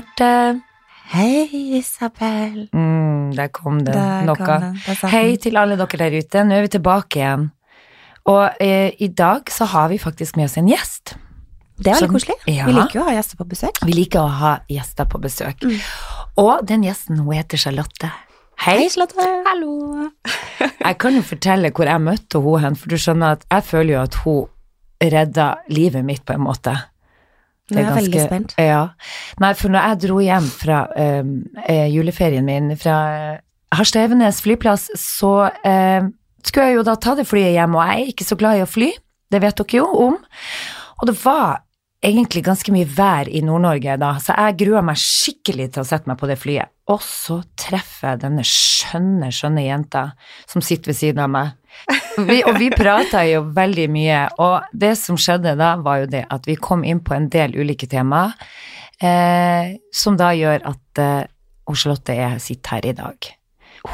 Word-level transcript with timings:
Marte. 0.00 0.60
Hei, 1.12 1.48
Isabel. 1.76 2.68
Mm, 2.72 3.34
der 3.36 3.48
kom 3.48 3.80
den. 3.84 3.94
Der 3.94 4.22
noe. 4.24 4.74
Hei 5.12 5.36
til 5.36 5.58
alle 5.60 5.76
dere 5.76 5.98
der 6.00 6.14
ute. 6.16 6.44
Nå 6.46 6.56
er 6.56 6.64
vi 6.64 6.70
tilbake 6.72 7.18
igjen. 7.20 7.50
Og 8.30 8.62
eh, 8.62 8.94
i 8.96 9.10
dag 9.12 9.50
så 9.52 9.66
har 9.68 9.90
vi 9.90 9.98
faktisk 10.00 10.38
med 10.38 10.48
oss 10.48 10.56
en 10.56 10.70
gjest. 10.70 11.16
Det 11.80 11.90
er 11.90 11.98
veldig 11.98 12.14
koselig. 12.14 12.36
Ja. 12.48 12.68
Vi 12.68 12.76
liker 12.76 13.00
jo 13.00 13.02
å 13.02 13.08
ha 13.10 13.16
gjester 13.16 13.40
på 13.40 13.48
besøk. 13.50 13.80
Vi 13.84 13.96
liker 13.96 14.22
å 14.22 14.30
ha 14.40 14.54
gjester 14.72 15.08
på 15.10 15.20
besøk. 15.20 15.66
Mm. 15.68 15.84
Og 16.44 16.64
den 16.68 16.86
gjesten, 16.86 17.20
hun 17.20 17.36
heter 17.36 17.60
Charlotte. 17.60 18.12
Hei. 18.64 18.78
Charlotte. 18.88 19.28
Hallo. 19.48 20.08
Jeg 20.60 20.96
kan 21.00 21.16
jo 21.16 21.26
fortelle 21.26 21.72
hvor 21.76 21.92
jeg 21.92 22.04
møtte 22.06 22.40
hun 22.40 22.64
hen, 22.64 22.80
for 22.80 22.92
du 22.92 22.96
skjønner 23.00 23.36
at 23.36 23.44
jeg 23.50 23.68
føler 23.68 23.98
jo 23.98 24.00
at 24.06 24.20
hun 24.24 25.10
redda 25.12 25.50
livet 25.72 26.08
mitt 26.08 26.24
på 26.28 26.36
en 26.36 26.46
måte. 26.48 26.78
Nå 27.70 27.80
er 27.80 27.86
jeg 27.86 27.96
veldig 27.98 28.24
spent. 28.24 28.54
Ja. 28.60 28.82
Nei, 29.42 29.52
for 29.58 29.72
når 29.72 29.86
jeg 29.88 30.00
dro 30.06 30.18
hjem 30.24 30.48
fra 30.52 30.80
eh, 30.98 31.22
eh, 31.66 31.86
juleferien 31.94 32.46
min 32.46 32.72
fra 32.80 32.98
eh, 33.14 33.40
Harstad-Evenes 33.76 34.42
flyplass, 34.44 34.88
så 34.98 35.34
eh, 35.66 36.08
skulle 36.46 36.70
jeg 36.70 36.80
jo 36.80 36.86
da 36.86 36.96
ta 36.98 37.14
det 37.18 37.28
flyet 37.30 37.54
hjem, 37.54 37.76
og 37.78 37.86
jeg 37.86 38.04
er 38.04 38.12
ikke 38.14 38.28
så 38.28 38.38
glad 38.40 38.58
i 38.58 38.64
å 38.64 38.70
fly, 38.70 38.92
det 39.30 39.42
vet 39.44 39.60
dere 39.62 39.82
jo 39.82 39.88
om. 40.08 40.16
Og 41.00 41.08
det 41.08 41.16
var 41.22 41.62
egentlig 42.04 42.42
ganske 42.46 42.72
mye 42.72 42.88
vær 42.88 43.28
i 43.28 43.42
Nord-Norge 43.44 43.96
da, 44.00 44.14
så 44.22 44.34
jeg 44.36 44.58
grua 44.62 44.82
meg 44.84 44.98
skikkelig 45.00 45.70
til 45.74 45.84
å 45.84 45.88
sette 45.88 46.10
meg 46.10 46.18
på 46.20 46.28
det 46.30 46.38
flyet. 46.40 46.72
Og 46.90 46.98
så 47.04 47.38
treffer 47.60 48.14
jeg 48.14 48.22
denne 48.24 48.44
skjønne, 48.46 49.30
skjønne 49.34 49.62
jenta 49.62 50.04
som 50.50 50.62
sitter 50.64 50.90
ved 50.90 50.98
siden 50.98 51.22
av 51.22 51.30
meg. 51.32 51.56
Vi, 52.26 52.40
og 52.42 52.56
vi 52.58 52.68
prata 52.74 53.22
jo 53.28 53.44
veldig 53.54 53.86
mye, 53.94 54.22
og 54.42 54.66
det 54.76 54.96
som 54.98 55.18
skjedde 55.20 55.54
da, 55.58 55.76
var 55.80 56.02
jo 56.02 56.10
det 56.10 56.24
at 56.34 56.48
vi 56.50 56.58
kom 56.58 56.82
inn 56.84 57.02
på 57.06 57.14
en 57.16 57.30
del 57.32 57.54
ulike 57.56 57.86
temaer, 57.90 58.34
eh, 58.98 59.76
som 59.94 60.18
da 60.18 60.32
gjør 60.36 60.66
at 60.72 61.00
eh, 61.00 61.30
Charlotte 61.70 62.16
er, 62.18 62.38
sitter 62.42 62.76
her 62.76 62.90
i 62.90 62.96
dag. 62.98 63.30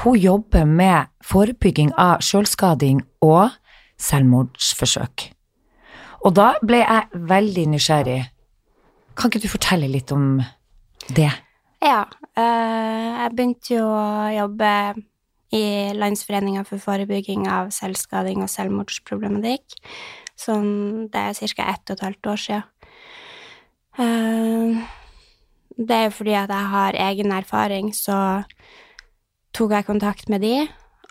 Hun 0.01 0.17
jobber 0.19 0.65
med 0.65 1.13
forebygging 1.23 1.93
av 2.01 2.25
selvskading 2.25 3.05
og 3.23 3.53
selvmordsforsøk. 4.01 5.29
Og 6.25 6.35
da 6.35 6.55
ble 6.65 6.81
jeg 6.81 7.27
veldig 7.31 7.67
nysgjerrig. 7.77 8.23
Kan 9.17 9.31
ikke 9.31 9.45
du 9.45 9.53
fortelle 9.53 9.93
litt 9.93 10.11
om 10.17 10.41
det? 11.13 11.31
Ja, 11.85 12.07
eh, 12.37 13.11
jeg 13.21 13.35
begynte 13.37 13.75
jo 13.75 13.85
å 13.85 14.33
jobbe 14.33 14.71
i 15.55 15.65
Landsforeninga 15.95 16.65
for 16.67 16.83
forebygging 16.83 17.47
av 17.53 17.69
selvskading 17.75 18.43
og 18.43 18.51
selvmordsproblematikk. 18.51 19.77
Sånn, 20.37 21.09
det 21.13 21.21
er 21.21 21.53
ca. 21.57 21.69
ett 21.73 21.91
og 21.91 21.97
et 21.97 22.07
halvt 22.07 22.31
år 22.33 22.41
siden. 22.41 22.65
Eh, 23.99 24.87
det 25.77 25.97
er 25.97 26.05
jo 26.09 26.17
fordi 26.17 26.35
at 26.37 26.53
jeg 26.53 26.73
har 26.73 27.01
egen 27.11 27.33
erfaring, 27.33 27.93
så 27.93 28.45
tok 29.57 29.73
jeg 29.77 29.89
kontakt 29.89 30.29
med 30.29 30.41
de 30.45 30.57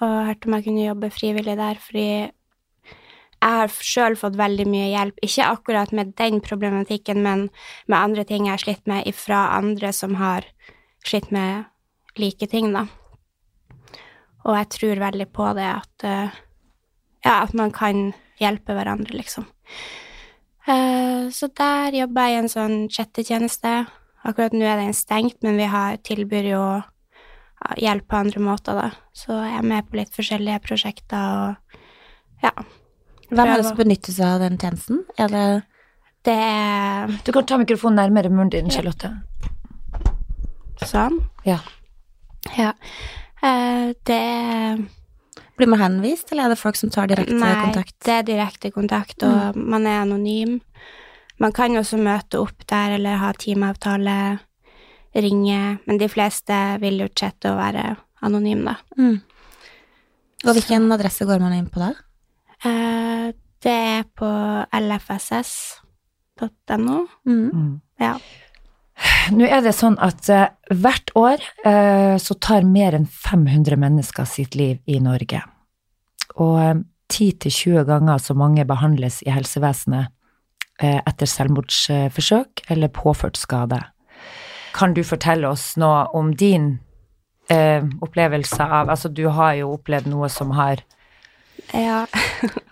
og 0.02 0.26
hørte 0.28 0.48
om 0.48 0.58
jeg 0.58 0.66
kunne 0.66 0.88
jobbe 0.90 1.10
frivillig 1.14 1.56
der, 1.58 1.78
fordi 1.80 2.08
jeg 3.46 3.58
har 3.60 3.74
sjøl 3.86 4.16
fått 4.18 4.38
veldig 4.40 4.66
mye 4.70 4.90
hjelp, 4.90 5.20
ikke 5.26 5.50
akkurat 5.54 5.92
med 5.94 6.16
den 6.18 6.40
problematikken, 6.42 7.22
men 7.22 7.48
med 7.86 7.98
andre 8.00 8.24
ting 8.26 8.48
jeg 8.48 8.56
har 8.56 8.64
slitt 8.64 8.88
med 8.90 9.06
ifra 9.10 9.52
andre 9.60 9.92
som 9.94 10.16
har 10.18 10.48
slitt 11.06 11.30
med 11.34 11.68
like 12.18 12.48
ting, 12.50 12.72
da. 12.74 12.88
Og 14.46 14.58
jeg 14.58 14.72
tror 14.74 15.04
veldig 15.04 15.28
på 15.34 15.52
det 15.58 15.70
at 15.70 16.08
eh, 16.08 16.42
Ja, 17.26 17.40
at 17.42 17.56
man 17.58 17.72
kan 17.74 18.12
hjelpe 18.38 18.76
hverandre, 18.78 19.16
liksom. 19.18 19.48
Eh, 20.70 21.30
så 21.34 21.50
der 21.58 21.96
jobber 21.98 22.28
jeg 22.28 22.36
i 22.36 22.42
en 22.44 22.52
sånn 22.52 22.76
chattetjeneste. 22.94 23.72
Akkurat 24.26 24.54
nå 24.54 24.66
er 24.66 24.78
den 24.78 24.94
stengt, 24.94 25.40
men 25.42 25.58
vi 25.58 25.66
har, 25.70 25.98
tilbyr 26.06 26.52
jo 26.52 26.62
hjelp 27.82 28.06
på 28.10 28.20
andre 28.22 28.46
måter, 28.46 28.78
da. 28.78 28.92
Så 29.14 29.34
jeg 29.34 29.58
er 29.58 29.70
med 29.74 29.90
på 29.90 29.98
litt 29.98 30.14
forskjellige 30.14 30.62
prosjekter 30.68 31.40
og 31.40 31.82
ja. 32.46 32.54
Hvem 33.30 33.48
er 33.48 33.58
det 33.58 33.66
som 33.66 33.78
benytter 33.80 34.14
seg 34.14 34.26
av 34.28 34.44
den 34.44 34.58
tjenesten? 34.62 35.04
Er 35.18 35.32
det 35.34 35.46
Det 36.26 37.24
Du 37.26 37.32
kan 37.32 37.46
ta 37.46 37.58
mikrofonen 37.62 38.00
nærmere 38.02 38.30
munnen 38.30 38.50
din, 38.54 38.70
Charlotte. 38.70 39.12
sånn. 40.86 41.20
Ja. 41.46 41.60
Ja. 42.58 42.74
Uh, 43.44 43.94
det 44.06 44.22
Blir 45.58 45.68
man 45.72 45.80
henvist, 45.80 46.32
eller 46.32 46.46
er 46.46 46.50
det 46.50 46.60
folk 46.60 46.76
som 46.76 46.90
tar 46.90 47.08
direkte 47.08 47.34
Nei, 47.40 47.54
kontakt? 47.64 47.96
det 48.04 48.12
er 48.12 48.24
direkte 48.28 48.72
kontakt, 48.72 49.24
og 49.24 49.56
man 49.56 49.86
er 49.88 50.02
anonym. 50.04 50.60
Man 51.40 51.54
kan 51.56 51.72
også 51.78 51.98
møte 51.98 52.40
opp 52.42 52.66
der 52.68 52.98
eller 52.98 53.16
ha 53.22 53.32
timeavtale, 53.34 54.40
ringe, 55.16 55.80
men 55.86 55.98
de 55.98 56.10
fleste 56.12 56.54
vil 56.82 57.00
jo 57.00 57.08
chatte 57.16 57.54
og 57.54 57.58
være 57.58 57.96
anonym, 58.22 58.66
da. 58.68 58.76
Mm. 59.00 59.22
Og 60.46 60.54
hvilken 60.58 60.92
adresse 60.92 61.26
går 61.26 61.40
man 61.40 61.54
inn 61.56 61.70
på 61.72 61.80
da? 61.80 61.94
Eh, 62.66 63.28
det 63.66 63.72
er 63.72 64.04
på 64.18 64.30
lfss.no. 64.80 65.48
Mm. 67.26 67.50
Mm. 67.50 67.82
Ja. 68.02 68.16
Nå 69.36 69.46
er 69.50 69.62
det 69.66 69.74
sånn 69.76 69.98
at 70.04 70.30
uh, 70.32 70.48
hvert 70.72 71.12
år 71.20 71.38
uh, 71.66 72.16
så 72.22 72.34
tar 72.40 72.64
mer 72.64 72.96
enn 72.96 73.08
500 73.10 73.76
mennesker 73.82 74.26
sitt 74.30 74.56
liv 74.56 74.78
i 74.88 75.00
Norge. 75.04 75.42
Og 76.40 76.56
uh, 76.62 76.76
10-20 77.12 77.84
ganger 77.86 78.18
så 78.18 78.34
mange 78.34 78.66
behandles 78.66 79.22
i 79.26 79.32
helsevesenet 79.34 80.08
eh, 80.82 81.02
etter 81.06 81.30
selvmordsforsøk 81.30 82.66
eller 82.72 82.94
påført 82.94 83.38
skade. 83.38 83.82
Kan 84.76 84.96
du 84.96 85.04
fortelle 85.08 85.48
oss 85.48 85.76
noe 85.80 86.06
om 86.18 86.34
din 86.36 86.80
eh, 87.50 87.86
opplevelse 88.02 88.64
av 88.64 88.90
Altså, 88.90 89.10
du 89.10 89.28
har 89.30 89.54
jo 89.62 89.76
opplevd 89.78 90.10
noe 90.12 90.30
som 90.30 90.52
har 90.58 90.84
Ja. 91.74 92.06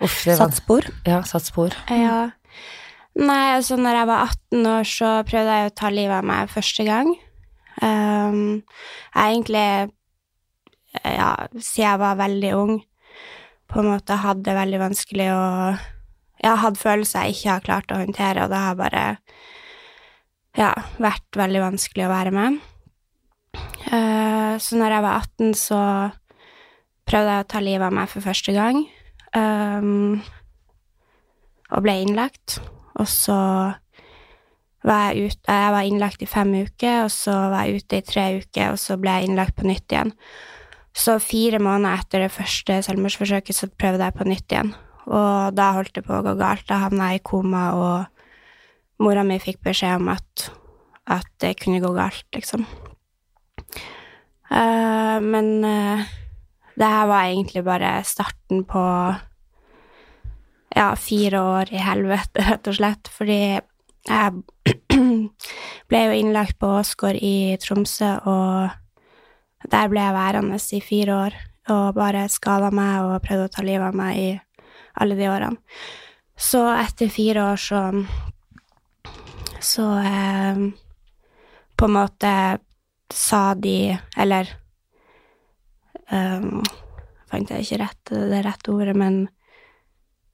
Uff, 0.03 0.23
var, 0.27 0.37
Satt 0.39 0.57
spor? 0.59 0.87
ja, 1.07 1.21
satt 1.27 1.49
spor. 1.49 1.75
ja. 1.89 2.31
Nei, 3.13 3.53
altså, 3.53 3.77
når 3.77 3.99
jeg 3.99 4.09
var 4.09 4.23
18 4.25 4.67
år, 4.71 4.87
så 4.89 5.09
prøvde 5.29 5.57
jeg 5.57 5.69
å 5.69 5.75
ta 5.77 5.89
livet 5.93 6.15
av 6.17 6.25
meg 6.25 6.49
første 6.49 6.85
gang. 6.87 7.11
Um, 7.77 8.63
jeg 9.13 9.35
egentlig, 9.35 9.65
ja, 10.97 11.29
siden 11.53 11.85
jeg 11.85 12.01
var 12.01 12.17
veldig 12.17 12.53
ung, 12.57 12.73
på 13.69 13.81
en 13.81 13.89
måte 13.91 14.17
hadde 14.21 14.45
det 14.45 14.55
veldig 14.57 14.79
vanskelig 14.81 15.29
å 15.33 15.43
Jeg 16.43 16.59
hadde 16.59 16.81
følelser 16.81 17.23
jeg 17.23 17.37
ikke 17.37 17.51
har 17.53 17.63
klart 17.63 17.91
å 17.93 17.99
håndtere, 18.01 18.43
og 18.43 18.51
det 18.51 18.59
har 18.59 18.75
bare 18.75 19.03
ja, 20.59 20.73
vært 20.99 21.37
veldig 21.39 21.61
vanskelig 21.63 22.03
å 22.03 22.11
være 22.11 22.33
med. 22.35 22.57
Uh, 23.87 24.57
så 24.59 24.75
når 24.75 24.97
jeg 24.97 25.05
var 25.05 25.21
18, 25.21 25.53
så 25.55 25.79
prøvde 27.09 27.35
jeg 27.35 27.45
å 27.45 27.49
ta 27.51 27.61
livet 27.63 27.87
av 27.87 27.95
meg 27.95 28.11
for 28.11 28.25
første 28.25 28.55
gang. 28.55 28.83
Um, 29.33 30.21
og 31.73 31.85
ble 31.85 31.97
innlagt. 32.03 32.59
Og 33.01 33.09
så 33.09 33.37
var 34.83 35.09
jeg 35.09 35.31
ute 35.31 35.55
Jeg 35.55 35.73
var 35.73 35.87
innlagt 35.87 36.23
i 36.23 36.29
fem 36.29 36.51
uker, 36.53 37.05
og 37.05 37.11
så 37.13 37.33
var 37.53 37.65
jeg 37.65 37.83
ute 37.83 37.99
i 37.99 38.05
tre 38.05 38.25
uker, 38.41 38.73
og 38.73 38.79
så 38.81 38.97
ble 38.99 39.15
jeg 39.15 39.29
innlagt 39.29 39.55
på 39.57 39.67
nytt 39.67 39.95
igjen. 39.95 40.11
Så 40.93 41.17
fire 41.23 41.57
måneder 41.63 42.03
etter 42.03 42.25
det 42.25 42.33
første 42.35 42.81
selvmordsforsøket 42.85 43.57
så 43.57 43.69
prøvde 43.71 44.05
jeg 44.05 44.17
på 44.19 44.27
nytt 44.29 44.53
igjen. 44.53 44.73
Og 45.09 45.55
da 45.57 45.71
holdt 45.77 45.95
det 45.97 46.03
på 46.05 46.15
å 46.15 46.23
gå 46.25 46.35
galt. 46.39 46.67
Da 46.69 46.83
havna 46.83 47.11
jeg 47.11 47.23
i 47.23 47.25
koma, 47.25 47.63
og 47.73 49.03
mora 49.03 49.23
mi 49.25 49.39
fikk 49.41 49.63
beskjed 49.65 50.03
om 50.03 50.11
at, 50.13 50.49
at 51.11 51.31
det 51.41 51.55
kunne 51.63 51.81
gå 51.83 51.91
galt, 51.95 52.27
liksom. 52.35 52.67
Uh, 54.53 55.17
men 55.23 55.47
eh, 55.65 56.03
det 56.79 56.89
her 56.89 57.07
var 57.07 57.27
egentlig 57.27 57.63
bare 57.65 57.91
starten 58.07 58.63
på 58.65 58.83
ja, 60.75 60.95
fire 60.97 61.41
år 61.41 61.73
i 61.73 61.81
helvete, 61.81 62.41
rett 62.47 62.69
og 62.69 62.77
slett, 62.79 63.09
fordi 63.13 63.41
jeg 64.03 64.31
ble 65.89 66.03
jo 66.07 66.15
innlagt 66.17 66.57
på 66.59 66.71
Åsgård 66.79 67.19
i 67.21 67.55
Tromsø, 67.61 68.15
og 68.27 69.69
der 69.71 69.91
ble 69.91 70.01
jeg 70.01 70.17
værende 70.17 70.59
i 70.59 70.81
fire 70.83 71.19
år 71.27 71.41
og 71.71 71.93
bare 71.95 72.25
skada 72.27 72.71
meg 72.75 73.05
og 73.05 73.21
prøvde 73.23 73.47
å 73.47 73.53
ta 73.53 73.63
livet 73.63 73.87
av 73.87 73.95
meg 73.95 74.17
i 74.19 74.31
alle 74.99 75.15
de 75.15 75.29
årene. 75.31 75.59
Så 76.35 76.65
etter 76.73 77.13
fire 77.13 77.51
år 77.53 77.61
så 77.61 77.81
Så 79.63 79.85
eh, 79.99 80.57
på 81.77 81.85
en 81.85 81.93
måte 81.93 82.59
sa 83.13 83.53
de 83.53 83.97
Eller 84.17 84.49
um, 86.13 86.63
Fant 87.33 87.49
jeg 87.49 87.65
ikke 87.65 87.79
rett, 87.81 88.11
det 88.29 88.43
rette 88.45 88.69
ordet, 88.69 88.93
men 88.93 89.23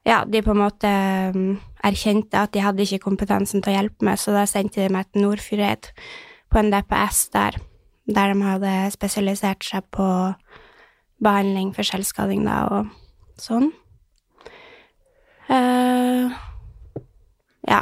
ja, 0.04 0.26
de 0.28 0.42
på 0.44 0.52
en 0.52 0.60
måte 0.60 0.90
um, 1.32 1.54
erkjente 1.86 2.36
at 2.36 2.52
de 2.52 2.64
hadde 2.64 2.84
ikke 2.84 3.06
kompetansen 3.06 3.64
til 3.64 3.72
å 3.72 3.76
hjelpe 3.78 4.04
meg, 4.04 4.20
så 4.20 4.34
da 4.36 4.44
sendte 4.50 4.84
de 4.84 4.92
meg 4.92 5.08
til 5.08 5.24
Nordfjordeid 5.24 5.92
på 6.52 6.60
en 6.60 6.72
DPS 6.74 7.22
der, 7.36 7.60
der 8.10 8.34
de 8.34 8.48
hadde 8.50 8.74
spesialisert 8.96 9.64
seg 9.64 9.88
på 9.96 10.10
behandling 11.24 11.72
for 11.76 11.88
selvskading 11.88 12.44
da, 12.48 12.60
og 12.68 13.40
sånn. 13.40 13.72
Uh, 15.50 16.30
ja. 17.70 17.82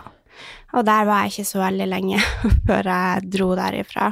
Og 0.76 0.86
der 0.86 1.08
var 1.08 1.26
jeg 1.26 1.34
ikke 1.34 1.50
så 1.50 1.64
veldig 1.64 1.90
lenge 1.90 2.22
før 2.68 2.92
jeg 2.92 3.30
dro 3.34 3.52
derifra. 3.58 4.12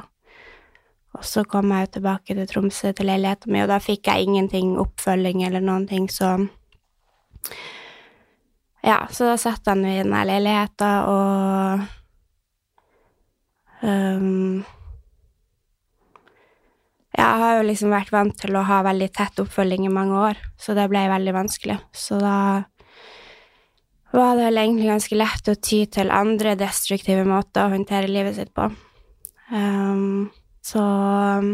Og 1.16 1.24
så 1.24 1.46
kom 1.48 1.72
jeg 1.72 1.86
jo 1.86 1.94
tilbake 1.98 2.36
til 2.36 2.48
Tromsø, 2.50 2.92
til 2.92 3.08
leiligheten 3.08 3.54
min, 3.54 3.64
og 3.64 3.72
da 3.72 3.80
fikk 3.84 4.10
jeg 4.12 4.28
ingenting 4.28 4.76
oppfølging 4.82 5.46
eller 5.48 5.64
noen 5.64 5.88
ting, 5.90 6.10
så 6.12 6.38
Ja, 8.86 9.08
så 9.10 9.32
da 9.32 9.38
satt 9.42 9.66
han 9.66 9.82
i 9.86 9.98
den 9.98 10.14
her 10.14 10.28
leiligheten, 10.30 10.92
og 11.10 11.80
um, 13.82 14.66
Jeg 17.16 17.42
har 17.42 17.58
jo 17.58 17.66
liksom 17.66 17.94
vært 17.96 18.12
vant 18.12 18.36
til 18.38 18.56
å 18.60 18.66
ha 18.68 18.82
veldig 18.84 19.10
tett 19.16 19.40
oppfølging 19.40 19.88
i 19.88 19.94
mange 19.94 20.20
år, 20.20 20.40
så 20.60 20.76
det 20.76 20.90
ble 20.92 21.08
veldig 21.08 21.34
vanskelig. 21.34 21.78
Så 21.96 22.20
da 22.20 22.66
var 24.16 24.36
det 24.36 24.50
vel 24.50 24.60
egentlig 24.60 24.90
ganske 24.92 25.18
lett 25.18 25.52
å 25.52 25.56
ty 25.56 25.86
til 25.92 26.12
andre 26.12 26.58
destruktive 26.60 27.24
måter 27.28 27.66
å 27.66 27.72
håndtere 27.74 28.12
livet 28.12 28.36
sitt 28.38 28.52
på. 28.56 28.68
Um, 29.52 30.28
så 30.66 30.82
um, 30.82 31.50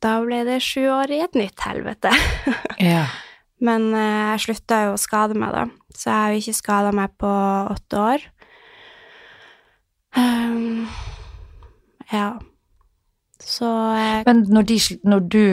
da 0.00 0.14
ble 0.24 0.42
det 0.48 0.62
sju 0.64 0.86
år 0.88 1.12
i 1.12 1.20
et 1.26 1.36
nytt 1.38 1.66
helvete. 1.66 2.12
Ja. 2.80 3.04
Men 3.60 3.90
eh, 3.92 4.30
jeg 4.32 4.44
slutta 4.46 4.76
jo 4.86 4.92
å 4.94 5.00
skade 5.00 5.36
meg, 5.36 5.52
da. 5.52 5.66
Så 5.92 6.06
jeg 6.08 6.16
har 6.16 6.30
jo 6.32 6.38
ikke 6.40 6.56
skada 6.56 6.92
meg 6.96 7.12
på 7.20 7.32
åtte 7.74 7.98
år. 8.00 8.22
Um, 10.16 10.86
ja. 12.08 12.30
Så 13.44 13.68
jeg... 13.68 14.24
Men 14.24 14.42
når, 14.48 14.66
de, 14.70 14.78
når 15.04 15.28
du 15.32 15.44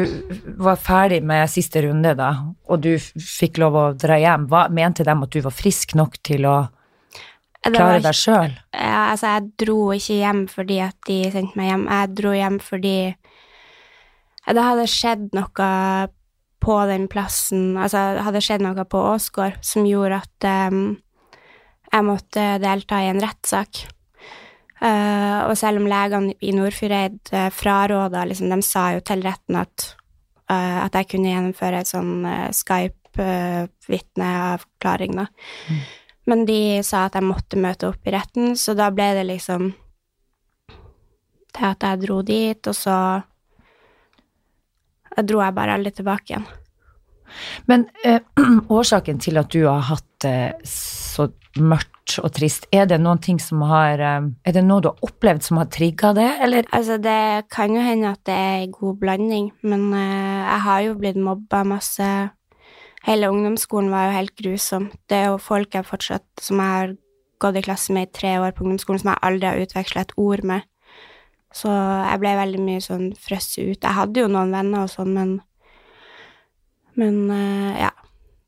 var 0.63 0.79
ferdig 0.79 1.19
med 1.27 1.51
siste 1.51 1.83
runde, 1.83 2.15
da, 2.15 2.31
og 2.67 2.83
du 2.83 2.93
fikk 2.99 3.59
lov 3.63 3.75
å 3.75 3.85
dra 3.99 4.15
hjem, 4.23 4.47
hva 4.51 4.69
mente 4.71 5.03
de 5.07 5.17
at 5.27 5.35
du 5.35 5.43
var 5.43 5.55
frisk 5.55 5.97
nok 5.99 6.15
til 6.23 6.47
å 6.47 6.57
klare 7.65 8.01
deg 8.03 8.17
sjøl? 8.17 8.53
Ja, 8.73 9.11
altså, 9.11 9.27
jeg 9.35 9.41
dro 9.65 9.79
ikke 9.95 10.19
hjem 10.21 10.41
fordi 10.51 10.77
at 10.85 10.97
de 11.09 11.17
sendte 11.33 11.55
meg 11.59 11.67
hjem. 11.71 11.85
Jeg 11.91 12.05
dro 12.19 12.31
hjem 12.35 12.57
fordi 12.63 12.97
det 14.47 14.63
hadde 14.63 14.85
skjedd 14.87 15.23
noe 15.35 15.67
på 16.63 16.75
den 16.89 17.05
plassen 17.11 17.77
Altså, 17.79 17.97
det 18.17 18.23
hadde 18.27 18.41
skjedd 18.43 18.61
noe 18.65 18.83
på 18.89 18.99
Åsgård 19.13 19.55
som 19.65 19.81
gjorde 19.87 20.21
at 20.23 20.37
um, 20.71 20.85
jeg 21.87 22.03
måtte 22.03 22.59
delta 22.59 22.95
i 23.03 23.09
en 23.11 23.23
rettssak. 23.23 23.71
Uh, 24.77 25.39
og 25.47 25.57
selv 25.57 25.77
om 25.81 25.87
legene 25.89 26.33
i 26.43 26.51
Nordfjordeid 26.53 27.19
uh, 27.33 27.49
fraråda 27.49 28.25
liksom, 28.29 28.49
De 28.51 28.61
sa 28.61 28.93
jo 28.93 28.99
til 29.07 29.21
retten 29.25 29.55
at, 29.57 29.95
uh, 30.51 30.79
at 30.83 30.93
jeg 30.99 31.07
kunne 31.15 31.31
gjennomføre 31.31 31.79
et 31.81 31.89
sånn 31.89 32.25
uh, 32.27 32.51
Skype-vitneavklaring, 32.53 35.13
da. 35.17 35.25
Men 36.27 36.43
de 36.47 36.83
sa 36.83 37.05
at 37.07 37.15
jeg 37.15 37.23
måtte 37.23 37.59
møte 37.59 37.87
opp 37.87 38.07
i 38.07 38.13
retten, 38.15 38.55
så 38.59 38.75
da 38.75 38.89
ble 38.91 39.13
det 39.15 39.27
liksom 39.29 39.71
til 41.57 41.67
at 41.71 41.83
jeg 41.87 42.03
dro 42.03 42.21
dit, 42.25 42.69
og 42.69 42.75
så 42.75 42.97
dro 45.25 45.41
jeg 45.41 45.55
bare 45.55 45.77
aldri 45.77 45.93
tilbake 45.97 46.33
igjen. 46.33 46.47
Men 47.67 47.87
eh, 48.07 48.21
årsaken 48.79 49.19
til 49.23 49.39
at 49.39 49.51
du 49.53 49.63
har 49.65 49.83
hatt 49.89 50.05
det 50.23 50.67
så 50.67 51.27
mørkt 51.57 52.17
og 52.23 52.31
trist, 52.37 52.67
er 52.71 52.87
det 52.89 52.99
noen 53.01 53.19
ting 53.21 53.39
som 53.41 53.61
har 53.67 53.99
eh, 53.99 54.29
Er 54.47 54.55
det 54.55 54.63
noe 54.65 54.83
du 54.83 54.89
har 54.91 55.03
opplevd 55.05 55.43
som 55.43 55.59
har 55.61 55.69
trigga 55.73 56.13
det, 56.17 56.29
eller? 56.45 56.69
Altså, 56.71 56.99
det 57.01 57.49
kan 57.53 57.75
jo 57.75 57.83
hende 57.83 58.13
at 58.15 58.23
det 58.27 58.37
er 58.37 58.63
en 58.63 58.75
god 58.75 58.99
blanding, 59.01 59.51
men 59.67 59.89
eh, 59.93 60.41
jeg 60.43 60.65
har 60.67 60.83
jo 60.87 60.97
blitt 61.01 61.19
mobba 61.19 61.63
masse. 61.67 62.11
Hele 63.05 63.29
ungdomsskolen 63.31 63.91
var 63.93 64.07
jo 64.07 64.15
helt 64.17 64.33
grusom. 64.39 64.87
Det 65.09 65.19
er 65.19 65.29
jo 65.29 65.37
folk 65.41 65.75
jeg 65.77 65.85
fortsatt, 65.87 66.25
som 66.41 66.61
jeg 66.63 66.73
har 66.73 66.95
gått 67.41 67.59
i 67.59 67.63
klasse 67.67 67.93
med 67.93 68.09
i 68.09 68.15
tre 68.17 68.33
år 68.41 68.55
på 68.55 68.65
ungdomsskolen, 68.65 69.03
som 69.03 69.11
jeg 69.13 69.23
aldri 69.29 69.49
har 69.49 69.61
utveksla 69.61 70.03
et 70.03 70.15
ord 70.17 70.43
med. 70.47 70.65
Så 71.55 71.71
jeg 71.71 72.21
ble 72.21 72.33
veldig 72.37 72.63
mye 72.63 72.81
sånn 72.83 73.05
frosset 73.21 73.61
ut. 73.63 73.85
Jeg 73.85 73.97
hadde 73.99 74.25
jo 74.25 74.31
noen 74.31 74.51
venner 74.55 74.87
og 74.87 74.91
sånn, 74.93 75.13
men 75.13 75.37
Men 76.97 77.29
eh, 77.29 77.81
ja. 77.83 77.91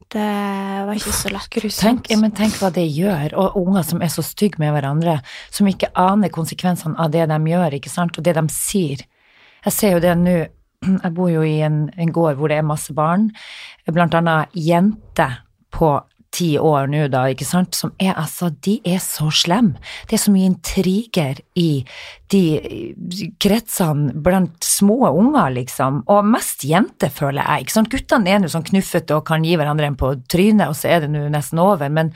Det 0.09 0.25
var 0.87 0.97
ikke 0.97 1.13
så 1.13 1.29
lett. 1.29 1.53
Tenk, 1.77 2.07
ja, 2.09 2.15
men 2.17 2.31
tenk 2.33 2.55
hva 2.57 2.71
det 2.73 2.87
gjør, 2.89 3.35
og 3.37 3.57
unger 3.59 3.83
som 3.85 3.99
er 4.01 4.09
så 4.09 4.23
stygge 4.25 4.57
med 4.57 4.71
hverandre, 4.73 5.19
som 5.53 5.69
ikke 5.69 5.91
aner 5.93 6.31
konsekvensene 6.33 6.97
av 6.97 7.11
det 7.13 7.27
de 7.29 7.37
gjør, 7.51 7.75
ikke 7.77 7.91
sant, 7.93 8.17
og 8.17 8.25
det 8.25 8.33
de 8.33 8.43
sier. 8.49 9.03
Jeg 9.67 9.75
ser 9.75 9.93
jo 9.93 10.01
det 10.01 10.15
nå, 10.17 10.33
jeg 11.03 11.13
bor 11.15 11.31
jo 11.31 11.43
i 11.45 11.59
en, 11.65 11.87
en 11.97 12.13
gård 12.15 12.39
hvor 12.39 12.51
det 12.51 12.59
er 12.59 12.67
masse 12.67 12.93
barn, 12.95 13.29
blant 13.89 14.15
annet 14.17 14.55
jenter 14.57 15.41
på 15.73 15.97
ti 16.33 16.51
år 16.61 16.87
nå 16.89 17.07
da, 17.09 17.23
ikke 17.31 17.47
sant, 17.47 17.73
som 17.77 17.91
er 18.01 18.13
altså, 18.13 18.51
de 18.65 18.75
er 18.87 18.99
så 19.01 19.29
slemme. 19.33 19.79
Det 20.07 20.17
er 20.17 20.21
så 20.21 20.33
mye 20.33 20.49
intriger 20.51 21.41
i 21.57 21.81
de 22.29 22.43
kretsene 23.41 24.13
blant 24.13 24.65
små 24.65 25.09
unger, 25.09 25.55
liksom, 25.57 26.03
og 26.11 26.29
mest 26.29 26.65
jenter, 26.69 27.09
føler 27.13 27.41
jeg, 27.41 27.65
ikke 27.65 27.77
sant. 27.79 27.91
Guttene 27.93 28.33
er 28.33 28.43
nå 28.43 28.51
sånn 28.51 28.67
knuffete 28.69 29.17
og 29.17 29.25
kan 29.29 29.45
gi 29.45 29.57
hverandre 29.59 29.89
en 29.89 29.99
på 29.99 30.13
trynet, 30.29 30.69
og 30.69 30.77
så 30.77 30.93
er 30.93 31.05
det 31.05 31.13
nå 31.15 31.25
nesten 31.33 31.61
over, 31.63 31.89
men, 31.93 32.13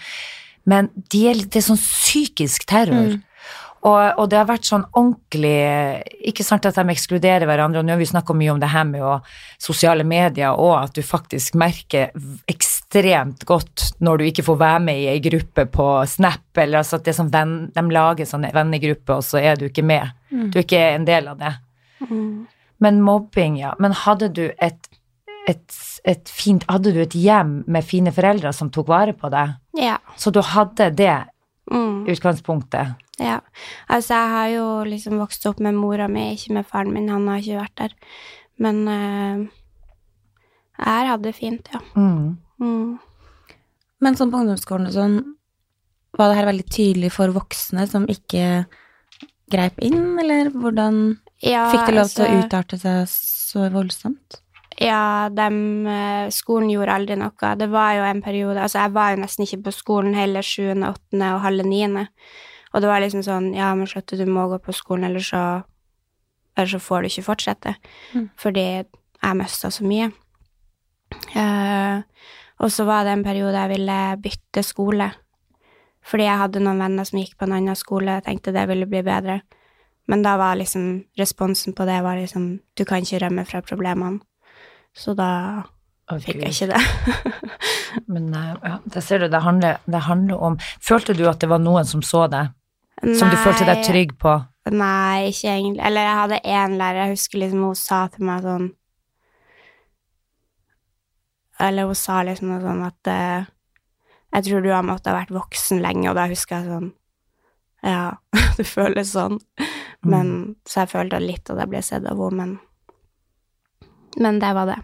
men 0.69 0.91
de 1.13 1.25
er, 1.31 1.45
det 1.47 1.63
er 1.63 1.69
sånn 1.71 1.81
psykisk 1.81 2.69
terror. 2.69 3.17
Og, 3.83 4.13
og 4.15 4.29
det 4.31 4.37
har 4.39 4.45
vært 4.47 4.63
sånn 4.63 4.85
ordentlig 4.95 5.57
Ikke 6.29 6.43
sant 6.47 6.63
at 6.69 6.77
de 6.77 6.93
ekskluderer 6.93 7.43
hverandre, 7.49 7.81
og 7.81 7.85
nå 7.87 7.91
har 7.91 7.99
vi 7.99 8.07
snakka 8.07 8.31
mye 8.39 8.53
om 8.53 8.61
det 8.61 8.69
her 8.71 8.85
med 8.87 9.25
sosiale 9.59 10.05
medier, 10.07 10.55
og 10.55 10.77
at 10.85 10.93
du 10.95 11.01
faktisk 11.03 11.57
merker 11.59 12.13
ekstremt 12.47 13.43
godt 13.49 13.89
når 13.99 14.21
du 14.21 14.23
ikke 14.29 14.45
får 14.47 14.59
være 14.61 14.79
med 14.85 15.01
i 15.01 15.09
ei 15.11 15.19
gruppe 15.25 15.65
på 15.73 15.87
Snap, 16.07 16.45
eller 16.55 16.79
altså 16.79 16.95
at 16.99 17.03
det 17.03 17.11
er 17.11 17.17
sånn 17.19 17.33
venn, 17.33 17.53
de 17.75 17.83
lager 17.91 18.29
sånn 18.29 18.47
vennegrupper, 18.55 19.19
og 19.19 19.27
så 19.27 19.41
er 19.43 19.59
du 19.59 19.67
ikke 19.67 19.83
med. 19.83 20.15
Du 20.31 20.59
er 20.59 20.63
ikke 20.63 20.83
en 20.93 21.07
del 21.09 21.27
av 21.33 21.43
det. 21.43 21.53
Men 22.83 23.01
mobbing, 23.03 23.59
ja. 23.59 23.73
Men 23.83 23.95
hadde 24.05 24.31
du 24.35 24.45
et, 24.63 24.89
et, 25.47 25.77
et 26.03 26.31
fint 26.31 26.63
Hadde 26.67 26.91
du 26.95 26.99
et 27.03 27.13
hjem 27.15 27.61
med 27.67 27.85
fine 27.87 28.11
foreldre 28.15 28.51
som 28.55 28.71
tok 28.73 28.89
vare 28.91 29.13
på 29.15 29.29
deg? 29.31 29.53
Ja. 29.79 29.99
Så 30.15 30.31
du 30.31 30.39
hadde 30.55 30.89
det 30.95 31.19
Mm. 31.71 32.03
utgangspunktet? 32.11 32.97
Ja. 33.21 33.39
Altså, 33.87 34.15
jeg 34.17 34.29
har 34.33 34.47
jo 34.55 34.67
liksom 34.89 35.19
vokst 35.21 35.45
opp 35.49 35.59
med 35.61 35.77
mora 35.77 36.07
mi, 36.09 36.31
ikke 36.33 36.57
med 36.57 36.69
faren 36.69 36.93
min, 36.95 37.11
han 37.13 37.27
har 37.29 37.41
ikke 37.43 37.61
vært 37.61 37.77
der. 37.83 37.97
Men 38.63 38.81
uh, 38.87 39.43
jeg 40.79 40.89
har 40.89 41.11
hatt 41.11 41.25
det 41.25 41.35
fint, 41.37 41.69
ja. 41.73 41.81
Mm. 41.95 42.37
Mm. 42.63 42.93
Men 44.03 44.17
sånn 44.19 44.31
på 44.33 44.41
ungdomsskolen 44.41 44.89
og 44.89 44.95
sånn, 44.95 45.17
var 46.17 46.29
det 46.29 46.39
her 46.39 46.49
veldig 46.49 46.69
tydelig 46.69 47.11
for 47.15 47.33
voksne 47.33 47.85
som 47.89 48.05
ikke 48.09 48.65
greip 49.53 49.79
inn, 49.83 50.17
eller 50.21 50.49
hvordan 50.53 51.03
Ja, 51.43 51.67
Fikk 51.71 51.89
det 51.89 51.97
lov 51.97 52.09
til 52.09 52.23
å 52.23 52.29
altså, 52.29 52.47
utarte 52.47 52.79
seg 52.79 53.09
så 53.11 53.67
voldsomt? 53.73 54.39
Ja, 54.81 55.29
dem, 55.29 55.85
eh, 55.85 56.29
skolen 56.33 56.71
gjorde 56.71 56.95
aldri 56.95 57.17
noe. 57.19 57.49
Det 57.59 57.67
var 57.69 57.93
jo 57.97 58.05
en 58.07 58.23
periode 58.25 58.61
Altså, 58.63 58.79
jeg 58.79 58.93
var 58.95 59.11
jo 59.13 59.21
nesten 59.21 59.45
ikke 59.45 59.61
på 59.67 59.73
skolen 59.75 60.15
hele 60.17 60.41
sjuende, 60.41 60.93
åttende 60.95 61.33
og 61.35 61.43
halve 61.45 61.65
niende. 61.67 62.07
Og 62.73 62.81
det 62.81 62.89
var 62.89 63.03
liksom 63.03 63.23
sånn 63.25 63.51
Ja, 63.53 63.73
men 63.77 63.87
slutt, 63.87 64.15
du 64.17 64.25
må 64.25 64.47
gå 64.49 64.57
på 64.63 64.73
skolen, 64.75 65.05
eller 65.09 65.23
så 65.23 65.43
eller 66.53 66.69
så 66.69 66.79
får 66.79 67.01
du 67.01 67.09
ikke 67.09 67.25
fortsette. 67.25 67.75
Mm. 68.13 68.27
Fordi 68.37 68.63
jeg 68.63 69.37
mista 69.39 69.71
så 69.73 69.85
mye. 69.87 70.11
Uh, 71.33 72.03
og 72.61 72.71
så 72.71 72.85
var 72.85 73.05
det 73.05 73.15
en 73.15 73.25
periode 73.25 73.57
jeg 73.57 73.73
ville 73.73 73.97
bytte 74.21 74.63
skole. 74.65 75.09
Fordi 76.03 76.27
jeg 76.27 76.39
hadde 76.41 76.61
noen 76.63 76.81
venner 76.83 77.07
som 77.07 77.19
gikk 77.19 77.37
på 77.39 77.47
en 77.47 77.55
annen 77.57 77.79
skole, 77.79 78.19
jeg 78.19 78.27
tenkte 78.27 78.53
det 78.55 78.67
ville 78.69 78.89
bli 78.89 79.01
bedre. 79.05 79.39
Men 80.11 80.23
da 80.25 80.35
var 80.37 80.57
liksom 80.59 81.05
responsen 81.17 81.73
på 81.73 81.85
det 81.87 82.01
var 82.03 82.19
liksom 82.19 82.59
Du 82.75 82.83
kan 82.85 83.05
ikke 83.05 83.21
rømme 83.23 83.45
fra 83.47 83.61
problemene. 83.63 84.19
Så 84.93 85.15
da 85.17 85.63
oh, 86.11 86.19
fikk 86.19 86.43
jeg 86.43 86.51
ikke 86.51 86.73
det. 86.73 86.81
Men 88.13 88.33
eh, 88.35 88.51
ja, 88.61 88.75
det 88.83 89.03
ser 89.03 89.23
du, 89.23 89.29
det 89.31 89.41
handler, 89.41 89.79
det 89.85 90.03
handler 90.05 90.43
om 90.43 90.59
Følte 90.81 91.15
du 91.17 91.23
at 91.29 91.39
det 91.41 91.49
var 91.49 91.63
noen 91.63 91.87
som 91.87 92.03
så 92.05 92.27
deg, 92.27 92.51
som 93.01 93.29
du 93.31 93.35
følte 93.41 93.65
deg 93.67 93.81
trygg 93.87 94.13
på? 94.21 94.33
Nei, 94.71 95.29
ikke 95.31 95.49
egentlig. 95.57 95.81
Eller 95.83 96.05
jeg 96.07 96.19
hadde 96.21 96.41
én 96.57 96.77
lærer, 96.79 96.99
jeg 97.07 97.15
husker 97.17 97.41
liksom 97.41 97.63
hun 97.67 97.75
sa 97.75 98.03
til 98.13 98.23
meg 98.29 98.45
sånn 98.45 98.69
Eller 101.59 101.85
hun 101.89 101.95
sa 101.97 102.21
liksom 102.25 102.49
noe 102.51 102.61
sånn 102.63 102.83
at 102.87 103.09
uh, 103.11 103.49
Jeg 104.35 104.47
tror 104.47 104.63
du 104.65 104.71
har 104.73 104.85
måttet 104.87 105.11
ha 105.11 105.17
vært 105.19 105.33
voksen 105.35 105.81
lenge, 105.83 106.07
og 106.09 106.17
da 106.17 106.27
husker 106.31 106.61
jeg 106.61 106.71
sånn 106.71 106.89
Ja, 107.83 108.05
det 108.57 108.65
føles 108.69 109.11
sånn. 109.13 109.39
Men, 110.07 110.55
Så 110.67 110.83
jeg 110.83 110.93
følte 110.95 111.19
litt 111.23 111.51
at 111.51 111.59
jeg 111.61 111.71
ble 111.73 111.83
sett 111.85 112.07
av 112.09 112.19
henne, 112.23 112.39
men 112.39 112.57
Men 114.23 114.39
det 114.43 114.51
var 114.55 114.67
det. 114.69 114.79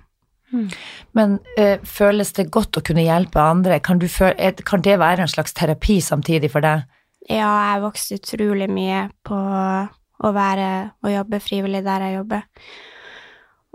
Men 1.13 1.35
uh, 1.59 1.77
føles 1.85 2.31
det 2.33 2.47
godt 2.51 2.79
å 2.79 2.81
kunne 2.85 3.03
hjelpe 3.05 3.39
andre? 3.41 3.79
Kan, 3.85 3.99
du 4.01 4.07
føle, 4.09 4.33
er- 4.41 4.63
kan 4.65 4.81
det 4.81 4.95
være 4.99 5.21
en 5.25 5.29
slags 5.31 5.53
terapi 5.53 5.99
samtidig 6.01 6.49
for 6.51 6.65
deg? 6.65 6.87
Ja, 7.27 7.49
jeg 7.73 7.83
vokste 7.83 8.19
utrolig 8.19 8.69
mye 8.71 9.09
på 9.27 9.35
å 10.19 10.31
være 10.35 10.69
og 11.03 11.11
jobbe 11.11 11.41
frivillig 11.43 11.83
der 11.85 12.05
jeg 12.07 12.19
jobber. 12.19 12.45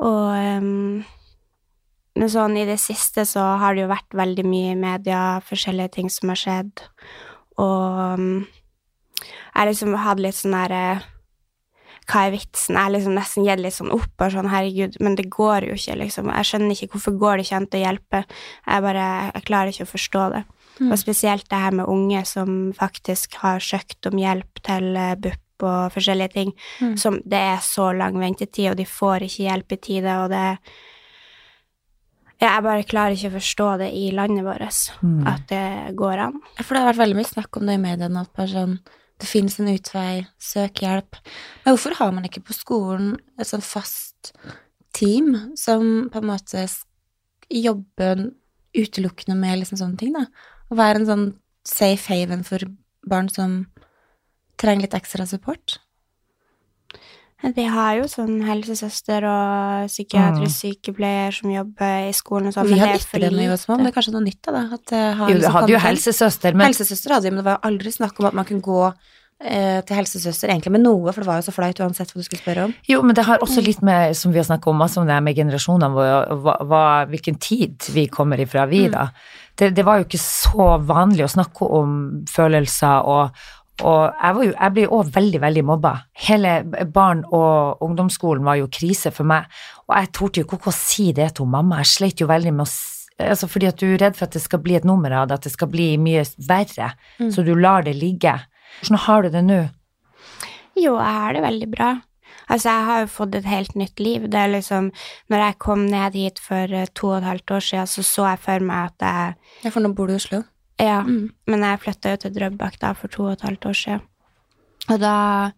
Og 0.04 0.32
um, 0.32 1.04
men 2.14 2.30
sånn 2.30 2.54
i 2.58 2.66
det 2.66 2.78
siste 2.78 3.24
så 3.26 3.42
har 3.58 3.74
det 3.74 3.84
jo 3.84 3.90
vært 3.90 4.14
veldig 4.14 4.44
mye 4.46 4.74
i 4.74 4.78
media, 4.78 5.22
forskjellige 5.48 5.96
ting 5.96 6.12
som 6.12 6.30
har 6.30 6.38
skjedd. 6.38 6.84
Og 7.58 8.20
um, 8.20 8.46
Jeg 9.54 9.68
liksom 9.70 9.94
hadde 9.98 10.24
litt 10.24 10.38
sånn 10.38 10.54
derre 10.56 11.02
Hva 12.10 12.24
er 12.26 12.34
vitsen? 12.34 12.78
Jeg 12.78 12.94
liksom 12.94 13.14
nesten 13.18 13.46
gitt 13.46 13.62
litt 13.62 13.76
sånn 13.76 13.92
opp. 13.94 14.14
og 14.18 14.34
sånn, 14.34 14.50
herregud, 14.50 14.98
men 15.02 15.18
det 15.18 15.26
går 15.32 15.70
jo 15.70 15.78
ikke, 15.78 15.98
liksom. 16.02 16.30
Jeg 16.30 16.50
skjønner 16.50 16.74
ikke 16.74 16.90
hvorfor 16.94 17.18
går 17.18 17.36
det 17.36 17.46
ikke 17.46 17.60
an 17.60 17.68
å 17.70 17.82
hjelpe. 17.82 18.24
Jeg 18.66 18.86
bare 18.86 19.06
Jeg 19.34 19.46
klarer 19.50 19.74
ikke 19.74 19.88
å 19.88 19.94
forstå 19.94 20.24
det. 20.34 20.44
Og 20.80 20.98
spesielt 20.98 21.48
det 21.50 21.58
her 21.58 21.70
med 21.70 21.86
unge 21.86 22.24
som 22.26 22.72
faktisk 22.74 23.34
har 23.44 23.60
søkt 23.62 24.06
om 24.10 24.18
hjelp 24.18 24.62
til 24.66 24.96
eh, 24.96 25.14
BUP 25.14 25.62
og 25.62 25.92
forskjellige 25.94 26.32
ting. 26.32 26.50
Mm. 26.80 26.96
Som 26.98 27.20
det 27.22 27.38
er 27.38 27.60
så 27.62 27.92
lang 27.96 28.18
ventetid, 28.18 28.72
og 28.72 28.76
de 28.76 28.84
får 28.84 29.22
ikke 29.28 29.46
hjelp 29.46 29.72
i 29.72 29.76
tide, 29.76 30.16
og 30.24 30.30
det 30.30 30.58
Jeg 32.40 32.62
bare 32.62 32.82
klarer 32.82 33.14
ikke 33.14 33.30
å 33.30 33.38
forstå 33.38 33.68
det 33.78 33.92
i 33.94 34.10
landet 34.10 34.44
vårt, 34.44 34.90
Mm. 35.02 35.26
at 35.26 35.46
det 35.48 35.96
går 35.96 36.18
an. 36.18 36.40
For 36.58 36.74
det 36.74 36.82
har 36.82 36.92
vært 36.92 37.02
veldig 37.06 37.16
mye 37.16 37.30
snakk 37.30 37.56
om 37.56 37.66
det 37.66 37.74
i 37.74 37.82
mediene, 37.82 38.20
at 38.20 38.32
bare 38.34 38.48
sånn 38.48 38.78
det 39.20 39.28
finnes 39.28 39.60
en 39.60 39.68
utvei, 39.70 40.26
søk 40.38 40.82
hjelp. 40.82 41.14
Men 41.64 41.76
hvorfor 41.76 41.94
har 41.94 42.10
man 42.12 42.24
ikke 42.24 42.42
på 42.44 42.52
skolen 42.52 43.14
et 43.38 43.46
sånn 43.46 43.62
fast 43.62 44.32
team 44.92 45.54
som 45.56 46.10
på 46.10 46.18
en 46.18 46.26
måte 46.26 46.66
jobber 47.48 48.32
utelukkende 48.74 49.36
med 49.38 49.60
liksom 49.60 49.78
sånne 49.78 49.98
ting, 49.98 50.12
da? 50.12 50.26
Å 50.74 50.78
være 50.80 51.04
en 51.04 51.06
sånn 51.06 51.26
safe 51.62 52.10
haven 52.10 52.42
for 52.42 52.66
barn 53.06 53.28
som 53.30 53.60
trenger 54.58 54.88
litt 54.88 54.96
ekstra 54.98 55.26
support? 55.28 55.78
Vi 57.44 57.64
har 57.68 57.98
jo 57.98 58.06
sånn 58.08 58.38
helsesøster 58.46 59.26
og 59.28 59.90
psykiatrisk 59.90 60.62
sykepleier 60.62 61.34
som 61.36 61.50
jobber 61.52 62.08
i 62.08 62.14
skolen 62.16 62.48
og 62.48 62.56
sånn, 62.56 62.70
Vi 62.72 62.78
hadde 62.80 62.96
ikke 62.96 63.20
det 63.20 63.28
da 63.28 63.36
vi 63.36 63.50
var 63.50 63.60
små, 63.60 63.76
men 63.76 63.86
det 63.86 63.92
er 63.92 63.96
kanskje 63.98 64.14
noe 64.14 64.24
nytt 64.24 64.48
av 64.48 64.56
det? 64.56 64.62
At 64.78 64.86
det 64.90 65.02
har 65.18 65.28
Jo, 65.28 65.36
liksom 65.36 65.56
hadde 65.58 65.74
jo 65.74 65.82
helsesøster, 65.84 66.56
men 66.56 66.70
Helsesøster 66.70 67.14
hadde 67.14 67.28
vi, 67.28 67.34
men 67.34 67.42
det 67.42 67.50
var 67.50 67.60
aldri 67.68 67.92
snakk 67.92 68.22
om 68.22 68.30
at 68.30 68.38
man 68.40 68.48
kunne 68.48 68.64
gå 68.64 68.80
til 69.42 69.98
helsesøster 69.98 70.48
egentlig 70.48 70.72
med 70.72 70.84
noe, 70.84 71.12
for 71.12 71.20
det 71.20 71.28
var 71.28 71.40
jo 71.40 71.46
så 71.48 71.52
flaut 71.52 71.80
uansett 71.82 72.12
hva 72.12 72.22
du 72.22 72.26
skulle 72.26 72.40
spørre 72.40 72.68
om. 72.68 72.74
Jo, 72.88 73.00
men 73.04 73.16
det 73.18 73.26
har 73.26 73.42
også 73.44 73.64
litt 73.64 73.82
med, 73.84 74.14
som 74.16 74.32
vi 74.32 74.40
har 74.40 74.46
snakket 74.46 74.70
om 74.70 74.78
masse 74.80 75.00
om 75.00 75.08
det 75.08 75.16
her 75.16 75.24
med 75.26 75.36
generasjonene 75.36 75.90
våre, 75.92 76.38
hva, 76.44 76.54
hva, 76.70 76.84
hvilken 77.10 77.36
tid 77.42 77.90
vi 77.92 78.06
kommer 78.12 78.40
ifra, 78.40 78.64
vi 78.70 78.86
da. 78.92 79.08
Det, 79.58 79.72
det 79.74 79.84
var 79.86 80.00
jo 80.00 80.06
ikke 80.06 80.22
så 80.22 80.70
vanlig 80.86 81.26
å 81.26 81.34
snakke 81.34 81.68
om 81.76 81.98
følelser, 82.30 83.10
og, 83.10 83.44
og 83.82 84.00
jeg, 84.06 84.38
var 84.38 84.48
jo, 84.48 84.54
jeg 84.54 84.74
ble 84.78 84.86
jo 84.86 84.96
òg 85.00 85.12
veldig, 85.18 85.42
veldig 85.44 85.66
mobba. 85.66 85.94
Hele 86.24 86.56
barn- 86.94 87.26
og 87.28 87.84
ungdomsskolen 87.84 88.46
var 88.46 88.62
jo 88.62 88.72
krise 88.72 89.12
for 89.14 89.28
meg, 89.28 89.50
og 89.90 89.98
jeg 89.98 90.12
torde 90.16 90.42
jo 90.42 90.48
ikke 90.48 90.72
å 90.72 90.78
si 90.78 91.10
det 91.16 91.34
til 91.36 91.50
mamma. 91.50 91.82
Jeg 91.82 91.92
sleit 91.98 92.24
jo 92.24 92.30
veldig 92.30 92.56
med 92.56 92.68
å 92.68 92.72
Altså 93.14 93.46
fordi 93.46 93.68
at 93.68 93.78
du 93.78 93.84
er 93.92 94.00
redd 94.02 94.16
for 94.18 94.26
at 94.26 94.34
det 94.34 94.40
skal 94.42 94.58
bli 94.58 94.74
et 94.74 94.86
nummer 94.88 95.12
av 95.14 95.28
det, 95.30 95.36
at 95.36 95.44
det 95.46 95.52
skal 95.52 95.68
bli 95.70 95.92
mye 96.02 96.24
verre, 96.48 96.88
så 97.30 97.44
du 97.46 97.52
lar 97.54 97.84
det 97.86 97.92
ligge. 97.94 98.32
Hvordan 98.80 98.98
har 99.06 99.22
du 99.22 99.28
det 99.34 99.44
nå? 99.44 99.60
Jo, 100.76 100.96
jeg 100.98 101.14
har 101.20 101.32
det 101.36 101.42
veldig 101.44 101.70
bra. 101.70 101.90
Altså, 102.48 102.68
jeg 102.68 102.84
har 102.88 103.00
jo 103.04 103.06
fått 103.14 103.34
et 103.38 103.46
helt 103.48 103.74
nytt 103.78 104.00
liv. 104.02 104.26
Det 104.28 104.36
er 104.40 104.50
liksom, 104.52 104.90
når 105.32 105.38
jeg 105.46 105.58
kom 105.64 105.86
ned 105.88 106.12
hit 106.18 106.38
for 106.42 106.72
eh, 106.74 106.88
to 106.94 107.12
og 107.12 107.18
et 107.22 107.28
halvt 107.30 107.54
år 107.56 107.62
siden, 107.68 107.86
så 107.88 108.02
så 108.04 108.26
jeg 108.32 108.38
for 108.44 108.58
meg 108.60 108.90
at 108.90 109.06
jeg 109.06 109.36
Ja, 109.64 109.70
for 109.70 109.80
nå 109.80 109.94
bor 109.96 110.06
du 110.10 110.12
i 110.12 110.16
Oslo. 110.16 110.42
Ja, 110.80 111.00
Mm. 111.02 111.30
men 111.46 111.60
jeg 111.62 111.80
flytta 111.80 112.10
jo 112.10 112.16
til 112.16 112.34
Drøbak 112.34 112.78
da 112.80 112.92
for 112.92 113.08
to 113.08 113.22
og 113.28 113.32
et 113.32 113.40
halvt 113.46 113.66
år 113.66 113.72
siden. 113.78 114.00
Og 114.90 115.00
da 115.00 115.52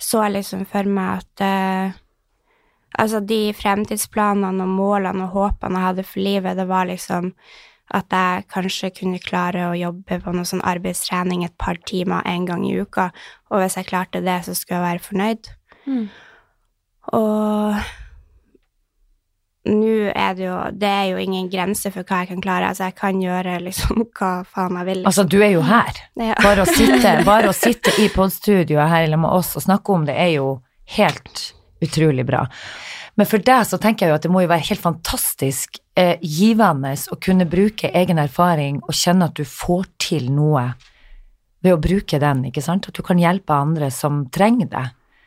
så 0.00 0.24
jeg 0.24 0.32
liksom 0.32 0.66
for 0.66 0.82
meg 0.84 1.22
at 1.22 1.40
uh, 1.92 1.96
Altså, 2.98 3.20
de 3.20 3.52
fremtidsplanene 3.52 4.62
og 4.64 4.68
målene 4.72 5.24
og 5.26 5.34
håpene 5.34 5.76
jeg 5.76 5.84
hadde 5.86 6.02
for 6.04 6.20
livet, 6.20 6.56
det 6.56 6.64
var 6.68 6.86
liksom 6.86 7.34
at 7.94 8.10
jeg 8.10 8.46
kanskje 8.50 8.90
kunne 8.96 9.20
klare 9.22 9.68
å 9.68 9.76
jobbe 9.78 10.18
på 10.24 10.32
noe 10.34 10.48
sånn 10.48 10.64
arbeidstrening 10.66 11.44
et 11.46 11.54
par 11.58 11.78
timer 11.86 12.26
en 12.26 12.46
gang 12.48 12.64
i 12.66 12.74
uka, 12.80 13.10
og 13.50 13.62
hvis 13.62 13.76
jeg 13.78 13.86
klarte 13.92 14.24
det, 14.24 14.40
så 14.46 14.56
skulle 14.58 14.80
jeg 14.80 14.88
være 14.88 15.04
fornøyd. 15.06 15.52
Mm. 15.86 16.08
Og 17.14 17.76
nå 19.66 19.94
er 20.14 20.34
det 20.38 20.44
jo 20.44 20.56
Det 20.78 20.88
er 20.88 21.04
jo 21.10 21.22
ingen 21.22 21.48
grense 21.50 21.90
for 21.94 22.06
hva 22.06 22.20
jeg 22.22 22.30
kan 22.32 22.42
klare. 22.42 22.68
Altså, 22.70 22.86
jeg 22.86 22.94
kan 22.98 23.18
gjøre 23.22 23.56
liksom 23.64 24.04
hva 24.18 24.30
faen 24.46 24.78
jeg 24.78 24.86
vil. 24.90 25.00
Altså, 25.06 25.24
Liksom. 25.24 25.30
du 25.30 25.42
er 25.42 25.52
jo 25.54 25.62
her. 25.66 26.02
Ja. 26.22 26.34
Bare 26.42 26.62
å 26.62 26.68
sitte, 26.70 27.14
bare 27.26 27.50
å 27.50 27.56
sitte 27.56 27.94
i 28.02 28.08
podstudioet 28.14 28.90
her 28.90 29.06
sammen 29.06 29.26
med 29.26 29.38
oss 29.38 29.56
og 29.58 29.66
snakke 29.66 29.94
om 29.94 30.06
det, 30.06 30.14
er 30.14 30.36
jo 30.36 30.60
helt 30.98 31.48
utrolig 31.82 32.26
bra. 32.26 32.44
Men 33.16 33.26
for 33.26 33.42
deg 33.42 33.66
så 33.66 33.78
tenker 33.80 34.06
jeg 34.06 34.12
jo 34.14 34.18
at 34.20 34.26
det 34.26 34.30
må 34.34 34.44
jo 34.44 34.50
være 34.52 34.68
helt 34.70 34.82
fantastisk 34.82 35.80
eh, 35.96 36.18
givende 36.22 36.92
å 37.10 37.16
kunne 37.20 37.46
bruke 37.48 37.90
egen 37.94 38.18
erfaring 38.18 38.82
og 38.84 38.94
kjenne 38.94 39.30
at 39.30 39.34
du 39.38 39.44
får 39.44 39.86
til 39.98 40.30
noe 40.32 40.74
ved 41.64 41.72
å 41.74 41.80
bruke 41.80 42.20
den, 42.20 42.44
ikke 42.50 42.62
sant? 42.62 42.88
At 42.88 42.94
du 42.94 43.02
kan 43.02 43.18
hjelpe 43.18 43.54
andre 43.56 43.90
som 43.90 44.26
trenger 44.30 44.68
det. 44.70 44.84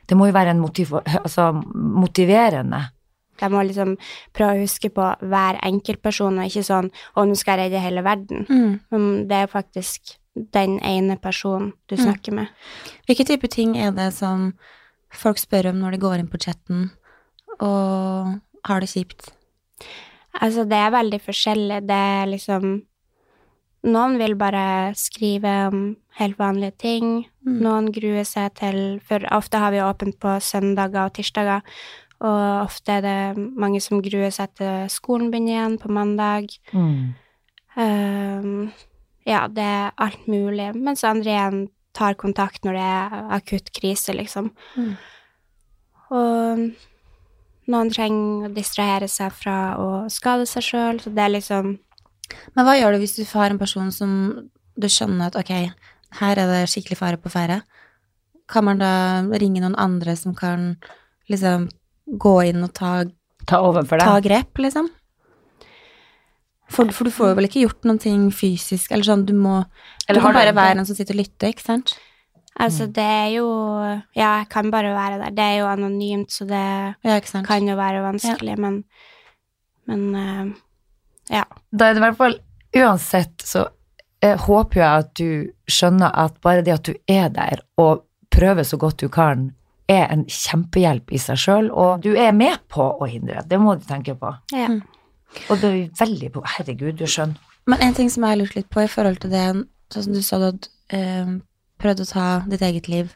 Det 0.08 0.18
må 0.18 0.30
jo 0.30 0.34
være 0.34 0.54
en 0.56 0.62
motiv 0.62 0.94
altså, 0.94 1.52
motiverende. 1.74 2.92
Jeg 3.40 3.52
må 3.52 3.62
liksom 3.64 3.94
prøve 4.36 4.58
å 4.58 4.64
huske 4.66 4.90
på 4.92 5.04
hver 5.32 5.60
enkeltperson, 5.64 6.40
og 6.40 6.46
ikke 6.50 6.64
sånn 6.68 6.90
'Å, 7.16 7.26
nå 7.28 7.36
skal 7.38 7.58
jeg 7.58 7.72
redde 7.72 7.82
hele 7.84 8.02
verden'. 8.04 8.48
Mm. 8.92 9.28
Det 9.28 9.38
er 9.38 9.48
faktisk 9.48 10.18
den 10.54 10.80
ene 10.80 11.16
personen 11.18 11.74
du 11.88 11.96
Mm. 11.96 12.04
snakker 12.06 12.34
med. 12.34 12.48
Hvilke 13.08 13.26
type 13.26 13.48
ting 13.50 13.78
er 13.78 13.92
det 13.92 14.14
som 14.14 14.54
folk 15.12 15.38
spør 15.38 15.70
om 15.70 15.80
når 15.80 15.92
de 15.92 15.98
går 15.98 16.20
inn 16.20 16.28
på 16.28 16.38
chatten 16.40 16.92
og 17.60 18.40
har 18.66 18.80
det 18.80 18.90
kjipt? 18.90 19.32
Altså, 20.38 20.66
det 20.70 20.78
er 20.78 20.94
veldig 20.94 21.20
forskjellig. 21.26 21.82
Det 21.90 22.04
er 22.20 22.30
liksom 22.30 22.70
Noen 23.90 24.18
vil 24.20 24.34
bare 24.36 24.92
skrive 25.00 25.52
om 25.70 25.84
helt 26.20 26.36
vanlige 26.40 26.76
ting. 26.84 27.12
Mm. 27.48 27.62
Noen 27.64 27.86
gruer 27.96 28.26
seg 28.28 28.52
til 28.60 29.00
For 29.08 29.24
ofte 29.32 29.62
har 29.62 29.72
vi 29.72 29.80
åpent 29.80 30.18
på 30.20 30.36
søndager 30.44 31.06
og 31.06 31.14
tirsdager. 31.16 31.64
Og 32.20 32.66
ofte 32.66 32.98
er 32.98 33.06
det 33.06 33.48
mange 33.56 33.80
som 33.80 34.02
gruer 34.04 34.34
seg 34.36 34.52
til 34.60 34.90
skolen 34.92 35.32
begynner 35.32 35.54
igjen 35.56 35.78
på 35.80 35.92
mandag. 35.96 36.52
Mm. 36.76 37.16
Um, 37.80 38.72
ja, 39.24 39.46
det 39.48 39.64
er 39.64 39.96
alt 39.96 40.28
mulig. 40.28 40.74
Mens 40.76 41.06
andre 41.08 41.32
igjen 41.32 41.62
tar 41.96 42.20
kontakt 42.20 42.68
når 42.68 42.76
det 42.76 42.88
er 42.90 43.32
akutt 43.40 43.72
krise, 43.76 44.12
liksom. 44.18 44.52
Mm. 44.76 44.94
Og 46.10 46.66
noen 47.70 47.92
trenger 47.94 48.50
å 48.50 48.54
distrahere 48.54 49.10
seg 49.12 49.34
fra 49.36 49.58
å 49.80 49.90
skade 50.12 50.48
seg 50.50 50.66
sjøl, 50.66 51.02
så 51.04 51.14
det 51.14 51.26
er 51.26 51.36
liksom 51.38 51.78
Men 52.54 52.66
hva 52.66 52.76
gjør 52.78 52.94
du 52.94 53.02
hvis 53.02 53.16
du 53.18 53.24
har 53.32 53.50
en 53.50 53.58
person 53.62 53.90
som 53.92 54.12
du 54.80 54.88
skjønner 54.88 55.32
at 55.32 55.38
ok, 55.40 55.72
her 56.20 56.42
er 56.42 56.52
det 56.52 56.70
skikkelig 56.70 57.00
fare 57.00 57.18
på 57.18 57.32
ferde? 57.34 57.62
Kan 58.50 58.68
man 58.68 58.82
da 58.82 58.92
ringe 59.42 59.62
noen 59.64 59.78
andre 59.82 60.16
som 60.18 60.36
kan 60.38 60.76
liksom 61.30 61.68
gå 62.06 62.36
inn 62.50 62.64
og 62.66 62.74
ta, 62.78 63.04
Ta 63.50 63.62
over 63.66 63.86
for 63.90 64.02
ta 64.02 64.20
grep, 64.22 64.62
liksom? 64.62 64.90
For, 66.70 66.90
for 66.94 67.10
du 67.10 67.14
får 67.14 67.32
jo 67.32 67.38
vel 67.40 67.48
ikke 67.50 67.64
gjort 67.64 67.88
noen 67.90 68.02
ting 68.02 68.28
fysisk, 68.34 68.92
eller 68.94 69.08
sånn, 69.08 69.26
du 69.26 69.34
må 69.34 69.64
Eller 70.06 70.22
Du 70.22 70.26
kan 70.26 70.38
bare 70.38 70.54
være 70.54 70.78
en 70.78 70.90
som 70.90 70.98
sitter 70.98 71.18
og 71.18 71.24
lytter, 71.24 71.54
ikke 71.54 71.66
sant? 71.66 71.96
Altså, 72.60 72.86
Mm. 72.88 72.94
det 72.94 73.04
er 73.04 73.28
jo 73.38 73.46
Ja, 74.16 74.38
jeg 74.40 74.50
kan 74.50 74.72
bare 74.72 74.94
være 74.94 75.20
der. 75.24 75.30
Det 75.30 75.40
er 75.46 75.58
jo 75.60 75.66
anonymt, 75.68 76.32
så 76.32 76.46
det 76.46 76.96
Ja, 77.04 77.16
ikke 77.16 77.30
sant? 77.30 77.48
kan 77.48 77.68
jo 77.68 77.76
være 77.76 78.02
vanskelig, 78.04 78.58
men 78.60 78.84
Men 79.88 80.16
uh, 80.16 80.52
ja. 81.32 81.44
Da 81.72 81.86
er 81.90 81.94
det 81.94 82.02
i 82.02 82.06
hvert 82.06 82.18
fall 82.18 82.40
Uansett 82.76 83.42
så 83.44 83.68
jeg 84.22 84.36
håper 84.38 84.82
jeg 84.82 84.98
at 85.00 85.14
du 85.16 85.48
skjønner 85.72 86.12
at 86.14 86.34
bare 86.44 86.62
det 86.62 86.74
at 86.74 86.84
du 86.84 86.94
er 87.08 87.30
der 87.30 87.62
og 87.78 88.04
prøver 88.30 88.64
så 88.68 88.78
godt 88.78 88.98
du 89.00 89.08
kan, 89.08 89.54
er 89.88 90.12
en 90.12 90.26
kjempehjelp 90.26 91.12
i 91.12 91.18
seg 91.18 91.38
sjøl, 91.40 91.70
og 91.72 92.04
du 92.04 92.12
er 92.20 92.32
med 92.36 92.58
på 92.70 92.84
å 93.00 93.08
hindre. 93.08 93.42
Det 93.48 93.58
må 93.60 93.76
du 93.80 93.86
tenke 93.88 94.16
på. 94.20 94.34
ja. 94.54 94.68
Mm. 94.68 94.82
Og 95.50 95.58
det 95.62 95.70
er 95.70 95.90
veldig 96.06 96.32
på 96.34 96.42
Herregud, 96.46 96.98
du 97.00 97.06
skjønner. 97.06 97.38
Men 97.66 97.80
en 97.82 97.94
ting 97.94 98.10
som 98.10 98.24
jeg 98.24 98.30
har 98.30 98.38
lurt 98.42 98.56
litt 98.56 98.70
på 98.70 98.82
i 98.84 98.88
forhold 98.92 99.20
til 99.22 99.30
det, 99.30 99.46
sånn 99.94 100.04
som 100.04 100.14
du 100.14 100.22
sa 100.22 100.38
at 100.50 100.68
eh, 100.90 101.26
prøvd 101.80 102.04
å 102.04 102.10
ta 102.12 102.28
ditt 102.52 102.64
eget 102.66 102.90
liv, 102.92 103.12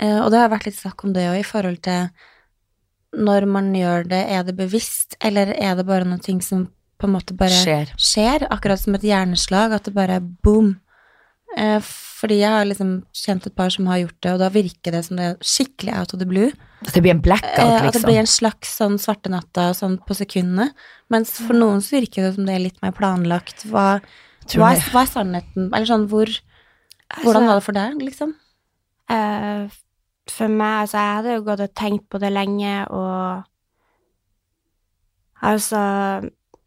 eh, 0.00 0.20
og 0.20 0.30
det 0.34 0.42
har 0.42 0.52
vært 0.52 0.68
litt 0.70 0.78
snakk 0.78 1.04
om 1.06 1.14
det 1.16 1.28
òg, 1.30 1.40
i 1.40 1.48
forhold 1.48 1.82
til 1.86 2.08
når 3.14 3.46
man 3.46 3.70
gjør 3.76 4.08
det, 4.10 4.22
er 4.26 4.46
det 4.46 4.56
bevisst, 4.58 5.14
eller 5.22 5.54
er 5.54 5.76
det 5.78 5.86
bare 5.86 6.06
noen 6.08 6.22
ting 6.22 6.40
som 6.42 6.66
på 6.98 7.08
en 7.08 7.14
måte 7.14 7.36
bare 7.36 7.54
Skjer. 7.54 7.92
skjer, 8.00 8.46
akkurat 8.54 8.80
som 8.80 8.96
et 8.96 9.04
hjerneslag, 9.06 9.74
at 9.76 9.86
det 9.86 9.94
bare 9.96 10.18
er 10.18 10.26
boom. 10.46 10.76
Eh, 11.54 11.78
fordi 11.84 12.40
jeg 12.40 12.50
har 12.50 12.66
liksom 12.66 12.94
kjent 13.14 13.46
et 13.46 13.54
par 13.54 13.70
som 13.70 13.86
har 13.90 14.00
gjort 14.02 14.16
det, 14.24 14.32
og 14.32 14.40
da 14.42 14.48
virker 14.54 14.94
det 14.96 15.02
som 15.06 15.18
det 15.18 15.26
er 15.28 15.36
skikkelig 15.44 15.94
out 15.98 16.14
of 16.14 16.22
the 16.22 16.28
blue. 16.28 16.50
At 16.84 16.94
det 16.96 17.04
blir 17.04 17.14
en 17.14 17.22
blackout, 17.22 17.58
liksom? 17.58 17.74
at 17.74 17.84
det 17.84 17.90
liksom. 17.90 18.08
blir 18.08 18.20
en 18.22 18.30
slags 18.30 18.72
sånn 18.80 18.98
svarte 19.02 19.32
natta 19.32 19.68
sånn 19.76 19.98
på 20.06 20.16
sekundene. 20.18 20.70
Mens 21.12 21.36
for 21.38 21.56
noen 21.58 21.84
så 21.84 21.98
virker 21.98 22.26
det 22.26 22.34
som 22.38 22.48
det 22.48 22.56
er 22.56 22.64
litt 22.66 22.82
mer 22.82 22.94
planlagt. 22.96 23.66
Hva, 23.70 24.00
hva, 24.54 24.72
er, 24.72 24.82
hva 24.90 25.04
er 25.04 25.12
sannheten? 25.12 25.70
Eller 25.70 25.88
sånn, 25.90 26.08
hvor 26.10 26.32
Hvordan 27.22 27.48
var 27.48 27.58
det 27.58 27.66
for 27.66 27.76
deg, 27.76 27.98
liksom? 28.02 28.36
Eh, 29.12 29.80
for 30.30 30.48
meg, 30.48 30.84
altså, 30.84 30.98
jeg 30.98 31.18
hadde 31.18 31.34
jo 31.34 31.44
gått 31.46 31.64
og 31.66 31.74
tenkt 31.76 32.06
på 32.10 32.20
det 32.22 32.32
lenge, 32.32 32.76
og 32.88 33.44
Altså, 35.44 35.80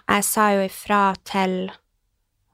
jeg 0.08 0.24
sa 0.24 0.50
jo 0.54 0.66
ifra 0.68 1.02
til 1.26 1.56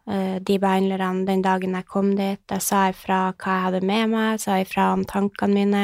uh, 0.07 0.37
de 0.39 0.59
behandlerne 0.61 1.25
den 1.27 1.41
dagen 1.43 1.75
jeg 1.75 1.89
kom 1.89 2.13
dit. 2.15 2.43
Jeg 2.49 2.63
sa 2.63 2.85
ifra 2.93 3.25
hva 3.33 3.57
jeg 3.57 3.65
hadde 3.65 3.81
med 3.83 4.13
meg, 4.13 4.29
jeg 4.35 4.43
sa 4.45 4.59
ifra 4.61 4.91
om 4.93 5.03
tankene 5.09 5.57
mine. 5.57 5.83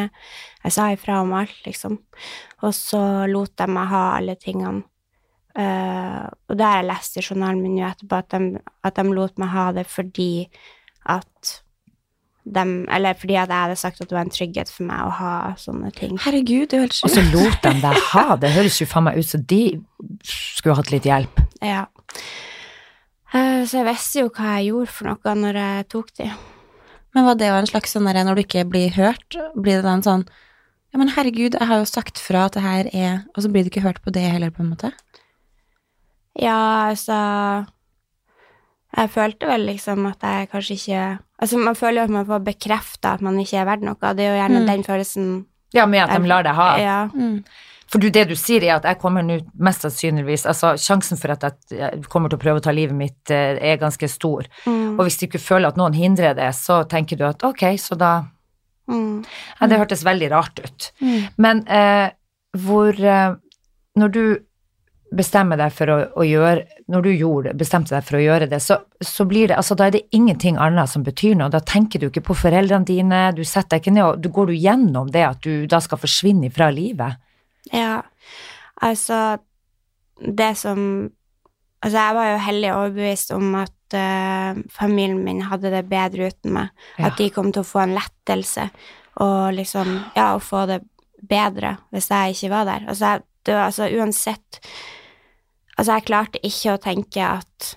Jeg 0.63 0.75
sa 0.75 0.87
ifra 0.93 1.19
om 1.25 1.33
alt, 1.35 1.57
liksom. 1.65 1.99
Og 2.63 2.75
så 2.75 3.01
lot 3.27 3.55
de 3.59 3.67
meg 3.67 3.91
ha 3.91 4.05
alle 4.15 4.37
tingene. 4.39 4.85
Uh, 5.59 6.29
og 6.47 6.55
det 6.55 6.63
har 6.63 6.77
jeg 6.79 6.87
lest 6.87 7.17
i 7.17 7.25
journalen 7.25 7.63
min 7.65 7.79
jo 7.81 7.87
etterpå, 7.89 8.21
at 8.21 8.31
de, 8.31 8.61
at 8.85 8.95
de 8.95 9.15
lot 9.17 9.41
meg 9.41 9.49
ha 9.51 9.71
det 9.75 9.87
fordi 9.91 10.45
at 11.09 11.55
de, 12.49 12.65
Eller 12.89 13.17
fordi 13.19 13.35
at 13.37 13.51
jeg 13.51 13.65
hadde 13.65 13.79
sagt 13.79 14.01
at 14.01 14.09
det 14.09 14.17
var 14.17 14.25
en 14.25 14.33
trygghet 14.33 14.71
for 14.73 14.87
meg 14.89 15.05
å 15.05 15.15
ha 15.19 15.33
sånne 15.59 15.91
ting. 15.95 16.17
Herregud, 16.23 16.69
det 16.71 16.81
Og 17.05 17.11
så 17.13 17.23
lot 17.29 17.59
de 17.63 17.73
deg 17.83 18.03
ha 18.11 18.27
det. 18.41 18.53
Høres 18.57 18.79
jo 18.81 18.87
faen 18.89 19.05
meg 19.09 19.19
ut 19.19 19.29
som 19.29 19.43
de 19.49 19.63
skulle 20.25 20.77
hatt 20.79 20.93
litt 20.93 21.07
hjelp. 21.09 21.41
Ja. 21.65 21.85
Eh, 23.33 23.61
så 23.69 23.81
jeg 23.81 23.87
visste 23.89 24.23
jo 24.23 24.31
hva 24.33 24.55
jeg 24.57 24.71
gjorde 24.71 24.93
for 24.95 25.11
noe 25.11 25.35
når 25.37 25.61
jeg 25.61 25.89
tok 25.93 26.13
de. 26.17 26.29
Men 27.13 27.25
var 27.25 27.37
det 27.37 27.49
jo 27.49 27.57
en 27.57 27.69
slags 27.69 27.93
sånn 27.93 28.07
derre 28.09 28.25
når 28.25 28.37
du 28.37 28.43
ikke 28.45 28.65
blir 28.69 28.93
hørt, 28.97 29.37
blir 29.57 29.79
det 29.79 29.87
da 29.87 29.97
en 29.97 30.05
sånn 30.05 30.27
Ja, 30.89 30.97
men 30.97 31.11
herregud, 31.13 31.53
jeg 31.53 31.69
har 31.69 31.81
jo 31.81 31.85
sagt 31.85 32.17
fra 32.21 32.47
at 32.47 32.55
det 32.57 32.63
her 32.65 32.87
er 32.89 33.17
Og 33.35 33.43
så 33.45 33.49
blir 33.53 33.65
du 33.65 33.69
ikke 33.69 33.85
hørt 33.85 34.01
på 34.01 34.13
det 34.13 34.25
heller, 34.25 34.49
på 34.49 34.63
en 34.63 34.71
måte? 34.71 34.89
Ja, 36.37 36.89
altså 36.89 37.17
Jeg 38.97 39.11
følte 39.13 39.49
vel 39.49 39.67
liksom 39.69 40.07
at 40.09 40.25
jeg 40.25 40.49
kanskje 40.53 40.77
ikke 40.79 41.03
Altså, 41.41 41.57
man 41.57 41.75
føler 41.75 42.01
jo 42.01 42.03
at 42.09 42.09
man 42.17 42.25
får 42.27 42.43
bekrefta 42.43 43.13
at 43.15 43.21
man 43.21 43.39
ikke 43.39 43.57
er 43.61 43.65
verdt 43.69 43.83
noe. 43.87 43.95
Det 44.15 44.25
er 44.25 44.33
jo 44.33 44.41
gjerne 44.41 44.59
Mm. 44.61 44.67
den 44.67 44.83
følelsen 44.83 45.45
Ja, 45.73 45.85
med 45.85 45.99
at 46.03 46.19
de 46.21 46.27
lar 46.27 46.43
deg 46.43 46.55
ha. 46.55 46.77
Ja. 46.77 47.09
Mm. 47.13 47.43
For 47.89 47.97
du, 47.99 48.09
det 48.13 48.27
du 48.29 48.35
sier 48.35 48.61
er 48.63 48.75
at 48.75 48.83
jeg 48.85 48.99
kommer 49.01 49.23
nå 49.25 49.39
mest 49.57 49.81
sannsynligvis 49.81 50.45
Altså, 50.45 50.75
sjansen 50.77 51.17
for 51.17 51.31
at 51.31 51.41
jeg 51.71 52.03
kommer 52.09 52.29
til 52.29 52.37
å 52.37 52.41
prøve 52.41 52.59
å 52.59 52.61
ta 52.61 52.71
livet 52.71 52.93
mitt, 52.95 53.31
eh, 53.31 53.57
er 53.61 53.77
ganske 53.81 54.07
stor. 54.09 54.45
Mm. 54.65 54.99
Og 54.99 55.05
hvis 55.07 55.17
du 55.17 55.25
ikke 55.27 55.39
føler 55.41 55.67
at 55.69 55.77
noen 55.77 55.93
hindrer 55.93 56.35
det, 56.35 56.51
så 56.55 56.83
tenker 56.87 57.17
du 57.17 57.23
at 57.25 57.43
ok, 57.43 57.63
så 57.77 57.97
da 57.97 58.25
Mm. 58.89 59.23
Ja, 59.61 59.67
det 59.67 59.77
hørtes 59.77 60.03
veldig 60.03 60.31
rart 60.31 60.59
ut. 60.63 60.91
Mm. 60.99 61.27
Men 61.37 61.67
eh, 61.67 62.09
hvor 62.57 62.89
eh, 62.99 63.35
Når 63.95 64.07
du 64.11 64.37
bestemmer 65.11 65.57
deg 65.59 65.73
for 65.73 65.89
å, 65.89 65.97
å 66.21 66.25
gjøre 66.25 66.83
Når 66.89 67.05
du 67.05 67.09
gjorde, 67.11 67.53
bestemte 67.57 67.95
deg 67.95 68.05
for 68.05 68.19
å 68.19 68.21
gjøre 68.23 68.47
det, 68.49 68.59
så, 68.63 68.79
så 69.01 69.25
blir 69.29 69.49
det 69.49 69.57
Altså, 69.57 69.77
da 69.77 69.87
er 69.89 69.97
det 69.97 70.05
ingenting 70.15 70.57
annet 70.61 70.91
som 70.91 71.03
betyr 71.05 71.35
noe. 71.37 71.51
Da 71.53 71.61
tenker 71.65 72.01
du 72.01 72.09
ikke 72.09 72.25
på 72.29 72.37
foreldrene 72.37 72.87
dine, 72.87 73.21
du 73.37 73.43
setter 73.43 73.77
deg 73.77 73.83
ikke 73.83 73.95
ned 73.97 74.05
og 74.05 74.23
du 74.23 74.29
går 74.33 74.51
du 74.51 74.57
gjennom 74.57 75.11
det 75.13 75.25
at 75.25 75.41
du 75.45 75.65
da 75.69 75.81
skal 75.83 76.01
forsvinne 76.01 76.51
fra 76.53 76.69
livet. 76.73 77.21
Ja, 77.73 78.01
altså 78.81 79.39
Det 80.19 80.55
som 80.57 81.09
Altså, 81.79 81.95
jeg 81.95 82.15
var 82.17 82.25
jo 82.27 82.39
hellig 82.43 82.71
overbevist 82.75 83.29
om 83.31 83.53
at 83.55 83.95
uh, 83.95 84.57
familien 84.75 85.21
min 85.23 85.45
hadde 85.47 85.69
det 85.71 85.85
bedre 85.87 86.27
uten 86.27 86.51
meg. 86.57 86.73
Ja. 86.97 87.07
At 87.07 87.21
de 87.21 87.29
kom 87.31 87.53
til 87.55 87.63
å 87.63 87.69
få 87.69 87.85
en 87.85 87.95
lettelse 87.95 88.65
og 89.23 89.53
liksom 89.55 89.93
Ja, 90.17 90.33
å 90.33 90.43
få 90.43 90.65
det 90.67 90.81
bedre 91.29 91.77
hvis 91.93 92.09
jeg 92.11 92.35
ikke 92.35 92.51
var 92.51 92.67
der. 92.67 92.89
Altså, 92.91 93.13
det 93.45 93.55
var 93.55 93.69
altså 93.69 93.87
uansett 93.95 94.59
Altså, 95.79 95.95
jeg 95.95 96.09
klarte 96.09 96.41
ikke 96.43 96.73
å 96.75 96.81
tenke 96.83 97.23
at 97.23 97.69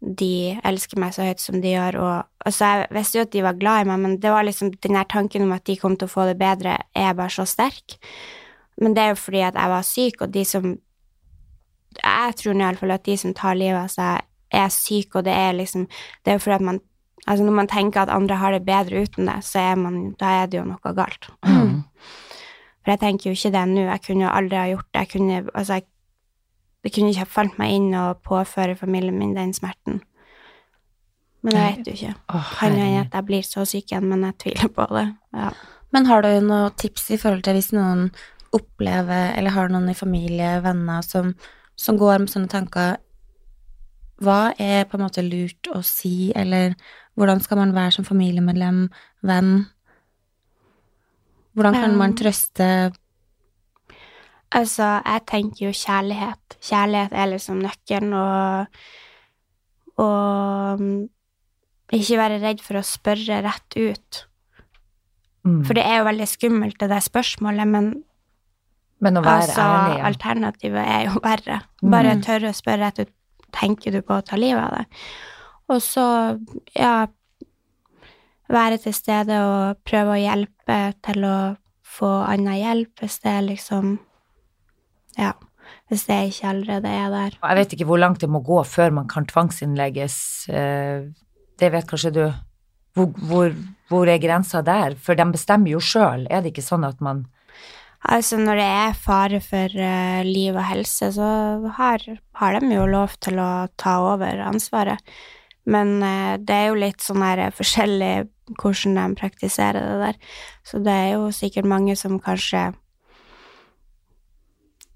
de 0.00 0.56
elsker 0.64 1.00
meg 1.00 1.12
så 1.12 1.26
høyt 1.26 1.42
som 1.42 1.58
de 1.60 1.74
gjør, 1.74 1.98
og 2.00 2.48
altså, 2.48 2.70
jeg 2.70 2.88
visste 2.96 3.18
jo 3.18 3.24
at 3.26 3.32
de 3.34 3.44
var 3.44 3.58
glad 3.60 3.84
i 3.84 3.88
meg, 3.90 4.00
men 4.00 4.16
det 4.22 4.32
var 4.32 4.46
liksom 4.46 4.72
den 4.84 4.96
der 4.96 5.08
tanken 5.10 5.44
om 5.44 5.52
at 5.56 5.66
de 5.68 5.76
kom 5.80 5.96
til 5.98 6.08
å 6.08 6.12
få 6.12 6.28
det 6.30 6.38
bedre, 6.40 6.78
er 6.96 7.16
bare 7.16 7.32
så 7.32 7.44
sterk. 7.48 7.98
Men 8.80 8.96
det 8.96 9.02
er 9.02 9.12
jo 9.12 9.20
fordi 9.20 9.42
at 9.44 9.56
jeg 9.56 9.72
var 9.72 9.88
syk, 9.88 10.20
og 10.20 10.34
de 10.34 10.44
som 10.44 10.74
Jeg 11.96 12.34
tror 12.36 12.52
nå 12.52 12.60
iallfall 12.60 12.92
at 12.92 13.06
de 13.06 13.14
som 13.16 13.32
tar 13.32 13.54
livet 13.56 13.78
av 13.80 13.88
seg, 13.88 14.26
er 14.52 14.68
syke, 14.68 15.16
og 15.16 15.24
det 15.24 15.32
er 15.32 15.54
liksom 15.56 15.86
Det 15.88 16.30
er 16.30 16.36
jo 16.36 16.42
fordi 16.44 16.58
at 16.58 16.66
man 16.68 16.80
Altså, 17.26 17.44
når 17.44 17.52
man 17.56 17.68
tenker 17.68 18.00
at 18.00 18.12
andre 18.12 18.36
har 18.36 18.52
det 18.52 18.66
bedre 18.66 19.00
uten 19.02 19.26
det, 19.26 19.40
så 19.42 19.58
er 19.58 19.74
man 19.80 20.12
Da 20.20 20.42
er 20.42 20.46
det 20.46 20.58
jo 20.60 20.64
noe 20.68 20.92
galt. 20.94 21.30
Mm. 21.42 21.82
For 22.84 22.92
jeg 22.92 23.00
tenker 23.00 23.30
jo 23.30 23.34
ikke 23.34 23.50
det 23.50 23.64
nå. 23.68 23.80
Jeg 23.88 24.02
kunne 24.06 24.24
jo 24.24 24.30
aldri 24.30 24.56
ha 24.56 24.66
gjort 24.70 24.86
det. 24.92 25.00
Jeg 25.00 25.08
kunne 25.08 25.40
Altså, 25.54 25.72
jeg 25.74 25.86
det 26.86 26.92
kunne 26.94 27.10
ikke 27.10 27.24
ha 27.24 27.26
falt 27.26 27.56
meg 27.58 27.72
inn 27.74 27.88
og 27.98 28.20
påføre 28.22 28.76
familien 28.78 29.16
min 29.18 29.32
den 29.34 29.50
smerten. 29.56 30.04
Men 31.42 31.56
jeg 31.58 31.72
vet 31.80 31.88
jo 31.88 31.94
ikke. 31.96 32.12
Kan 32.60 32.76
jo 32.76 32.84
hende 32.84 33.00
at 33.00 33.16
jeg 33.18 33.26
blir 33.26 33.46
så 33.46 33.64
syk 33.66 33.90
igjen, 33.90 34.06
men 34.06 34.22
jeg 34.28 34.36
tviler 34.44 34.70
på 34.76 34.86
det. 34.94 35.06
Ja. 35.34 35.48
Men 35.94 36.06
har 36.06 36.22
du 36.22 36.28
noen 36.46 36.76
tips 36.78 37.08
i 37.10 37.18
forhold 37.18 37.42
til 37.42 37.58
hvis 37.58 37.72
noen 37.74 38.04
opplever, 38.54 39.32
eller 39.34 39.54
har 39.56 39.74
noen 39.74 39.90
i 39.90 39.98
familie, 39.98 40.60
venner, 40.62 41.02
som, 41.02 41.32
som 41.74 41.98
går 41.98 42.22
med 42.22 42.30
sånne 42.30 42.52
tanker 42.54 43.00
Hva 44.22 44.54
er 44.62 44.86
på 44.86 44.96
en 44.96 45.04
måte 45.08 45.26
lurt 45.26 45.66
å 45.74 45.82
si, 45.84 46.30
eller 46.38 46.78
hvordan 47.18 47.42
skal 47.42 47.58
man 47.64 47.74
være 47.74 47.96
som 47.98 48.06
familiemedlem, 48.06 48.86
venn? 49.26 49.50
Hvordan 51.58 51.82
kan 51.82 51.98
man 51.98 52.14
trøste 52.14 52.70
Altså, 54.54 55.00
jeg 55.04 55.22
tenker 55.26 55.66
jo 55.66 55.72
kjærlighet. 55.74 56.56
Kjærlighet 56.62 57.12
er 57.12 57.26
liksom 57.32 57.58
nøkkelen, 57.64 58.12
og 58.14 58.66
Og 59.96 60.78
mm, 60.80 61.08
ikke 61.96 62.18
være 62.18 62.40
redd 62.42 62.60
for 62.60 62.76
å 62.76 62.82
spørre 62.84 63.38
rett 63.46 63.76
ut. 63.80 64.26
Mm. 65.46 65.62
For 65.64 65.72
det 65.78 65.84
er 65.86 65.98
jo 65.98 66.04
veldig 66.10 66.26
skummelt, 66.28 66.76
det 66.80 66.90
der 66.90 67.00
spørsmålet, 67.00 67.66
men 67.66 68.04
Men 69.00 69.16
å 69.16 69.22
være 69.24 69.42
altså, 69.46 69.60
ærlig. 69.62 69.98
Ja. 69.98 70.04
alternativet 70.06 70.84
er 70.86 71.04
jo 71.06 71.20
verre. 71.30 71.60
Bare 71.82 72.14
Mm. 72.14 72.22
tørre 72.22 72.50
å 72.50 72.56
spørre 72.56 72.80
rett 72.84 72.98
ut. 73.00 73.12
Tenker 73.52 73.92
du 73.92 74.02
på 74.02 74.18
å 74.18 74.24
ta 74.24 74.36
livet 74.36 74.60
av 74.60 74.70
deg? 74.76 74.86
Og 75.68 75.80
så, 75.82 76.38
ja 76.76 77.06
Være 78.48 78.78
til 78.78 78.94
stede 78.94 79.40
og 79.42 79.78
prøve 79.82 80.12
å 80.14 80.20
hjelpe 80.22 80.94
til 81.02 81.24
å 81.26 81.56
få 81.82 82.06
annen 82.28 82.54
hjelp 82.60 83.00
hvis 83.00 83.18
det 83.24 83.30
er 83.32 83.42
liksom 83.42 83.96
Ja. 85.18 85.32
Hvis 85.90 86.06
det 86.08 86.16
ikke 86.30 86.48
allerede 86.50 86.90
er 86.90 87.10
der. 87.10 87.36
Jeg 87.38 87.58
vet 87.60 87.72
ikke 87.76 87.86
hvor 87.86 88.00
langt 88.02 88.20
det 88.22 88.30
må 88.30 88.40
gå 88.42 88.58
før 88.66 88.90
man 88.90 89.06
kan 89.08 89.26
tvangsinnlegges. 89.26 90.48
eh, 90.50 91.06
Det 91.58 91.72
vet 91.72 91.86
kanskje 91.86 92.12
du. 92.12 92.32
Hvor, 92.94 93.06
hvor, 93.28 93.54
hvor 93.88 94.08
er 94.08 94.18
grensa 94.18 94.62
der? 94.62 94.94
For 94.94 95.14
de 95.14 95.24
bestemmer 95.32 95.70
jo 95.70 95.80
sjøl. 95.80 96.26
Er 96.30 96.42
det 96.42 96.52
ikke 96.52 96.66
sånn 96.66 96.84
at 96.84 97.00
man 97.00 97.26
Altså, 98.06 98.36
når 98.38 98.60
det 98.60 98.66
er 98.70 98.98
fare 99.02 99.40
for 99.42 99.72
uh, 99.72 100.22
liv 100.22 100.54
og 100.54 100.62
helse, 100.68 101.08
så 101.16 101.28
har, 101.78 102.02
har 102.38 102.58
de 102.60 102.68
jo 102.70 102.84
lov 102.86 103.16
til 103.18 103.40
å 103.42 103.66
ta 103.80 103.96
over 104.12 104.42
ansvaret. 104.46 105.00
Men 105.66 105.96
uh, 106.04 106.36
det 106.38 106.54
er 106.54 106.68
jo 106.68 106.78
litt 106.78 107.02
sånn 107.02 107.24
her 107.24 107.50
forskjellig 107.56 108.28
hvordan 108.60 108.98
de 109.00 109.18
praktiserer 109.18 109.80
det 109.82 109.96
der. 110.04 110.20
Så 110.62 110.78
det 110.78 110.92
er 110.94 111.08
jo 111.16 111.32
sikkert 111.34 111.66
mange 111.66 111.96
som 111.98 112.20
kanskje 112.22 112.68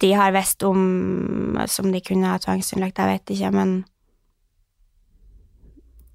de 0.00 0.12
har 0.16 0.32
visst 0.32 0.62
om 0.64 1.58
som 1.68 1.90
de 1.92 2.00
kunne 2.04 2.30
ha 2.30 2.40
tvangsinnlagt, 2.40 2.98
jeg 2.98 3.14
vet 3.14 3.32
ikke, 3.36 3.50
men 3.54 3.72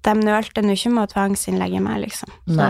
de 0.06 0.14
nølte 0.22 0.62
nå 0.62 0.74
ikke 0.76 0.92
med 0.94 1.06
å 1.06 1.12
tvangsinnlegge 1.12 1.82
meg, 1.82 2.00
liksom. 2.06 2.32
Så, 2.46 2.68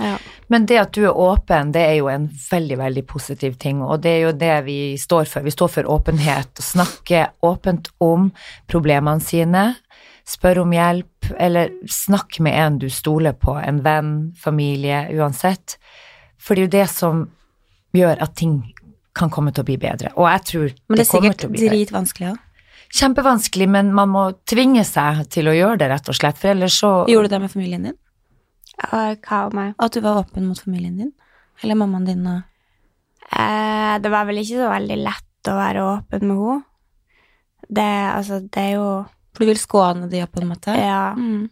ja. 0.00 0.14
Men 0.52 0.66
det 0.70 0.78
at 0.80 0.92
du 0.96 1.02
er 1.04 1.18
åpen, 1.18 1.72
det 1.74 1.82
er 1.82 1.96
jo 1.98 2.08
en 2.12 2.28
veldig, 2.30 2.78
veldig 2.80 3.04
positiv 3.10 3.58
ting, 3.60 3.82
og 3.84 4.00
det 4.04 4.12
er 4.16 4.22
jo 4.28 4.36
det 4.38 4.54
vi 4.68 4.78
står 5.00 5.28
for. 5.28 5.44
Vi 5.44 5.54
står 5.54 5.72
for 5.74 5.90
åpenhet, 5.96 6.52
å 6.56 6.64
snakke 6.64 7.26
åpent 7.46 7.90
om 8.04 8.30
problemene 8.70 9.20
sine, 9.24 9.66
spør 10.28 10.62
om 10.64 10.72
hjelp, 10.74 11.32
eller 11.36 11.74
snakk 11.90 12.40
med 12.44 12.56
en 12.56 12.78
du 12.80 12.88
stoler 12.92 13.36
på, 13.36 13.56
en 13.60 13.82
venn, 13.84 14.14
familie, 14.40 15.08
uansett. 15.18 15.76
For 16.40 16.54
det 16.54 16.62
er 16.62 16.68
jo 16.68 16.76
det 16.78 16.88
som 16.92 17.24
gjør 17.96 18.22
at 18.22 18.36
ting 18.38 18.60
kan 19.20 19.32
komme 19.32 19.52
til 19.54 19.64
å 19.64 19.68
bli 19.68 19.76
bedre. 19.80 20.12
Og 20.16 20.28
jeg 20.30 20.46
tror 20.50 20.68
Men 20.68 20.96
det 20.96 21.04
det 21.04 21.10
kommer 21.10 21.36
til 21.36 21.50
å 21.50 21.52
bli 21.52 21.60
bedre. 21.60 21.70
Men 21.70 21.70
det 21.70 21.70
er 21.70 21.76
sikkert 21.76 21.76
dritvanskelig 21.76 22.30
òg. 22.32 22.46
Kjempevanskelig, 22.90 23.66
men 23.70 23.92
man 23.94 24.10
må 24.10 24.22
tvinge 24.50 24.82
seg 24.86 25.22
til 25.30 25.46
å 25.46 25.54
gjøre 25.54 25.78
det, 25.78 25.90
rett 25.92 26.08
og 26.10 26.16
slett, 26.18 26.38
for 26.40 26.50
ellers 26.50 26.80
så 26.82 26.90
Gjorde 27.06 27.30
du 27.30 27.34
det 27.36 27.42
med 27.44 27.52
familien 27.52 27.86
din? 27.86 27.98
Uh, 28.80 29.14
hva 29.22 29.44
om 29.46 29.54
meg? 29.54 29.74
At 29.78 29.94
du 29.94 30.00
var 30.02 30.18
åpen 30.24 30.48
mot 30.48 30.58
familien 30.58 30.96
din? 30.98 31.12
Eller 31.62 31.78
mammaen 31.78 32.08
din 32.08 32.24
og 32.26 32.40
uh, 32.40 33.94
det 34.02 34.10
var 34.10 34.26
vel 34.26 34.40
ikke 34.42 34.58
så 34.58 34.72
veldig 34.72 34.98
lett 35.04 35.50
å 35.50 35.56
være 35.56 35.86
åpen 35.86 36.26
med 36.26 36.42
henne. 36.42 36.58
Det, 37.70 37.86
altså, 37.86 38.40
det 38.42 38.62
er 38.64 38.72
jo 38.80 38.86
For 39.36 39.44
du 39.44 39.50
vil 39.52 39.60
skåne 39.60 40.08
de 40.10 40.24
på 40.26 40.40
en 40.42 40.48
måte? 40.50 40.74
Ja. 40.74 41.12
Mm. 41.14 41.46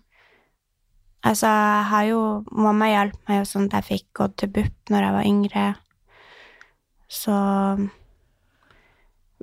Altså, 1.22 1.46
jeg 1.46 1.84
har 1.92 2.06
jo 2.08 2.22
Mamma 2.50 2.88
hjalp 2.90 3.18
meg 3.28 3.42
jo 3.42 3.46
sånn 3.46 3.68
at 3.68 3.76
jeg 3.78 3.88
fikk 3.92 4.06
gått 4.22 4.38
til 4.42 4.50
BUP 4.56 4.90
når 4.90 5.04
jeg 5.04 5.14
var 5.14 5.28
yngre. 5.28 5.66
Så 7.08 7.34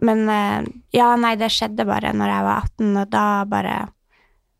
Men 0.01 0.29
eh, 0.29 0.65
ja, 0.93 1.15
nei, 1.17 1.35
det 1.39 1.49
skjedde 1.55 1.85
bare 1.87 2.11
når 2.13 2.31
jeg 2.31 2.45
var 2.45 2.65
18, 2.69 2.97
og 3.01 3.09
da 3.13 3.25
bare 3.49 3.75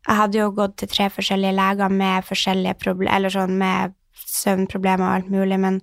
Jeg 0.06 0.18
hadde 0.20 0.38
jo 0.38 0.50
gått 0.54 0.76
til 0.80 0.90
tre 0.90 1.08
forskjellige 1.10 1.54
leger 1.54 1.92
med 1.92 2.26
forskjellige 2.26 2.78
problemer, 2.82 3.16
eller 3.16 3.34
sånn 3.34 3.56
med 3.58 3.94
søvnproblemer 4.16 5.06
og 5.06 5.14
alt 5.16 5.32
mulig, 5.32 5.58
men 5.60 5.80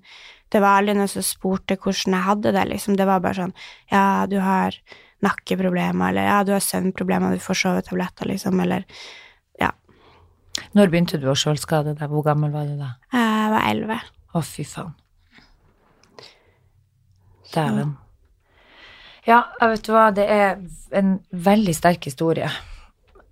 det 0.53 0.61
var 0.61 0.79
aldri 0.79 0.95
noen 0.95 1.11
som 1.11 1.25
spurte 1.25 1.75
hvordan 1.75 2.15
jeg 2.15 2.27
hadde 2.27 2.53
det, 2.55 2.63
liksom. 2.69 2.95
Det 2.95 3.07
var 3.09 3.23
bare 3.23 3.39
sånn 3.41 3.55
Ja, 3.91 4.25
du 4.29 4.37
har 4.39 4.77
nakkeproblemer, 5.23 6.11
eller 6.11 6.27
ja, 6.29 6.39
du 6.47 6.53
har 6.55 6.63
søvnproblemer, 6.63 7.35
du 7.35 7.43
får 7.43 7.59
sovetabletter, 7.61 8.31
liksom, 8.31 8.59
eller 8.63 8.87
ja. 9.59 9.71
Når 10.77 10.91
begynte 10.91 11.19
du 11.21 11.29
å 11.31 11.37
sjølskade 11.37 11.95
deg? 11.99 12.09
Hvor 12.11 12.25
gammel 12.25 12.51
var 12.53 12.67
du 12.69 12.75
da? 12.79 12.93
Jeg 13.13 13.53
var 13.55 13.69
elleve. 13.69 14.01
Å, 14.33 14.43
fy 14.43 14.65
faen. 14.67 14.93
Dæven. 17.53 17.95
Ja, 19.27 19.43
vet 19.61 19.85
du 19.85 19.93
hva, 19.95 20.09
det 20.15 20.25
er 20.27 20.57
en 20.99 21.15
veldig 21.31 21.75
sterk 21.77 22.09
historie. 22.09 22.49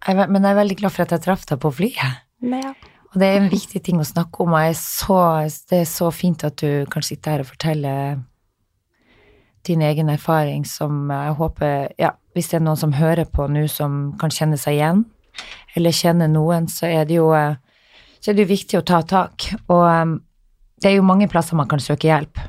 Men 0.07 0.39
jeg 0.39 0.53
er 0.53 0.61
veldig 0.61 0.77
glad 0.79 0.95
for 0.95 1.05
at 1.05 1.13
jeg 1.13 1.25
traff 1.25 1.43
deg 1.49 1.59
på 1.61 1.73
flyet. 1.81 2.21
Men 2.41 2.63
ja. 2.63 2.73
Og 3.11 3.19
det 3.19 3.27
er 3.27 3.41
en 3.41 3.51
viktig 3.51 3.81
ting 3.83 3.99
å 3.99 4.07
snakke 4.07 4.45
om, 4.45 4.53
og 4.55 4.61
jeg 4.63 4.71
er 4.71 4.77
så, 4.79 5.21
det 5.67 5.81
er 5.81 5.89
så 5.89 6.07
fint 6.15 6.45
at 6.47 6.61
du 6.61 6.85
kan 6.91 7.03
sitte 7.03 7.33
her 7.33 7.43
og 7.43 7.49
fortelle 7.49 7.93
din 9.67 9.83
egen 9.83 10.09
erfaring, 10.09 10.63
som 10.65 11.11
jeg 11.11 11.33
håper 11.37 11.91
Ja, 11.99 12.13
hvis 12.33 12.47
det 12.49 12.61
er 12.61 12.63
noen 12.65 12.79
som 12.79 12.95
hører 12.95 13.27
på 13.27 13.49
nå 13.51 13.65
som 13.69 14.15
kan 14.21 14.31
kjenne 14.31 14.57
seg 14.57 14.79
igjen, 14.79 15.03
eller 15.75 15.95
kjenne 15.95 16.29
noen, 16.31 16.71
så 16.71 16.87
er 16.87 17.03
det 17.09 17.19
jo 17.19 17.27
eh, 17.35 17.59
så 18.21 18.31
er 18.31 18.37
det 18.37 18.45
jo 18.45 18.53
viktig 18.53 18.79
å 18.79 18.85
ta 18.85 19.01
tak. 19.07 19.49
Og 19.73 19.83
eh, 19.89 20.15
det 20.81 20.91
er 20.91 20.97
jo 20.99 21.05
mange 21.05 21.29
plasser 21.31 21.57
man 21.57 21.69
kan 21.69 21.81
søke 21.83 22.09
hjelp. 22.09 22.41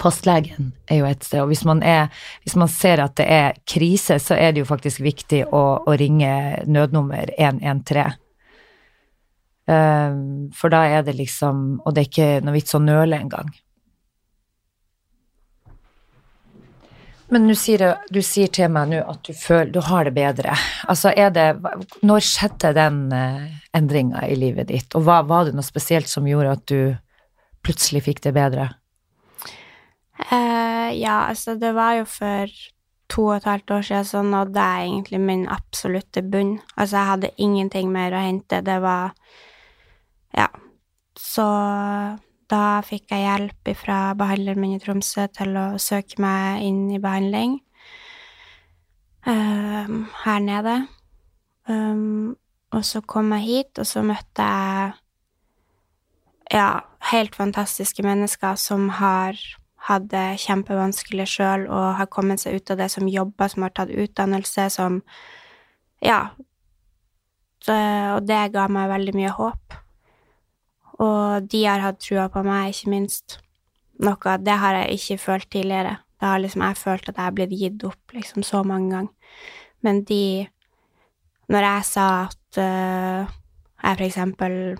Fastlegen 0.00 0.72
er 0.88 1.02
jo 1.02 1.08
et 1.10 1.24
sted, 1.26 1.42
og 1.42 1.50
hvis 1.50 1.64
man, 1.68 1.82
er, 1.84 2.08
hvis 2.44 2.56
man 2.56 2.70
ser 2.72 3.02
at 3.04 3.18
det 3.20 3.26
er 3.28 3.58
krise, 3.68 4.16
så 4.22 4.38
er 4.38 4.54
det 4.54 4.62
jo 4.62 4.70
faktisk 4.70 5.02
viktig 5.04 5.44
å, 5.52 5.64
å 5.84 5.96
ringe 6.00 6.32
nødnummer 6.64 7.34
113. 7.36 8.16
Um, 9.70 10.48
for 10.56 10.72
da 10.72 10.80
er 10.88 11.04
det 11.06 11.12
liksom 11.14 11.58
Og 11.84 11.92
det 11.94 12.00
er 12.00 12.06
ikke 12.08 12.28
noe 12.42 12.56
vits 12.56 12.74
å 12.74 12.80
nøle 12.82 13.20
engang. 13.20 13.52
Men 17.30 17.46
du 17.46 17.54
sier, 17.54 17.84
du 18.10 18.18
sier 18.26 18.50
til 18.50 18.72
meg 18.74 18.88
nå 18.90 19.04
at 19.06 19.20
du 19.28 19.36
føler 19.36 19.70
du 19.70 19.78
har 19.86 20.08
det 20.08 20.16
bedre. 20.16 20.56
Altså 20.90 21.12
er 21.14 21.30
det 21.36 21.46
Når 22.02 22.26
skjedde 22.26 22.72
den 22.80 23.04
uh, 23.14 23.46
endringa 23.76 24.24
i 24.26 24.34
livet 24.40 24.72
ditt, 24.72 24.96
og 24.98 25.06
hva, 25.06 25.20
var 25.28 25.46
det 25.46 25.54
noe 25.54 25.66
spesielt 25.66 26.10
som 26.10 26.26
gjorde 26.26 26.56
at 26.56 26.66
du 26.66 26.80
plutselig 27.62 28.08
fikk 28.08 28.24
det 28.26 28.34
bedre? 28.34 28.72
Eh, 30.30 30.90
ja, 31.00 31.26
altså, 31.28 31.54
det 31.58 31.72
var 31.74 31.98
jo 31.98 32.04
for 32.06 32.52
to 33.10 33.24
og 33.26 33.36
et 33.36 33.48
halvt 33.48 33.70
år 33.70 33.86
siden 33.86 34.04
så 34.04 34.22
nådde 34.22 34.62
jeg 34.62 34.88
egentlig 34.88 35.20
min 35.20 35.48
absolutte 35.48 36.22
bunn. 36.22 36.60
Altså, 36.76 36.96
jeg 36.96 37.06
hadde 37.06 37.30
ingenting 37.36 37.90
mer 37.92 38.14
å 38.14 38.24
hente. 38.24 38.60
Det 38.60 38.80
var 38.82 39.14
Ja. 40.36 40.46
Så 41.18 41.44
da 42.50 42.80
fikk 42.86 43.10
jeg 43.10 43.26
hjelp 43.26 43.76
fra 43.76 44.14
behandleren 44.14 44.60
min 44.60 44.76
i 44.76 44.78
Tromsø 44.82 45.26
til 45.34 45.56
å 45.58 45.78
søke 45.78 46.22
meg 46.22 46.62
inn 46.64 46.90
i 46.90 47.00
behandling 47.02 47.58
ehm, 49.26 50.06
her 50.24 50.40
nede. 50.40 50.76
Um, 51.68 52.36
og 52.72 52.84
så 52.86 53.02
kom 53.02 53.32
jeg 53.36 53.46
hit, 53.46 53.78
og 53.78 53.86
så 53.86 54.02
møtte 54.06 54.46
jeg 54.46 54.92
ja, 56.50 56.80
helt 57.12 57.36
fantastiske 57.38 58.02
mennesker 58.02 58.58
som 58.58 58.88
har 58.98 59.38
hatt 59.88 60.08
det 60.12 60.40
kjempevanskelig 60.42 61.26
sjøl 61.30 61.66
og 61.68 61.96
har 62.00 62.08
kommet 62.12 62.42
seg 62.42 62.58
ut 62.58 62.72
av 62.72 62.80
det, 62.82 62.90
som 62.92 63.08
jobber, 63.08 63.48
som 63.48 63.64
har 63.64 63.74
tatt 63.76 63.92
utdannelse, 63.92 64.70
som 64.70 65.02
Ja. 66.02 66.30
Så, 67.60 67.74
og 68.16 68.24
det 68.24 68.52
ga 68.54 68.68
meg 68.72 68.88
veldig 68.88 69.14
mye 69.14 69.32
håp. 69.36 69.74
Og 71.00 71.48
de 71.52 71.64
har 71.66 71.82
hatt 71.84 72.00
trua 72.00 72.28
på 72.32 72.42
meg, 72.44 72.72
ikke 72.72 72.92
minst. 72.92 73.38
Noe 74.00 74.36
Det 74.40 74.56
har 74.62 74.74
jeg 74.74 74.96
ikke 74.96 75.18
følt 75.18 75.50
tidligere. 75.50 75.98
Da 76.20 76.32
har 76.32 76.40
liksom 76.40 76.62
jeg 76.62 76.76
følt 76.76 77.08
at 77.08 77.16
jeg 77.16 77.24
har 77.24 77.36
blitt 77.36 77.52
gitt 77.52 77.84
opp 77.84 78.12
liksom 78.12 78.42
så 78.42 78.62
mange 78.64 78.90
ganger. 78.94 79.12
Men 79.82 80.04
de 80.04 80.48
Når 81.48 81.64
jeg 81.66 81.84
sa 81.84 82.28
at 82.28 82.58
uh, 82.62 83.26
jeg 83.82 83.96
for 83.96 84.04
eksempel 84.04 84.78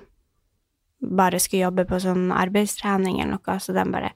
bare 1.01 1.41
skulle 1.41 1.65
jobbe 1.65 1.85
på 1.89 1.99
sånn 1.99 2.31
arbeidstrening 2.31 3.21
eller 3.21 3.41
noe, 3.41 3.57
så 3.59 3.75
den 3.75 3.91
bare 3.91 4.13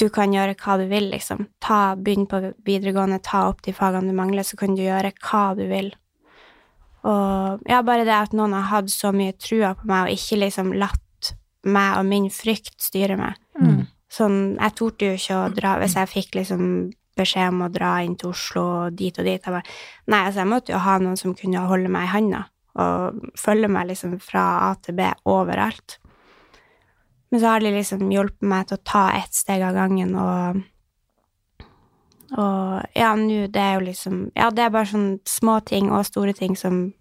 Du 0.00 0.06
kan 0.12 0.32
gjøre 0.32 0.56
hva 0.56 0.78
du 0.80 0.86
vil, 0.90 1.10
liksom. 1.12 1.44
Ta, 1.60 1.94
Begynn 2.00 2.28
på 2.30 2.40
videregående, 2.66 3.20
ta 3.24 3.46
opp 3.50 3.60
de 3.66 3.74
fagene 3.76 4.10
du 4.10 4.16
mangler, 4.16 4.46
så 4.46 4.56
kan 4.60 4.76
du 4.76 4.82
gjøre 4.82 5.12
hva 5.20 5.44
du 5.58 5.66
vil. 5.68 5.92
Og 7.08 7.68
ja, 7.68 7.80
bare 7.84 8.04
det 8.08 8.16
at 8.16 8.34
noen 8.36 8.56
har 8.56 8.68
hatt 8.70 8.90
så 8.92 9.12
mye 9.12 9.36
trua 9.40 9.74
på 9.76 9.88
meg, 9.88 10.08
og 10.08 10.16
ikke 10.16 10.40
liksom 10.40 10.74
latt 10.80 11.34
meg 11.68 11.98
og 11.98 12.06
min 12.08 12.30
frykt 12.32 12.76
styre 12.80 13.18
meg. 13.20 13.36
Mm. 13.60 13.84
Sånn, 14.10 14.38
jeg 14.56 14.76
torde 14.78 15.10
jo 15.10 15.18
ikke 15.18 15.36
å 15.38 15.50
dra 15.54 15.76
hvis 15.80 15.94
jeg 15.98 16.10
fikk 16.10 16.40
liksom 16.40 16.64
beskjed 17.20 17.52
om 17.52 17.66
å 17.66 17.72
dra 17.72 17.98
inn 18.04 18.16
til 18.18 18.32
Oslo 18.32 18.64
og 18.84 18.96
dit 18.98 19.16
og 19.20 19.26
dit. 19.26 19.38
Jeg 19.38 19.52
bare, 19.54 19.76
nei, 20.10 20.22
altså, 20.24 20.40
jeg 20.42 20.50
måtte 20.50 20.74
jo 20.74 20.80
ha 20.82 20.96
noen 21.02 21.20
som 21.20 21.36
kunne 21.36 21.66
holde 21.68 21.92
meg 21.92 22.08
i 22.08 22.12
handa 22.14 22.46
og 22.80 23.24
følge 23.38 23.68
meg 23.70 23.88
liksom 23.88 24.14
fra 24.22 24.44
A 24.70 24.74
til 24.82 24.96
B 24.98 25.08
overalt. 25.28 25.98
Men 27.30 27.40
så 27.40 27.46
har 27.46 27.62
de 27.62 27.70
liksom 27.70 28.10
hjulpet 28.10 28.46
meg 28.50 28.68
til 28.68 28.78
å 28.78 28.84
ta 28.86 29.04
ett 29.18 29.34
steg 29.36 29.62
av 29.62 29.78
gangen, 29.78 30.14
og 30.18 30.62
Og 32.30 32.82
ja, 32.94 33.14
nå 33.18 33.48
det 33.50 33.58
er 33.60 33.72
jo 33.74 33.86
liksom 33.88 34.30
Ja, 34.36 34.50
det 34.54 34.62
er 34.62 34.70
bare 34.70 34.86
sånn 34.86 35.18
små 35.26 35.58
ting 35.66 35.90
og 35.90 36.06
store 36.06 36.32
ting 36.32 36.56
som 36.56 36.92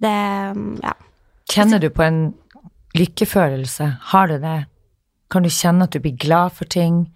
Det 0.00 0.16
Ja. 0.82 0.94
Kjenner 1.52 1.78
du 1.78 1.90
på 1.90 2.02
en 2.02 2.34
lykkefølelse? 2.96 3.98
Har 4.12 4.26
du 4.28 4.38
det? 4.38 4.66
Kan 5.30 5.42
du 5.42 5.48
kjenne 5.48 5.84
at 5.84 5.92
du 5.92 6.00
blir 6.00 6.16
glad 6.16 6.52
for 6.52 6.64
ting? 6.64 7.12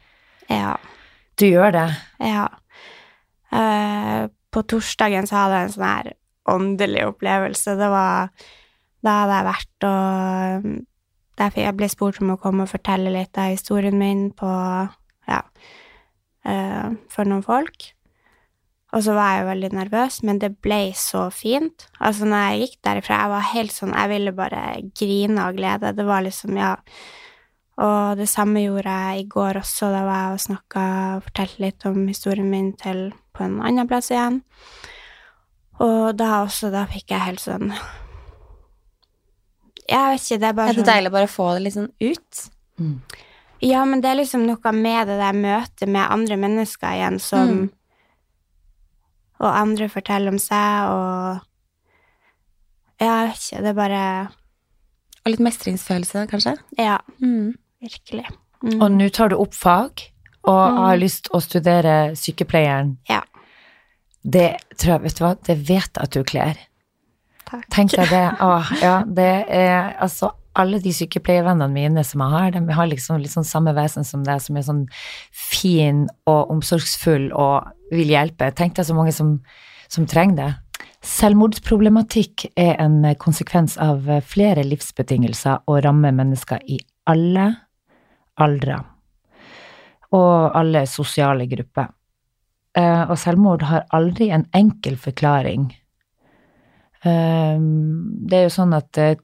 Ja. 0.49 0.77
Du 1.37 1.47
gjør 1.47 1.73
det? 1.73 1.89
Ja. 2.21 2.49
Uh, 3.51 4.29
på 4.53 4.63
torsdagen 4.63 5.27
så 5.27 5.37
hadde 5.37 5.57
jeg 5.57 5.65
en 5.65 5.75
sånn 5.75 5.89
her 5.89 6.13
åndelig 6.51 7.07
opplevelse. 7.09 7.77
Det 7.77 7.91
var 7.91 8.31
Da 9.01 9.17
hadde 9.23 9.37
jeg 9.39 9.49
vært 9.49 9.85
og 9.89 10.65
Derfor 11.40 11.64
jeg 11.64 11.76
ble 11.79 11.88
spurt 11.88 12.20
om 12.20 12.35
å 12.35 12.40
komme 12.40 12.66
og 12.66 12.72
fortelle 12.72 13.12
litt 13.14 13.38
av 13.40 13.55
historien 13.55 13.96
min 13.98 14.29
på 14.37 14.50
Ja. 15.31 15.40
uh, 16.44 16.96
for 17.09 17.24
noen 17.24 17.42
folk. 17.44 17.92
Og 18.92 19.05
så 19.07 19.14
var 19.14 19.33
jeg 19.33 19.42
jo 19.42 19.48
veldig 19.50 19.70
nervøs, 19.76 20.22
men 20.26 20.40
det 20.42 20.57
ble 20.61 20.92
så 20.98 21.29
fint. 21.31 21.87
Altså, 22.00 22.26
når 22.26 22.42
jeg 22.42 22.61
gikk 22.61 22.79
derifra, 22.85 23.20
jeg 23.22 23.31
var 23.31 23.53
helt 23.53 23.72
sånn 23.72 23.94
Jeg 23.94 24.09
ville 24.11 24.33
bare 24.33 24.62
grine 24.98 25.44
av 25.44 25.55
glede. 25.55 25.92
Det 25.94 26.07
var 26.07 26.24
liksom, 26.26 26.57
ja 26.59 26.76
og 27.81 28.18
det 28.20 28.29
samme 28.29 28.61
gjorde 28.61 28.92
jeg 28.92 29.22
i 29.22 29.29
går 29.29 29.61
også, 29.62 29.88
da 29.88 30.03
var 30.05 30.24
jeg 30.24 30.37
og 30.37 30.42
snakka 30.44 30.83
og 31.16 31.22
fortalte 31.31 31.64
litt 31.64 31.87
om 31.88 32.03
historien 32.09 32.50
min 32.50 32.72
til 32.76 33.07
på 33.33 33.46
en 33.46 33.61
annen 33.64 33.88
plass 33.88 34.11
igjen. 34.12 34.42
Og 35.81 36.12
da 36.18 36.42
også, 36.42 36.68
da 36.74 36.85
fikk 36.90 37.14
jeg 37.14 37.24
helt 37.24 37.40
sånn 37.40 37.72
Jeg 39.90 40.12
vet 40.14 40.22
ikke, 40.24 40.38
det 40.40 40.48
er 40.48 40.53
bare 40.57 40.68
Er 40.70 40.76
det 40.76 40.85
sånn 40.85 40.90
deilig 40.92 41.11
å 41.11 41.16
bare 41.18 41.31
få 41.31 41.46
det 41.57 41.62
liksom 41.66 41.88
ut? 42.00 42.40
Ja, 43.61 43.85
men 43.85 44.00
det 44.00 44.09
er 44.12 44.20
liksom 44.22 44.46
noe 44.48 44.72
med 44.72 45.09
det 45.11 45.18
der 45.20 45.37
møtet 45.37 45.88
med 45.90 46.07
andre 46.14 46.37
mennesker 46.40 46.94
igjen 46.96 47.18
som 47.20 47.48
Mm. 47.50 47.70
Og 49.40 49.46
andre 49.57 49.87
forteller 49.88 50.29
om 50.29 50.38
seg, 50.38 50.88
og 50.92 51.40
Ja, 53.00 53.24
jeg 53.24 53.29
vet 53.31 53.40
ikke, 53.40 53.61
det 53.64 53.68
er 53.70 53.79
bare 53.79 54.03
Og 55.24 55.31
litt 55.33 55.40
mestringsfølelse, 55.40 56.26
kanskje? 56.29 56.57
Ja, 56.79 56.98
Mm. 57.20 57.55
virkelig. 57.83 58.26
Mm. 58.62 58.83
Og 58.83 58.90
nå 58.92 59.09
tar 59.12 59.29
du 59.29 59.37
opp 59.37 59.55
fag, 59.55 60.11
og 60.44 60.76
har 60.76 60.96
lyst 60.96 61.29
å 61.33 61.40
studere 61.40 62.12
sykepleieren. 62.16 62.98
Ja. 63.09 63.22
Det 64.24 64.57
tror 64.76 64.92
jeg, 65.00 65.03
vet 65.03 65.14
du 65.16 65.24
hva, 65.24 65.35
det 65.42 65.57
vet 65.68 65.90
jeg 65.94 66.03
at 66.03 66.11
du 66.11 66.22
kler. 66.24 66.57
Takk. 67.51 67.65
Tenk 67.75 67.97
deg 67.97 68.13
det. 68.13 68.27
Åh, 68.41 68.71
ja, 68.83 69.01
det 69.07 69.31
er 69.51 69.97
altså 69.99 70.31
alle 70.59 70.81
de 70.83 70.93
sykepleiervennene 70.95 71.71
mine 71.73 72.03
som 72.07 72.23
jeg 72.25 72.35
har, 72.35 72.51
de 72.55 72.75
har 72.75 72.89
liksom 72.91 73.21
litt 73.23 73.33
sånn 73.33 73.47
samme 73.47 73.75
vesen 73.77 74.07
som 74.07 74.25
deg, 74.27 74.43
som 74.43 74.59
er 74.59 74.67
sånn 74.67 74.85
fin 75.35 76.05
og 76.31 76.51
omsorgsfull 76.55 77.31
og 77.33 77.71
vil 77.95 78.11
hjelpe. 78.11 78.51
Tenk 78.59 78.77
deg 78.79 78.87
så 78.87 78.97
mange 78.97 79.15
som, 79.15 79.37
som 79.91 80.07
trenger 80.11 80.39
det. 80.41 80.51
Selvmordsproblematikk 81.07 82.51
er 82.61 82.75
en 82.83 83.03
konsekvens 83.23 83.79
av 83.81 84.05
flere 84.29 84.65
livsbetingelser 84.67 85.63
og 85.71 85.83
rammer 85.87 86.13
mennesker 86.15 86.61
i 86.69 86.79
alle 87.09 87.47
aldre 88.41 88.83
og 90.17 90.57
alle 90.59 90.85
sosiale 90.91 91.47
grupper. 91.51 91.89
Eh, 92.77 93.11
Og 93.11 93.17
selvmord 93.19 93.63
har 93.67 93.87
aldri 93.95 94.31
en 94.35 94.47
enkel 94.55 94.97
forklaring. 94.99 95.71
Um, 97.01 98.27
Det 98.29 98.37
er 98.37 98.43
jo 98.45 98.53
sånn 98.53 98.75
at 98.77 98.99
eh, 99.01 99.17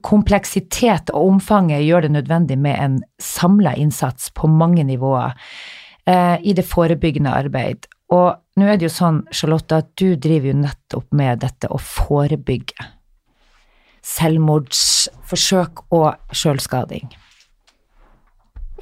kompleksitet 0.00 1.10
og 1.12 1.26
omfanget 1.34 1.84
gjør 1.84 2.06
det 2.06 2.12
nødvendig 2.14 2.56
med 2.56 2.78
en 2.80 2.94
samla 3.20 3.74
innsats 3.76 4.30
på 4.32 4.48
mange 4.48 4.80
nivåer 4.88 5.36
eh, 6.08 6.40
i 6.40 6.54
det 6.56 6.64
forebyggende 6.64 7.34
arbeid. 7.36 7.84
Og 8.16 8.32
nå 8.56 8.64
er 8.64 8.80
det 8.80 8.88
jo 8.88 8.94
sånn, 8.96 9.20
Charlotte, 9.28 9.82
at 9.84 9.92
du 10.00 10.16
driver 10.16 10.54
jo 10.54 10.62
nettopp 10.62 11.12
med 11.12 11.44
dette 11.44 11.68
å 11.68 11.76
forebygge 11.76 12.88
selvmordsforsøk 14.02 15.84
og 15.92 16.16
sjølskading. 16.32 17.12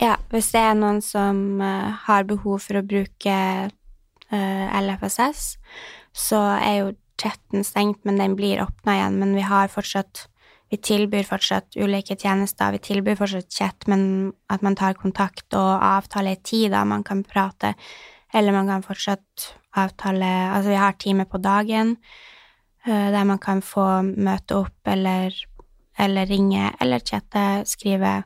Ja, 0.01 0.15
hvis 0.31 0.55
det 0.55 0.63
er 0.71 0.79
noen 0.79 1.03
som 1.03 1.61
eh, 1.61 1.91
har 2.07 2.31
behov 2.31 2.63
for 2.63 2.79
å 2.79 2.87
bruke 2.87 3.37
LFSS, 4.31 5.57
så 6.15 6.39
er 6.63 6.75
jo 6.79 6.91
chatten 7.21 7.65
stengt, 7.67 8.03
men 8.09 8.19
den 8.21 8.37
blir 8.39 8.63
åpna 8.65 8.97
igjen. 8.97 9.19
Men 9.23 9.35
vi 9.39 9.47
har 9.47 9.73
fortsatt 9.73 10.27
Vi 10.71 10.77
tilbyr 10.79 11.25
fortsatt 11.27 11.75
ulike 11.83 12.15
tjenester. 12.15 12.71
Vi 12.71 12.79
tilbyr 12.79 13.17
fortsatt 13.19 13.51
chat, 13.51 13.89
men 13.91 14.31
at 14.47 14.63
man 14.63 14.77
tar 14.79 14.95
kontakt 14.95 15.51
og 15.59 15.83
avtaler 15.83 16.39
tid 16.47 16.71
da 16.71 16.85
man 16.87 17.03
kan 17.03 17.25
prate. 17.27 17.73
Eller 18.33 18.55
man 18.55 18.71
kan 18.71 18.85
fortsatt 18.87 19.49
avtale 19.75 20.31
Altså, 20.55 20.71
vi 20.71 20.77
har 20.79 20.93
time 20.93 21.25
på 21.27 21.39
dagen 21.43 21.97
eh, 22.87 23.11
der 23.11 23.25
man 23.25 23.39
kan 23.39 23.63
få 23.63 24.03
møte 24.03 24.61
opp 24.63 24.87
eller, 24.87 25.35
eller 25.99 26.27
ringe 26.27 26.71
eller 26.81 27.03
chatte, 27.03 27.65
skrive. 27.67 28.23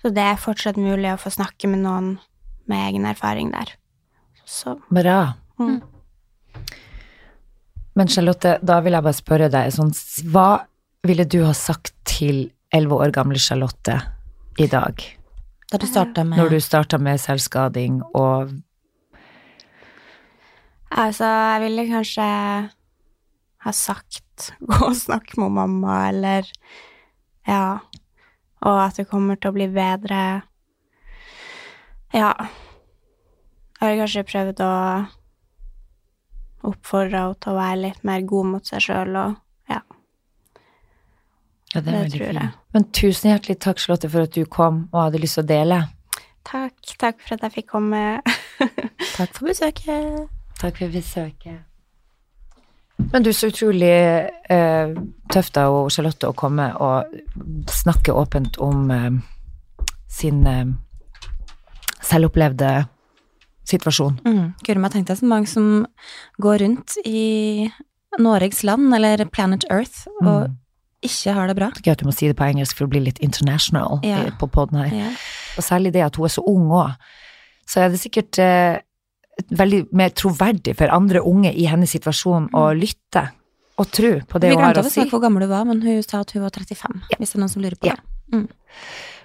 Så 0.00 0.08
det 0.08 0.24
er 0.24 0.40
fortsatt 0.40 0.80
mulig 0.80 1.12
å 1.12 1.20
få 1.20 1.30
snakke 1.36 1.68
med 1.68 1.84
noen 1.84 2.14
med 2.64 2.88
egen 2.88 3.04
erfaring 3.04 3.52
der. 3.52 3.76
Så 4.44 4.78
Bra. 4.88 5.34
mm. 5.58 5.80
Men 7.94 8.10
Charlotte, 8.10 8.58
da 8.62 8.80
vil 8.82 8.96
jeg 8.96 9.06
bare 9.06 9.16
spørre 9.16 9.50
deg, 9.52 9.70
sånn, 9.74 9.92
hva 10.34 10.64
ville 11.06 11.26
du 11.30 11.44
ha 11.44 11.52
sagt 11.54 11.92
til 12.08 12.48
elleve 12.74 12.98
år 13.04 13.12
gamle 13.14 13.38
Charlotte 13.38 14.00
i 14.58 14.66
dag, 14.70 15.02
Da 15.70 15.78
du 15.80 15.86
starta 15.88 16.22
med 16.24 16.38
når 16.38 16.52
du 16.54 16.60
starta 16.62 16.98
med 17.02 17.18
selvskading 17.18 18.02
og 18.14 18.52
Altså, 20.94 21.26
jeg 21.26 21.62
ville 21.64 21.86
kanskje 21.90 22.24
ha 23.64 23.72
sagt 23.74 24.52
gå 24.68 24.78
og 24.90 24.94
snakk 24.98 25.36
med 25.40 25.56
mamma, 25.56 26.08
eller 26.10 26.50
Ja. 27.48 27.78
Og 28.64 28.78
at 28.80 28.96
det 28.96 29.08
kommer 29.10 29.36
til 29.36 29.50
å 29.50 29.56
bli 29.58 29.66
bedre. 29.68 30.20
Ja. 32.14 32.30
Jeg 33.76 33.82
har 33.82 33.98
kanskje 33.98 34.22
prøvd 34.30 34.62
å 34.64 34.70
oppfordre 36.70 37.24
henne 37.24 37.40
til 37.40 37.52
å 37.52 37.58
være 37.58 37.80
litt 37.82 38.06
mer 38.06 38.24
god 38.28 38.50
mot 38.52 38.70
seg 38.70 38.84
sjøl, 38.86 39.16
og 39.20 39.34
ja. 39.72 39.80
Ja, 41.74 41.80
det 41.80 41.82
er 41.82 41.90
Det 41.90 41.98
veldig 41.98 42.18
tror 42.18 42.40
fint. 42.40 42.62
Men 42.74 42.88
tusen 43.00 43.30
hjertelig 43.30 43.58
takk, 43.66 43.82
Charlotte, 43.82 44.10
for 44.10 44.28
at 44.28 44.34
du 44.34 44.44
kom 44.46 44.88
og 44.92 45.02
hadde 45.02 45.22
lyst 45.22 45.38
til 45.40 45.44
å 45.44 45.50
dele. 45.52 45.82
Takk. 46.44 46.96
Takk 47.00 47.20
for 47.22 47.36
at 47.36 47.46
jeg 47.46 47.56
fikk 47.60 47.70
komme. 47.72 48.00
Takk 49.18 49.30
for 49.36 49.48
besøket. 49.48 50.26
Takk 50.60 50.78
for 50.78 50.92
besøket. 50.92 51.62
Men 53.12 53.24
du, 53.24 53.32
så 53.34 53.48
utrolig 53.50 53.90
eh, 54.54 54.92
tøft 55.32 55.58
av 55.58 55.76
Charlotte 55.90 56.30
å 56.30 56.36
komme 56.38 56.68
og 56.78 57.16
snakke 57.70 58.14
åpent 58.14 58.58
om 58.62 58.90
eh, 58.94 59.10
sin 60.10 60.44
eh, 60.46 60.68
selvopplevde 62.04 62.70
situasjon. 63.64 64.18
Mm. 64.24 64.54
Guri 64.66 64.78
meg 64.80 64.92
tenkte 64.92 65.14
jeg 65.14 65.22
så 65.22 65.26
mange 65.30 65.48
som 65.48 65.86
går 66.40 66.58
rundt 66.64 66.96
i 67.04 67.70
Noregs 68.20 68.62
land, 68.64 68.92
eller 68.94 69.24
Planet 69.26 69.64
Earth, 69.70 70.06
og 70.22 70.48
Mm. 70.50 70.56
ikke 71.02 71.32
har 71.34 71.46
det 71.48 71.56
bra. 71.56 71.70
Gøy 71.82 71.92
at 71.92 71.98
du 71.98 72.06
må 72.06 72.14
si 72.14 72.26
det 72.28 72.36
på 72.36 72.44
engelsk 72.46 72.76
for 72.76 72.86
å 72.86 72.90
bli 72.90 73.00
litt 73.00 73.18
international 73.20 74.00
Ja. 74.04 74.22
eh, 74.24 74.30
på 74.38 74.46
poden 74.50 74.78
her. 74.84 74.94
Ja. 74.96 75.10
Og 75.56 75.64
særlig 75.64 75.92
det 75.92 76.02
at 76.04 76.16
hun 76.16 76.24
er 76.26 76.28
så 76.28 76.42
ung 76.46 76.68
òg. 76.70 76.94
Så 77.66 77.80
er 77.80 77.88
det 77.90 78.00
sikkert 78.00 78.38
eh, 78.38 78.78
veldig 79.50 79.92
mer 79.92 80.10
troverdig 80.10 80.76
for 80.76 80.86
andre 80.88 81.20
unge 81.20 81.52
i 81.54 81.64
hennes 81.66 81.90
situasjon 81.90 82.50
å 82.52 82.70
lytte 82.78 83.30
og 83.76 83.90
tro 83.90 84.20
på 84.20 84.38
det 84.40 84.50
Vi 84.50 84.54
hun 84.54 84.62
har 84.64 84.74
glemte 84.74 84.84
å 84.84 84.86
å 84.86 84.90
si. 84.90 85.00
snakke 85.00 85.10
hvor 85.10 85.20
gammel 85.22 85.40
du 85.40 85.48
var, 85.48 85.64
men 85.64 85.80
hun 85.82 86.02
sa 86.02 86.20
at 86.20 86.30
hun 86.30 86.42
var 86.42 86.50
35, 86.50 87.02
hvis 87.18 87.32
det 87.32 87.34
er 87.34 87.40
noen 87.40 87.50
som 87.50 87.62
lurer 87.62 87.74
på 87.76 87.86
Ja. 87.86 87.96
det. 88.30 88.48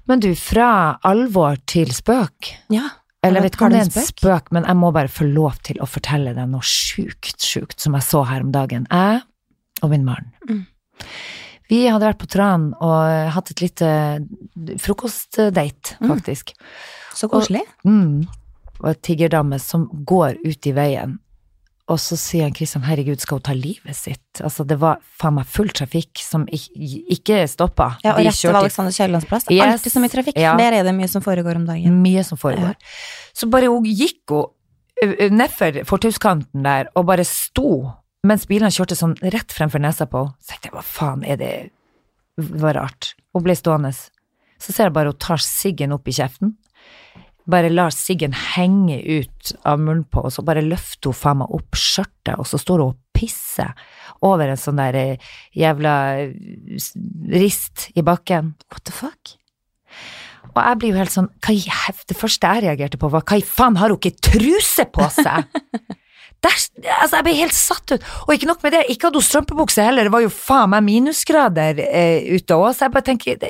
Men 0.07 0.19
du, 0.19 0.33
fra 0.35 0.97
alvor 1.05 1.57
til 1.67 1.85
spøk. 1.87 2.55
Ja. 2.69 2.89
Eller 3.23 3.41
jeg 3.41 3.43
vet 3.49 3.55
ikke 3.57 3.65
om 3.67 3.73
det 3.73 3.79
er 3.81 3.87
en 3.89 4.07
spøk? 4.07 4.51
men 4.55 4.63
jeg 4.69 4.77
må 4.79 4.91
bare 4.95 5.11
få 5.11 5.25
lov 5.27 5.57
til 5.67 5.79
å 5.83 5.87
fortelle 5.89 6.31
deg 6.37 6.47
noe 6.47 6.63
sjukt, 6.63 7.35
sjukt 7.43 7.79
som 7.83 7.97
jeg 7.97 8.05
så 8.07 8.23
her 8.29 8.45
om 8.45 8.51
dagen. 8.55 8.87
Jeg 8.89 9.21
og 9.83 9.89
min 9.91 10.05
mann. 10.07 10.31
Mm. 10.47 10.65
Vi 11.69 11.83
hadde 11.85 12.07
vært 12.07 12.21
på 12.23 12.29
Tran 12.31 12.69
og 12.81 13.31
hatt 13.35 13.51
et 13.51 13.61
lite 13.61 13.89
frokostdate, 14.81 15.97
Mm. 15.99 16.07
faktisk. 16.09 16.53
Så 17.13 17.29
koselig. 17.29 17.61
Mm. 17.85 18.27
Og 18.81 18.89
et 18.89 19.01
tiggerdame 19.01 19.59
som 19.59 19.87
går 20.05 20.37
ut 20.45 20.67
i 20.67 20.71
veien. 20.71 21.19
Og 21.89 21.97
så 21.97 22.17
sier 22.19 22.45
han 22.45 22.53
Kristian, 22.53 22.83
herregud, 22.85 23.17
skal 23.21 23.39
hun 23.39 23.45
ta 23.47 23.55
livet 23.57 23.97
sitt? 23.97 24.41
Altså, 24.45 24.65
det 24.67 24.77
var 24.81 24.99
faen 25.17 25.39
meg 25.39 25.47
full 25.49 25.71
trafikk 25.73 26.21
som 26.21 26.43
ikke, 26.53 26.99
ikke 27.15 27.39
stoppa. 27.49 27.95
Ja, 28.03 28.13
og 28.13 28.21
De 28.21 28.29
rett 28.29 28.41
til 28.43 28.57
Alexander 28.59 28.93
Kiellands 28.93 29.25
plass. 29.29 29.47
Yes. 29.49 29.63
Alltid 29.65 29.95
så 29.95 30.03
mye 30.03 30.13
trafikk. 30.13 30.37
Ja. 30.37 30.53
Der 30.59 30.77
er 30.77 30.85
det 30.85 30.93
mye 30.97 31.09
som 31.09 31.25
foregår 31.25 31.57
om 31.57 31.65
dagen. 31.69 31.97
Mye 32.03 32.23
som 32.27 32.37
foregår. 32.37 32.77
Så 33.33 33.49
bare 33.49 33.71
hun 33.73 33.87
gikk 33.89 34.35
hun 34.35 35.33
nedfor 35.33 35.81
fortauskanten 35.87 36.65
der 36.65 36.89
og 36.99 37.07
bare 37.07 37.23
sto 37.27 37.87
mens 38.27 38.43
bilene 38.49 38.71
kjørte 38.75 38.97
sånn 38.99 39.15
rett 39.31 39.53
fremfor 39.55 39.81
nesa 39.81 40.05
på 40.11 40.25
henne. 40.27 40.37
Så 40.43 40.53
tenkte 40.53 40.69
jeg, 40.69 40.75
hva 40.75 40.85
faen 40.85 41.23
er 41.23 41.39
det? 41.39 41.51
Det 42.39 42.61
var 42.61 42.75
rart. 42.77 43.13
Hun 43.33 43.45
ble 43.45 43.55
stående. 43.57 43.93
Så 44.59 44.75
ser 44.75 44.89
jeg 44.89 44.97
bare 44.97 45.13
hun 45.13 45.21
tar 45.23 45.41
siggen 45.43 45.95
opp 45.95 46.07
i 46.11 46.15
kjeften. 46.19 46.57
Bare 47.49 47.71
lar 47.73 47.93
siggen 47.95 48.35
henge 48.35 48.99
ut 49.01 49.53
av 49.65 49.79
munnen 49.81 50.05
på, 50.05 50.21
og 50.27 50.33
så 50.33 50.43
bare 50.45 50.65
løfter 50.65 51.09
hun 51.09 51.17
faen 51.17 51.41
meg 51.41 51.55
opp 51.55 51.79
skjørtet, 51.79 52.35
og 52.37 52.45
så 52.47 52.59
står 52.61 52.83
hun 52.83 52.93
og 52.93 52.99
pisser 53.15 53.73
over 54.25 54.51
en 54.51 54.59
sånn 54.59 54.79
der 54.79 54.97
eh, 54.99 55.29
jævla 55.57 55.93
eh, 56.21 56.33
rist 57.33 57.89
i 57.95 58.05
bakken. 58.05 58.53
What 58.69 58.85
the 58.85 58.95
fuck? 58.95 59.35
Og 60.49 60.59
jeg 60.59 60.79
blir 60.81 60.93
jo 60.93 60.99
helt 60.99 61.13
sånn 61.13 61.27
Det 62.09 62.15
første 62.17 62.49
jeg 62.49 62.63
reagerte 62.65 62.97
på, 62.99 63.09
var 63.11 63.25
hva 63.27 63.37
i 63.37 63.45
faen, 63.45 63.77
har 63.79 63.91
hun 63.91 63.99
ikke 63.99 64.17
truse 64.31 64.85
på 64.89 65.07
seg? 65.13 65.49
Der, 66.39 66.55
altså, 67.01 67.17
jeg 67.17 67.25
ble 67.25 67.31
helt 67.35 67.55
satt 67.55 67.91
ut. 67.91 68.03
Og 68.23 68.29
ikke 68.31 68.47
nok 68.47 68.61
med 68.63 68.71
det, 68.71 68.85
ikke 68.93 69.09
hadde 69.09 69.19
hun 69.19 69.25
strømpebukse 69.27 69.83
heller, 69.83 70.07
det 70.07 70.13
var 70.13 70.23
jo 70.23 70.29
faen 70.31 70.71
meg 70.71 70.85
minusgrader 70.85 71.81
eh, 71.83 72.29
ute 72.31 72.55
òg, 72.55 72.69
så 72.71 72.87
jeg 72.87 72.93
bare 72.93 73.07
tenker 73.09 73.43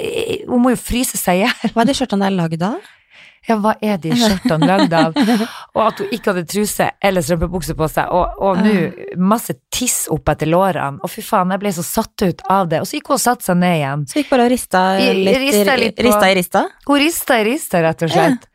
hun 0.50 0.64
må 0.64 0.74
jo 0.74 0.80
fryse 0.82 1.20
seg 1.20 1.38
i 1.38 1.44
hjel. 1.44 1.76
Hva 1.76 1.84
er 1.84 1.92
de 1.92 1.96
skjørtene 2.00 2.26
der 2.26 2.34
lagd 2.40 2.66
av? 2.66 2.96
Ja, 3.50 3.56
hva 3.58 3.72
er 3.82 3.98
de 3.98 4.12
skjørtene 4.14 4.68
lagd 4.70 4.94
av? 4.94 5.16
Og 5.74 5.82
at 5.88 6.02
hun 6.04 6.12
ikke 6.14 6.32
hadde 6.32 6.44
truse 6.52 6.90
eller 7.02 7.26
strømpebukse 7.26 7.74
på 7.80 7.88
seg, 7.90 8.12
og, 8.14 8.36
og 8.46 8.60
nå 8.62 8.74
masse 9.18 9.56
tiss 9.74 10.04
opp 10.14 10.30
etter 10.30 10.50
lårene. 10.52 11.02
Og 11.04 11.10
fy 11.10 11.24
faen, 11.26 11.50
jeg 11.56 11.64
ble 11.64 11.72
så 11.74 11.86
satt 11.88 12.26
ut 12.28 12.44
av 12.50 12.70
det. 12.70 12.84
Og 12.84 12.90
så 12.90 13.00
gikk 13.00 13.10
hun 13.10 13.18
og 13.18 13.24
satte 13.26 13.48
seg 13.50 13.58
ned 13.64 13.76
igjen. 13.80 14.06
Så 14.12 14.22
gikk 14.22 14.30
bare 14.36 14.46
og 14.46 14.54
rista 14.54 14.84
litt, 15.00 15.34
rista 15.48 15.76
litt 15.82 15.98
på- 15.98 16.06
rista 16.08 16.30
i 16.30 16.38
rista? 16.40 16.64
Hun 16.88 17.02
rista 17.02 17.40
i 17.42 17.48
rista, 17.50 17.82
rett 17.88 18.06
og 18.08 18.14
slett. 18.14 18.48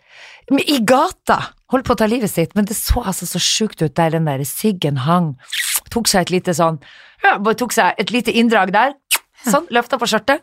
Ja. 0.52 0.60
I 0.76 0.78
gata! 0.84 1.40
Holdt 1.72 1.86
på 1.88 1.94
å 1.96 1.98
ta 1.98 2.06
livet 2.06 2.30
sitt, 2.30 2.52
men 2.54 2.66
det 2.68 2.76
så 2.78 3.00
altså 3.02 3.26
så 3.26 3.40
sjukt 3.42 3.80
ut 3.82 3.94
der 3.96 4.12
den 4.14 4.28
der 4.28 4.42
siggen 4.46 5.00
hang. 5.08 5.32
Tok 5.90 6.06
seg 6.10 6.26
et 6.28 6.34
lite 6.38 6.54
sånn 6.54 6.78
ja, 7.24 7.38
tok 7.40 7.72
seg 7.72 7.96
et 7.98 8.10
lite 8.12 8.32
inndrag 8.36 8.70
der. 8.74 8.92
Sånn, 9.50 9.66
løfta 9.74 9.98
på 10.00 10.08
skjørtet. 10.08 10.42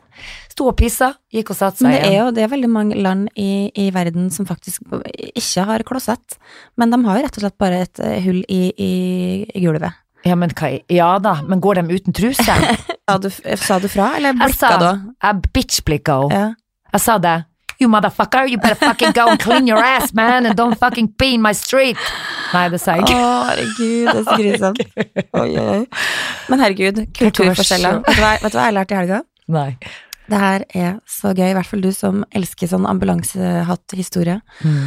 Sto 0.52 0.68
og 0.70 0.76
pissa, 0.80 1.12
gikk 1.34 1.54
og 1.54 1.58
satte 1.58 1.86
Men 1.86 1.96
seg 1.96 2.04
det 2.04 2.12
er 2.12 2.18
jo 2.20 2.30
det 2.36 2.44
er 2.46 2.52
veldig 2.52 2.70
mange 2.72 3.00
land 3.02 3.30
i, 3.40 3.72
i 3.76 3.90
verden 3.96 4.30
som 4.34 4.48
faktisk 4.50 4.86
ikke 5.34 5.66
har 5.70 5.86
klosett, 5.88 6.38
men 6.78 6.94
de 6.94 7.02
har 7.08 7.20
jo 7.20 7.26
rett 7.26 7.40
og 7.40 7.46
slett 7.46 7.58
bare 7.62 7.84
et 7.88 8.02
eh, 8.04 8.20
hull 8.26 8.44
i, 8.48 8.62
i, 8.76 8.92
i 9.50 9.64
gulvet. 9.64 9.98
Ja, 10.28 10.36
men 10.38 10.52
hva 10.54 10.70
Ja 10.94 11.16
da, 11.22 11.40
men 11.50 11.62
går 11.64 11.82
de 11.82 11.98
uten 11.98 12.14
truse? 12.14 12.46
Sa 13.12 13.18
du, 13.20 13.28
sa 13.60 13.76
du 13.82 13.90
fra, 13.92 14.14
eller 14.16 14.38
blikka 14.38 14.76
du? 14.80 15.08
Jeg 15.20 15.50
bitch-blikka 15.52 16.14
henne. 16.22 16.38
Ja. 16.54 16.92
Jeg 16.94 17.02
sa 17.04 17.18
det. 17.20 17.34
You 17.82 17.88
motherfucker, 17.90 18.44
you 18.48 18.60
better 18.62 18.76
fucking 18.78 19.12
go 19.18 19.24
and 19.32 19.40
clean 19.42 19.66
your 19.66 19.80
ass, 19.82 20.14
man, 20.14 20.46
and 20.46 20.56
don't 20.56 20.78
fucking 20.78 21.08
pee 21.18 21.34
in 21.34 21.42
my 21.42 21.52
street. 21.58 21.98
Nei, 22.54 22.68
det 22.70 22.78
sa 22.84 22.94
jeg 23.00 23.08
Å, 23.10 23.24
herregud, 23.48 24.06
det 24.06 24.20
er 24.20 24.28
så 24.28 24.36
grusomt. 24.38 24.82
Oi, 25.42 25.48
oi, 25.58 25.66
oi. 25.80 25.82
Men 26.52 26.62
herregud, 26.62 27.00
kulturforskjeller. 27.18 28.04
Vet 28.06 28.20
du 28.20 28.22
hva, 28.22 28.32
vet 28.44 28.54
du 28.54 28.60
hva 28.60 28.68
jeg 28.70 28.76
lærte 28.78 28.94
i 28.94 29.00
helga? 29.00 29.22
Nei. 29.56 29.70
Det 30.32 30.40
her 30.44 30.66
er 30.78 30.92
så 31.10 31.32
gøy, 31.34 31.48
i 31.50 31.56
hvert 31.58 31.68
fall 31.72 31.82
du 31.84 31.90
som 31.96 32.22
elsker 32.38 32.70
sånn 32.72 32.86
ambulansehatt-historie. 32.88 34.38
Mm. 34.62 34.84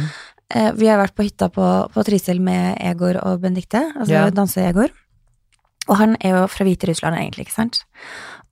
Eh, 0.55 0.69
vi 0.79 0.87
har 0.87 1.01
vært 1.03 1.17
på 1.19 1.25
hytta 1.27 1.49
på, 1.53 1.67
på 1.91 2.05
Trysil 2.07 2.39
med 2.41 2.77
Egor 2.79 3.19
og 3.25 3.43
Benedicte, 3.43 3.81
altså 3.97 4.13
Ja. 4.21 4.29
danse-Egor. 4.33 4.93
Og 5.89 5.99
han 5.99 6.15
er 6.23 6.31
jo 6.39 6.47
fra 6.49 6.65
Hviterussland, 6.65 7.19
egentlig, 7.19 7.45
ikke 7.49 7.59
sant? 7.59 7.83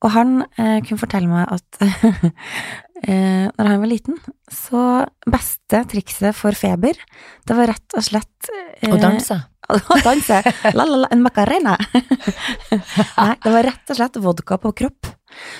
Og 0.03 0.12
han 0.13 0.41
eh, 0.60 0.82
kunne 0.86 0.99
fortelle 0.99 1.32
meg 1.32 1.47
at 1.47 1.79
eh, 3.07 3.47
når 3.47 3.69
han 3.69 3.81
var 3.83 3.91
liten, 3.91 4.19
så 4.51 4.83
beste 5.29 5.83
trikset 5.91 6.35
for 6.37 6.55
feber, 6.57 6.97
det 7.47 7.57
var 7.57 7.71
rett 7.73 7.97
og 7.97 8.05
slett 8.05 8.51
eh, 8.51 8.91
Og 8.91 9.01
danse. 9.01 9.39
å 9.73 9.99
danse. 10.03 10.39
La, 10.75 10.83
la, 10.83 11.03
la, 11.05 11.09
en 11.13 11.23
macarena. 11.23 11.77
Nei, 13.19 13.33
det 13.43 13.53
var 13.53 13.67
rett 13.69 13.93
og 13.93 13.99
slett 13.99 14.19
vodka 14.23 14.59
på 14.61 14.73
kropp. 14.83 15.11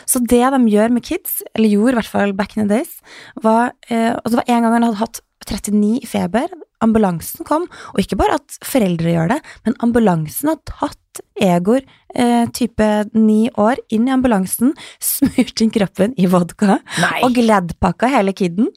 Så 0.06 0.22
det 0.22 0.44
de 0.54 0.60
gjør 0.70 0.94
med 0.94 1.06
kids, 1.06 1.42
eller 1.56 1.72
gjorde 1.72 1.96
i 1.96 2.00
hvert 2.02 2.12
fall 2.12 2.34
back 2.38 2.58
in 2.58 2.66
the 2.66 2.70
days, 2.76 3.00
var 3.42 3.74
eh, 3.90 4.12
Og 4.14 4.30
det 4.30 4.42
var 4.42 4.52
en 4.52 4.66
gang 4.66 4.76
han 4.76 4.88
hadde 4.90 5.02
hatt 5.02 5.24
39 5.50 6.04
i 6.04 6.10
feber. 6.10 6.52
Ambulansen 6.84 7.48
kom, 7.48 7.70
og 7.94 8.02
ikke 8.02 8.18
bare 8.20 8.40
at 8.42 8.58
foreldre 8.68 9.14
gjør 9.14 9.34
det, 9.36 9.40
men 9.64 9.78
ambulansen 9.86 10.52
har 10.52 10.60
tatt 10.68 11.00
Egor, 11.40 11.84
eh, 12.18 12.46
type 12.58 12.88
ni 13.14 13.46
år, 13.62 13.78
inn 13.94 14.08
i 14.10 14.14
ambulansen, 14.16 14.74
smurt 15.14 15.62
inn 15.64 15.72
kroppen 15.74 16.16
i 16.18 16.28
vodka, 16.30 16.80
Nei. 17.04 17.20
og 17.24 17.38
gladpakka 17.38 18.10
hele 18.12 18.34
kiden 18.36 18.72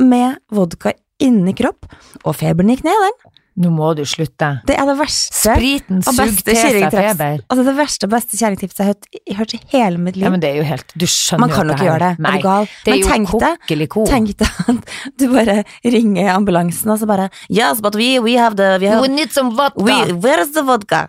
med 0.00 0.38
vodka 0.54 0.94
inni 1.20 1.52
kropp, 1.58 1.90
og 2.24 2.38
feberen 2.38 2.72
gikk 2.72 2.86
ned, 2.86 3.04
den. 3.08 3.39
Nå 3.60 3.70
må 3.74 3.88
du 3.98 4.04
slutte. 4.06 4.48
Det 4.68 4.76
er 4.78 4.86
det 4.86 4.94
verste 5.00 5.34
Spriten 5.34 5.98
suger 6.06 6.30
til 6.46 6.56
seg 6.56 6.86
feber. 6.94 7.40
Altså 7.50 7.64
det 7.66 7.74
verste 7.76 8.06
og 8.06 8.12
beste 8.14 8.38
kjerringtipset 8.38 8.78
jeg 8.80 8.86
har 8.86 8.94
hørt, 8.94 9.08
jeg 9.18 9.34
har 9.34 9.40
hørt 9.42 9.54
i 9.56 9.60
hele 9.74 9.98
mitt 9.98 10.16
liv. 10.16 10.24
Ja, 10.24 10.30
men 10.32 10.42
det 10.44 10.52
er 10.52 10.60
jo 10.60 10.66
helt 10.68 10.94
Du 10.94 11.06
skjønner 11.10 11.42
Man 11.44 11.54
kan 11.54 11.68
jo 11.68 11.74
ikke 11.76 11.88
gjøre 11.88 12.00
det. 12.04 12.22
Nei, 12.24 12.30
er 12.30 12.40
du 12.40 12.46
gal? 12.46 12.68
det 12.70 12.92
er 12.94 12.96
Men 12.96 13.26
jo 13.26 13.40
deg, 13.42 13.84
ko. 13.90 14.04
tenk 14.08 14.32
deg 14.40 14.60
at 14.70 14.96
du 15.18 15.26
bare 15.34 15.56
ringer 15.84 16.32
ambulansen, 16.36 16.94
og 16.94 17.02
så 17.02 17.10
bare 17.10 17.28
Yes, 17.50 17.82
but 17.82 17.98
we, 17.98 18.12
we 18.22 18.38
have 18.38 18.56
the 18.56 18.78
we 18.80 18.86
have, 18.88 19.02
We 19.02 19.08
need 19.12 19.34
some 19.34 19.56
vodka. 19.58 19.82
we, 19.82 19.98
Where 20.14 20.40
is 20.46 20.54
the 20.54 20.62
vodka? 20.62 21.08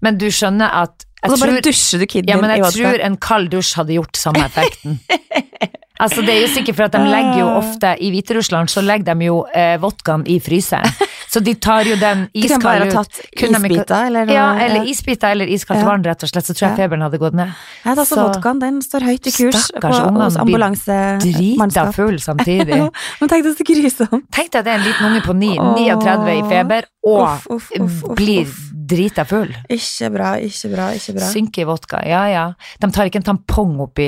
Men 0.00 0.18
du 0.22 0.28
skjønner 0.30 0.70
at 0.84 1.04
Og 1.22 1.36
så 1.36 1.38
bare 1.44 1.58
tror, 1.58 1.66
dusjer 1.70 2.02
du 2.02 2.06
kiden 2.06 2.28
ja, 2.30 2.38
men 2.40 2.50
din 2.50 2.58
i 2.58 2.64
jeg 2.64 2.78
tror 2.78 3.04
en 3.06 3.16
kald 3.22 3.52
dusj 3.52 3.76
hadde 3.78 3.94
gjort 3.98 4.18
samme 4.18 4.42
effekten. 4.48 4.98
Altså 6.02 6.22
Det 6.26 6.34
er 6.34 6.40
jo 6.42 6.50
sikkert 6.54 6.76
for 6.76 6.84
at 6.88 6.92
de 6.96 7.02
legger 7.06 7.38
jo 7.40 7.48
ofte 7.60 7.92
I 8.02 8.10
Hviterussland 8.10 8.68
så 8.72 8.82
legger 8.84 9.14
de 9.14 9.28
jo 9.28 9.36
eh, 9.54 9.76
vodkaen 9.82 10.24
i 10.26 10.38
fryseren. 10.42 10.90
Så 11.32 11.40
de 11.40 11.54
tar 11.54 11.86
jo 11.88 11.94
den 11.96 12.26
iskald 12.42 12.88
ut. 12.88 12.92
tatt 12.92 13.20
Kunne 13.38 13.58
de 13.62 13.68
ikke- 13.70 13.78
isbiter, 13.80 14.06
eller 14.10 14.26
noe. 14.28 14.34
Ja, 14.36 14.48
eller 14.66 14.84
isbiter 14.90 15.30
eller 15.32 15.46
iskaldt 15.48 15.80
Ja. 15.80 15.86
vann, 15.88 16.02
rett 16.04 16.22
og 16.26 16.28
slett. 16.28 16.44
Så 16.44 16.54
tror 16.58 16.68
jeg 16.68 16.76
feberen 16.82 17.02
hadde 17.06 17.18
gått 17.22 17.34
ned. 17.38 17.54
Ja, 17.84 17.94
altså, 17.94 18.04
Så- 18.16 18.26
vodkaen 18.26 18.60
den 18.60 18.82
står 18.82 19.06
høyt 19.08 19.26
i 19.26 19.30
kurs 19.32 19.62
Stakkars 19.70 20.00
på, 20.02 20.10
hos 20.22 20.36
ambulansemannskap. 20.36 21.22
Drita 21.22 21.92
full 21.92 22.18
samtidig. 22.20 22.80
Men 23.20 23.28
tenk 23.32 23.44
deg 23.46 23.56
så 23.56 23.64
grusomt. 23.70 24.26
Tenk 24.32 24.50
deg 24.52 24.58
at 24.60 24.64
det 24.66 24.72
er 24.74 24.78
en 24.80 24.86
liten 24.86 25.06
unge 25.08 25.22
på 25.24 25.36
9, 25.36 25.56
39 25.78 26.36
i 26.36 26.42
feber 26.50 26.88
og 27.02 27.22
Uff, 27.24 27.46
uff, 27.50 27.72
uff, 27.82 28.02
blir 28.14 28.46
drita 28.92 29.24
full. 29.26 29.50
Ikke 29.72 30.10
bra, 30.14 30.36
ikke 30.38 30.70
bra, 30.72 30.86
ikke 30.94 31.16
bra. 31.16 31.28
Synker 31.32 31.64
i 31.64 31.66
vodka, 31.66 32.02
ja 32.06 32.22
ja. 32.30 32.46
De 32.82 32.90
tar 32.94 33.08
ikke 33.10 33.22
en 33.22 33.28
tampong 33.32 33.80
oppi 33.82 34.06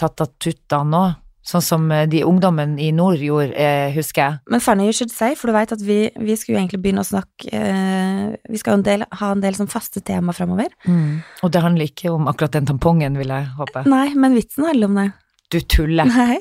tattatutta 0.00 0.80
nå, 0.88 1.02
sånn 1.46 1.64
som 1.64 1.84
eh, 1.92 2.06
de 2.10 2.22
ungdommen 2.26 2.76
i 2.82 2.88
nord 2.96 3.20
gjorde, 3.22 3.52
eh, 3.52 3.90
husker 3.94 4.22
jeg. 4.22 4.38
Men 4.52 4.64
funny 4.64 4.88
you 4.88 4.96
should 4.96 5.12
say, 5.12 5.36
for 5.36 5.52
du 5.52 5.56
vet 5.58 5.76
at 5.76 5.84
vi, 5.84 5.98
vi 6.16 6.38
skulle 6.40 6.62
egentlig 6.62 6.80
begynne 6.84 7.04
å 7.04 7.08
snakke 7.08 7.52
eh, 7.52 8.34
Vi 8.48 8.58
skal 8.62 8.74
jo 8.74 8.80
en 8.80 8.88
del, 8.88 9.06
ha 9.20 9.30
en 9.34 9.44
del 9.44 9.58
sånn 9.58 9.70
faste 9.70 10.00
tema 10.06 10.34
framover. 10.36 10.72
Og 11.44 11.52
det 11.52 11.62
handler 11.62 11.90
ikke 11.90 12.12
om 12.14 12.30
akkurat 12.32 12.56
den 12.56 12.68
tampongen, 12.68 13.18
vil 13.20 13.32
jeg 13.34 13.52
håpe. 13.60 13.84
Nei, 13.90 14.08
men 14.16 14.36
vitsen 14.38 14.66
handler 14.70 14.90
om 14.90 15.00
det. 15.02 15.10
Du 15.52 15.60
tuller. 15.62 16.08
Nei. 16.10 16.40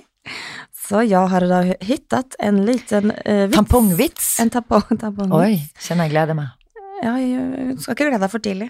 Så 0.85 1.01
jeg 1.07 1.29
har 1.31 1.45
da 1.49 1.61
hittat 1.81 2.37
en 2.43 2.61
liten 2.67 3.11
eh, 3.23 3.45
vits. 3.47 3.57
Tampongvits? 3.57 4.31
En 4.43 4.51
tampong, 4.53 4.85
tampongvits. 5.01 5.37
Oi, 5.39 5.85
kjenner 5.87 6.07
jeg 6.07 6.13
gleder 6.15 6.37
meg. 6.37 6.51
Ja, 7.03 7.15
jeg 7.19 7.77
skal 7.81 7.95
ikke 7.95 8.09
glede 8.09 8.21
deg 8.23 8.33
for 8.33 8.43
tidlig. 8.43 8.69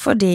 Fordi 0.00 0.34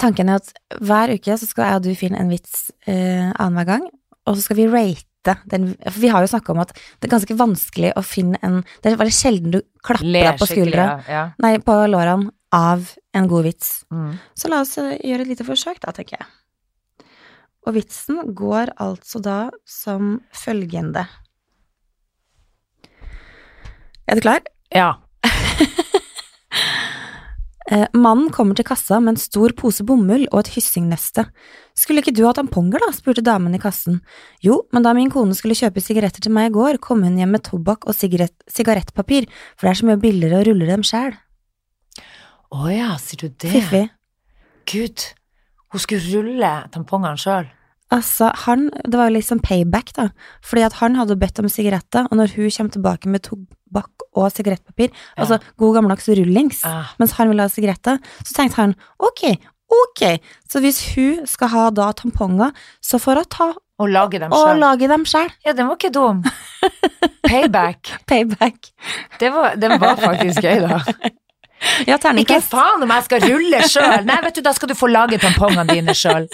tanken 0.00 0.30
er 0.32 0.40
at 0.40 0.52
hver 0.82 1.12
uke 1.14 1.38
så 1.38 1.48
skal 1.48 1.68
jeg 1.68 1.80
og 1.80 1.86
du 1.86 1.96
finne 1.98 2.20
en 2.22 2.30
vits 2.32 2.68
eh, 2.86 3.30
annenhver 3.32 3.68
gang, 3.74 3.88
og 4.26 4.38
så 4.38 4.46
skal 4.46 4.60
vi 4.60 4.68
rate 4.70 5.36
den. 5.50 5.72
For 5.84 5.98
vi 6.02 6.10
har 6.12 6.24
jo 6.24 6.30
snakka 6.32 6.54
om 6.54 6.62
at 6.62 6.74
det 6.74 7.08
er 7.08 7.14
ganske 7.16 7.38
vanskelig 7.38 7.92
å 7.98 8.02
finne 8.06 8.40
en 8.42 8.62
Det 8.82 8.90
er 8.90 8.98
veldig 8.98 9.14
sjelden 9.14 9.54
du 9.54 9.60
klapper 9.84 10.08
deg 10.08 10.38
på 10.40 10.48
skuldra, 10.50 10.86
ja. 11.06 11.16
ja. 11.16 11.24
nei, 11.42 11.56
på 11.62 11.76
lårene, 11.90 12.32
av 12.52 12.90
en 13.16 13.28
god 13.30 13.46
vits. 13.48 13.68
Mm. 13.92 14.16
Så 14.36 14.50
la 14.52 14.62
oss 14.64 14.76
eh, 14.80 14.98
gjøre 15.00 15.26
et 15.26 15.34
lite 15.34 15.46
forsøk, 15.46 15.80
da, 15.82 15.94
tenker 15.96 16.18
jeg. 16.20 16.30
Og 17.66 17.76
vitsen 17.76 18.34
går 18.34 18.74
altså 18.82 19.22
da 19.22 19.38
som 19.68 20.16
følgende. 20.34 21.06
Er 24.08 24.18
du 24.18 24.24
klar? 24.24 24.42
ja. 24.74 24.94
Eh, 27.72 27.86
mannen 27.94 28.28
kommer 28.34 28.56
til 28.58 28.66
kassa 28.68 28.98
med 29.00 29.14
en 29.14 29.20
stor 29.22 29.52
pose 29.56 29.84
bomull 29.86 30.26
og 30.32 30.40
et 30.42 30.50
hyssingneste. 30.56 31.22
Skulle 31.78 32.02
ikke 32.02 32.12
du 32.12 32.24
ha 32.26 32.32
tamponger, 32.36 32.82
da? 32.82 32.90
spurte 32.92 33.22
damen 33.24 33.54
i 33.56 33.60
kassen. 33.62 34.00
Jo, 34.44 34.58
men 34.74 34.84
da 34.84 34.92
min 34.98 35.12
kone 35.14 35.32
skulle 35.38 35.56
kjøpe 35.56 35.80
sigaretter 35.80 36.24
til 36.26 36.34
meg 36.34 36.50
i 36.50 36.52
går, 36.56 36.80
kom 36.84 37.04
hun 37.06 37.16
hjem 37.16 37.32
med 37.32 37.44
tobakk 37.46 37.86
og 37.86 37.96
sigarett, 37.96 38.34
sigarettpapir, 38.50 39.28
for 39.54 39.64
det 39.64 39.72
er 39.72 39.80
så 39.80 39.88
mye 39.88 40.02
billigere 40.02 40.42
å 40.42 40.46
rulle 40.50 40.68
dem 40.68 40.84
sjæl. 40.84 41.14
Å 42.52 42.68
ja, 42.74 42.90
sier 43.00 43.24
du 43.24 43.28
det? 43.30 43.54
Fiffig. 43.54 43.84
Gud, 44.68 45.06
hun 45.72 45.82
skulle 45.82 46.04
rulle 46.12 46.52
tampongene 46.74 47.20
sjøl. 47.20 47.50
Altså, 47.92 48.30
han, 48.46 48.70
det 48.86 48.96
var 48.96 49.10
jo 49.10 49.18
liksom 49.18 49.42
payback, 49.44 49.92
da, 49.98 50.08
fordi 50.44 50.64
at 50.64 50.78
han 50.80 50.96
hadde 50.96 51.18
bedt 51.20 51.42
om 51.42 51.48
sigaretter, 51.52 52.06
og 52.08 52.16
når 52.16 52.32
hun 52.38 52.52
kommer 52.54 52.72
tilbake 52.72 53.10
med 53.12 53.24
tobakk 53.26 54.06
og 54.16 54.30
sigarettpapir, 54.32 54.94
altså 55.20 55.38
god 55.60 55.76
gammeldags 55.76 56.08
rullings, 56.08 56.62
ja. 56.64 56.86
mens 57.00 57.16
han 57.18 57.28
ville 57.28 57.44
ha 57.44 57.52
sigaretter, 57.52 58.00
så 58.24 58.36
tenkte 58.38 58.62
han, 58.62 58.72
ok, 58.96 59.26
ok, 59.72 60.06
så 60.48 60.62
hvis 60.64 60.80
hun 60.94 61.26
skal 61.28 61.52
ha 61.52 61.66
da 61.74 61.90
tamponger, 61.96 62.56
så 62.80 63.00
får 63.00 63.22
hun 63.22 63.30
ta 63.36 63.50
Og 63.82 63.88
lage 63.90 64.20
dem 64.22 64.32
og 64.32 64.56
lage 64.60 64.88
dem 64.88 65.04
selv. 65.08 65.32
Ja, 65.44 65.52
den 65.56 65.66
var 65.66 65.76
ikke 65.76 65.92
dum. 65.92 66.20
Payback. 67.26 67.92
Payback. 68.08 68.68
Det 69.18 69.32
var, 69.34 69.56
den 69.58 69.80
var 69.80 69.96
faktisk 69.98 70.44
gøy, 70.44 70.64
da. 70.64 70.80
Ja, 71.88 71.96
Ikke 71.96 72.40
faen 72.44 72.84
om 72.84 72.92
jeg 72.92 73.06
skal 73.08 73.24
rulle 73.28 73.62
sjøl! 73.68 74.04
Nei, 74.08 74.18
vet 74.26 74.38
du, 74.38 74.44
da 74.44 74.52
skal 74.56 74.70
du 74.72 74.76
få 74.78 74.90
lage 74.90 75.18
tampongene 75.22 75.66
dine 75.72 75.94
sjøl. 75.96 76.28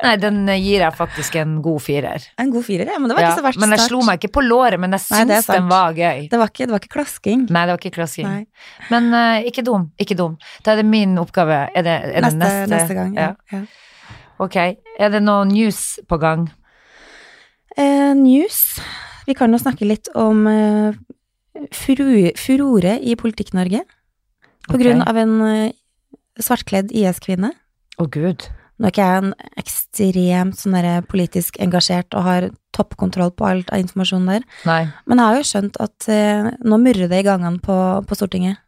Nei, 0.00 0.14
den 0.16 0.46
gir 0.48 0.80
jeg 0.80 0.96
faktisk 0.96 1.34
en 1.40 1.58
god 1.64 1.82
firer. 1.84 2.24
En 2.40 2.52
god 2.54 2.64
firer, 2.64 2.88
ja, 2.88 2.96
men 3.00 3.10
det 3.10 3.16
var 3.18 3.24
Ja, 3.24 3.32
ikke 3.34 3.42
så 3.42 3.46
verst 3.48 3.60
men 3.60 3.74
jeg 3.74 3.84
slo 3.84 4.00
meg 4.06 4.20
ikke 4.20 4.32
på 4.38 4.44
låret, 4.46 4.80
men 4.80 4.96
jeg 4.96 5.04
syns 5.04 5.50
den 5.50 5.66
var 5.68 5.92
gøy. 5.96 6.22
Det 6.32 6.40
var 6.40 6.52
ikke, 6.52 6.68
det 6.68 6.72
var 6.72 6.84
ikke 6.84 6.94
klasking. 6.94 7.42
Nei, 7.52 7.64
det 7.66 7.74
var 7.74 7.82
ikke 7.82 7.94
klasking. 7.98 8.30
Nei. 8.30 8.78
Men 8.92 9.10
uh, 9.12 9.50
ikke 9.50 9.64
dum, 9.66 9.90
ikke 10.00 10.16
dum. 10.16 10.38
Da 10.64 10.72
er 10.72 10.80
det 10.80 10.86
min 10.88 11.18
oppgave. 11.20 11.66
Er 11.76 11.84
det, 11.84 11.98
er 12.08 12.16
det 12.16 12.24
Neste, 12.30 12.40
neste? 12.40 12.72
neste 12.72 12.96
gang, 12.96 13.12
ja. 13.18 13.34
ja. 13.52 13.62
Ok. 14.40 14.56
Er 14.56 15.12
det 15.12 15.20
noe 15.26 15.44
news 15.50 15.98
på 16.08 16.16
gang? 16.22 16.48
Eh, 17.76 18.12
news. 18.16 18.80
Vi 19.28 19.36
kan 19.36 19.52
jo 19.52 19.60
snakke 19.60 19.84
litt 19.84 20.08
om 20.18 20.46
uh, 20.48 20.96
furore 21.76 22.96
i 23.04 23.16
Politikk-Norge. 23.20 23.84
På 24.70 24.78
okay. 24.78 24.86
grunn 24.86 25.04
av 25.04 25.18
en 25.20 25.36
eh, 25.48 25.76
svartkledd 26.40 26.94
IS-kvinne. 26.94 27.52
Å, 28.00 28.06
gud. 28.06 28.46
Nå 28.80 28.88
er 28.88 28.94
ikke 28.94 29.04
jeg 29.10 29.20
en 29.20 29.34
ekstremt 29.60 30.56
sånn 30.56 30.78
der 30.78 31.04
politisk 31.04 31.58
engasjert 31.60 32.16
og 32.16 32.24
har 32.24 32.48
toppkontroll 32.72 33.34
på 33.36 33.44
alt 33.44 33.72
av 33.74 33.82
informasjon 33.82 34.30
der, 34.30 34.46
Nei. 34.64 34.86
men 35.04 35.20
jeg 35.20 35.26
har 35.26 35.36
jo 35.36 35.48
skjønt 35.50 35.78
at 35.84 36.08
eh, 36.08 36.48
nå 36.64 36.78
murrer 36.80 37.10
det 37.10 37.20
i 37.20 37.26
gangene 37.26 37.60
på, 37.60 37.76
på 38.06 38.16
Stortinget. 38.16 38.62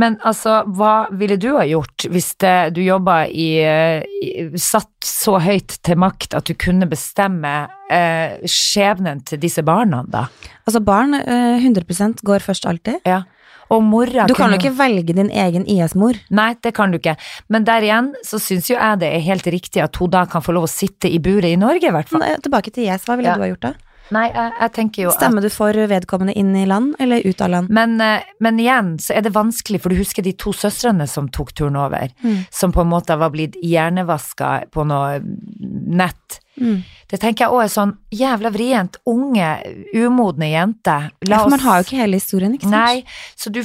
Men 0.00 0.16
altså, 0.26 0.58
hva 0.74 1.06
ville 1.14 1.36
du 1.38 1.52
ha 1.54 1.62
gjort 1.68 2.06
hvis 2.10 2.32
det, 2.42 2.74
du 2.74 2.80
jobba 2.82 3.24
i, 3.30 3.62
i 3.62 4.30
Satt 4.58 4.90
så 5.06 5.36
høyt 5.42 5.76
til 5.86 6.00
makt 6.02 6.34
at 6.34 6.48
du 6.50 6.56
kunne 6.58 6.88
bestemme 6.90 7.52
eh, 7.92 8.42
skjebnen 8.50 9.22
til 9.28 9.38
disse 9.42 9.62
barna, 9.66 10.02
da? 10.10 10.26
Altså, 10.66 10.82
barn 10.82 11.14
eh, 11.20 11.62
100% 11.62 12.24
går 12.26 12.42
først 12.42 12.66
alltid. 12.66 13.06
Ja. 13.06 13.22
Og 13.70 13.82
mora 13.82 14.26
Du 14.28 14.34
kan 14.34 14.50
jo 14.52 14.58
ikke 14.58 14.74
velge 14.76 15.14
din 15.16 15.30
egen 15.30 15.64
IS-mor. 15.66 16.14
Nei, 16.30 16.54
det 16.62 16.74
kan 16.74 16.90
du 16.92 16.98
ikke. 16.98 17.16
Men 17.48 17.64
der 17.64 17.80
igjen 17.86 18.12
så 18.24 18.38
syns 18.42 18.68
jo 18.68 18.76
jeg 18.76 18.98
det 19.00 19.08
er 19.14 19.20
helt 19.24 19.44
riktig 19.46 19.82
at 19.82 19.96
hun 19.96 20.10
da 20.10 20.26
kan 20.26 20.42
få 20.42 20.52
lov 20.52 20.64
å 20.68 20.70
sitte 20.70 21.08
i 21.10 21.18
buret 21.18 21.54
i 21.54 21.56
Norge, 21.56 21.88
i 21.88 21.90
hvert 21.94 22.08
fall. 22.08 22.20
Nei, 22.20 22.36
Tilbake 22.44 22.70
til 22.72 22.84
IS, 22.88 23.04
hva 23.08 23.16
ville 23.16 23.28
Ja. 23.32 23.34
du 23.36 23.40
ha 23.42 23.48
gjort 23.48 23.60
da? 23.60 23.74
Nei, 24.12 24.26
jeg, 24.34 24.52
jeg 24.60 24.72
tenker 24.76 25.02
jo 25.02 25.08
at 25.08 25.16
Stemmer 25.16 25.40
du 25.40 25.48
for 25.48 25.72
vedkommende 25.72 26.34
inn 26.36 26.54
i 26.60 26.66
land, 26.68 26.94
eller 27.00 27.24
ut 27.24 27.40
av 27.40 27.48
land? 27.48 27.70
men, 27.70 27.98
eh, 28.04 28.20
men 28.38 28.58
igjen 28.60 28.98
så 29.00 29.16
er 29.16 29.22
det 29.22 29.32
vanskelig, 29.32 29.80
for 29.80 29.88
du 29.88 29.96
husker 29.96 30.22
de 30.22 30.34
to 30.36 30.52
søstrene 30.52 31.08
som 31.08 31.26
tok 31.32 31.54
turen 31.54 31.74
over, 31.80 32.10
Mm. 32.22 32.44
som 32.52 32.70
på 32.70 32.82
en 32.82 32.90
måte 32.92 33.16
var 33.18 33.30
blitt 33.30 33.54
hjernevaska 33.64 34.68
på 34.70 34.84
noe 34.86 35.22
nett. 35.24 36.40
Mm. 36.60 36.82
Det 37.14 37.20
tenker 37.22 37.44
jeg 37.44 37.54
òg 37.54 37.60
er 37.62 37.70
sånn 37.70 37.92
jævla 38.10 38.50
vrient. 38.50 38.96
Unge, 39.06 39.50
umodne 39.94 40.48
jenter. 40.50 41.12
Ja, 41.22 41.44
for 41.44 41.52
man 41.52 41.62
har 41.62 41.78
jo 41.78 41.86
ikke 41.86 42.00
hele 42.00 42.18
historien, 42.18 42.56
ikke 42.56 42.66
sant? 42.66 42.74
Nei, 42.74 43.04
så 43.38 43.52
du 43.54 43.60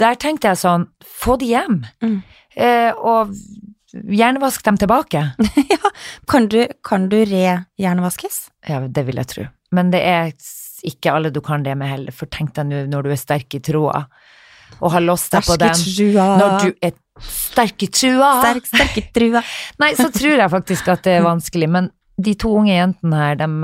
Der 0.00 0.18
tenkte 0.18 0.50
jeg 0.50 0.58
sånn, 0.58 0.88
få 1.06 1.36
de 1.38 1.52
hjem. 1.52 1.84
Mm. 2.02 2.16
Eh, 2.58 2.90
og 2.98 3.30
hjernevask 3.94 4.66
dem 4.66 4.80
tilbake. 4.82 5.22
Kan 6.30 6.48
du, 6.50 6.64
kan 6.82 7.06
du 7.12 7.20
re-hjernevaskes? 7.22 8.48
Ja, 8.66 8.80
det 8.82 9.04
vil 9.06 9.20
jeg 9.20 9.30
tro. 9.30 9.44
Men 9.76 9.92
det 9.94 10.00
er 10.02 10.32
ikke 10.84 11.12
alle 11.14 11.30
du 11.30 11.38
kan 11.44 11.62
det 11.62 11.76
med 11.78 11.92
heller, 11.92 12.14
for 12.16 12.26
tenk 12.32 12.56
deg 12.56 12.66
nå 12.66 12.80
når 12.90 13.06
du 13.06 13.14
er 13.14 13.20
sterk 13.20 13.54
i 13.54 13.60
troa, 13.62 14.02
og 14.80 14.92
har 14.96 15.04
låst 15.04 15.30
deg 15.36 15.46
på 15.46 15.56
den. 15.60 15.84
Når 16.18 16.56
du 16.64 16.72
er 16.82 16.96
sterk 17.22 17.86
i 17.86 17.88
trua. 17.94 18.30
Sterk, 18.42 18.66
sterk 18.72 18.98
i 18.98 19.04
trua. 19.14 19.44
Nei, 19.84 19.92
så 19.94 20.08
tror 20.10 20.42
jeg 20.42 20.50
faktisk 20.50 20.90
at 20.96 21.06
det 21.06 21.20
er 21.20 21.28
vanskelig, 21.28 21.70
men 21.70 21.92
de 22.16 22.34
to 22.38 22.52
unge 22.54 22.70
jentene 22.70 23.18
her, 23.18 23.38
dem, 23.40 23.56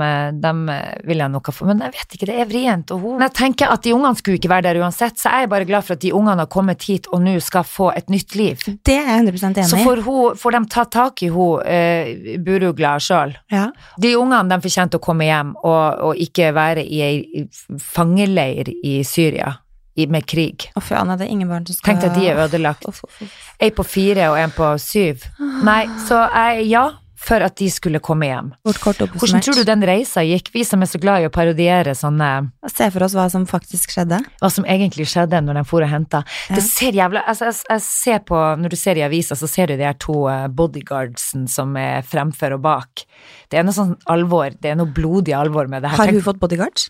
dem 0.43 0.65
vil 1.07 1.21
jeg 1.23 1.31
noe 1.31 1.53
for, 1.55 1.69
men 1.69 1.79
jeg 1.85 1.93
vet 1.95 2.15
ikke, 2.17 2.27
det 2.27 2.35
er 2.43 2.49
vrient. 2.49 2.91
Og 2.91 2.99
hun 2.99 3.13
Men 3.19 3.29
jeg 3.29 3.35
tenker 3.37 3.71
at 3.71 3.85
de 3.85 3.93
ungene 3.95 4.19
skulle 4.19 4.39
ikke 4.41 4.51
være 4.51 4.65
der 4.67 4.81
uansett, 4.81 5.19
så 5.21 5.31
jeg 5.31 5.47
er 5.47 5.51
bare 5.53 5.67
glad 5.69 5.87
for 5.87 5.95
at 5.95 6.03
de 6.03 6.11
ungene 6.15 6.43
har 6.43 6.51
kommet 6.51 6.83
hit 6.83 7.07
og 7.15 7.23
nå 7.23 7.37
skal 7.43 7.63
få 7.67 7.91
et 7.95 8.11
nytt 8.11 8.35
liv. 8.35 8.65
Det 8.83 8.97
er 8.97 9.07
jeg 9.07 9.23
100 9.31 9.47
enig 9.53 9.69
Så 9.71 9.79
i. 9.79 9.85
får, 9.87 10.03
hun, 10.03 10.37
får 10.41 10.57
de 10.57 10.61
ta 10.75 10.85
tak 10.97 11.23
i 11.23 11.31
hun 11.31 11.63
eh, 11.63 12.37
burugla 12.43 12.97
sjøl. 12.99 13.37
Ja. 13.53 13.69
De 14.01 14.15
ungene 14.19 14.51
de 14.51 14.61
fortjente 14.67 14.99
å 14.99 15.03
komme 15.03 15.29
hjem 15.29 15.55
og, 15.63 16.11
og 16.11 16.19
ikke 16.19 16.51
være 16.55 16.83
i 16.83 17.01
ei 17.07 17.47
fangeleir 17.79 18.71
i 18.83 18.99
Syria 19.07 19.53
i, 19.95 20.07
med 20.07 20.25
krig. 20.27 20.69
Og 20.75 20.83
fy 20.85 20.95
Anna, 20.99 21.17
det 21.19 21.27
er 21.27 21.33
ingen 21.35 21.49
barn 21.51 21.65
som 21.67 21.77
skal 21.77 21.93
Tenk 21.93 22.05
deg 22.05 22.19
de 22.19 22.29
er 22.31 22.43
ødelagt. 22.45 22.87
Uff, 22.87 23.03
uff, 23.07 23.21
uff. 23.25 23.39
Ei 23.61 23.71
på 23.75 23.85
fire 23.85 24.29
og 24.31 24.39
en 24.39 24.53
på 24.55 24.69
syv. 24.81 25.25
Nei, 25.65 25.83
så 26.07 26.23
jeg, 26.31 26.67
ja, 26.71 26.85
for 27.21 27.43
at 27.45 27.55
de 27.59 27.67
skulle 27.71 28.01
komme 28.03 28.25
hjem. 28.25 28.49
Hvordan 28.65 29.43
tror 29.45 29.59
du 29.59 29.63
den 29.67 29.85
reisa 29.85 30.23
gikk, 30.25 30.49
vi 30.55 30.63
som 30.65 30.81
er 30.81 30.89
så 30.89 30.99
glad 31.01 31.21
i 31.21 31.27
å 31.29 31.33
parodiere 31.33 31.93
sånne 31.97 32.29
Se 32.71 32.87
for 32.93 33.05
oss 33.05 33.13
hva 33.17 33.27
som 33.29 33.45
faktisk 33.49 33.93
skjedde. 33.93 34.21
hva 34.41 34.49
som 34.53 34.65
egentlig 34.65 35.05
skjedde 35.11 35.41
når 35.45 35.59
de 35.59 35.63
for 35.69 35.85
og 35.85 35.91
henta. 35.91 36.23
Ja. 36.49 36.57
Det 36.57 36.63
ser 36.65 36.97
jævla 36.97 37.23
altså, 37.29 37.51
jeg, 37.51 37.59
jeg 37.69 37.83
ser 37.85 38.23
på, 38.25 38.39
Når 38.61 38.73
du 38.73 38.77
ser 38.79 38.97
i 38.97 39.05
avisa, 39.05 39.37
så 39.37 39.49
ser 39.49 39.69
du 39.69 39.77
de 39.77 39.85
her 39.85 39.97
to 40.01 40.25
eh, 40.31 40.47
bodyguardsen 40.47 41.47
som 41.51 41.75
er 41.77 42.01
fremfor 42.07 42.57
og 42.57 42.63
bak. 42.65 43.05
Det 43.51 43.59
er 43.59 43.67
noe 43.67 43.75
sånn 43.75 43.95
alvor, 44.09 44.53
det 44.57 44.73
er 44.73 44.79
noe 44.79 44.89
blodig 44.89 45.35
alvor 45.37 45.69
med 45.69 45.85
det 45.85 45.93
her. 45.93 46.01
Har 46.01 46.13
hun 46.13 46.25
fått 46.25 46.41
bodyguards? 46.41 46.89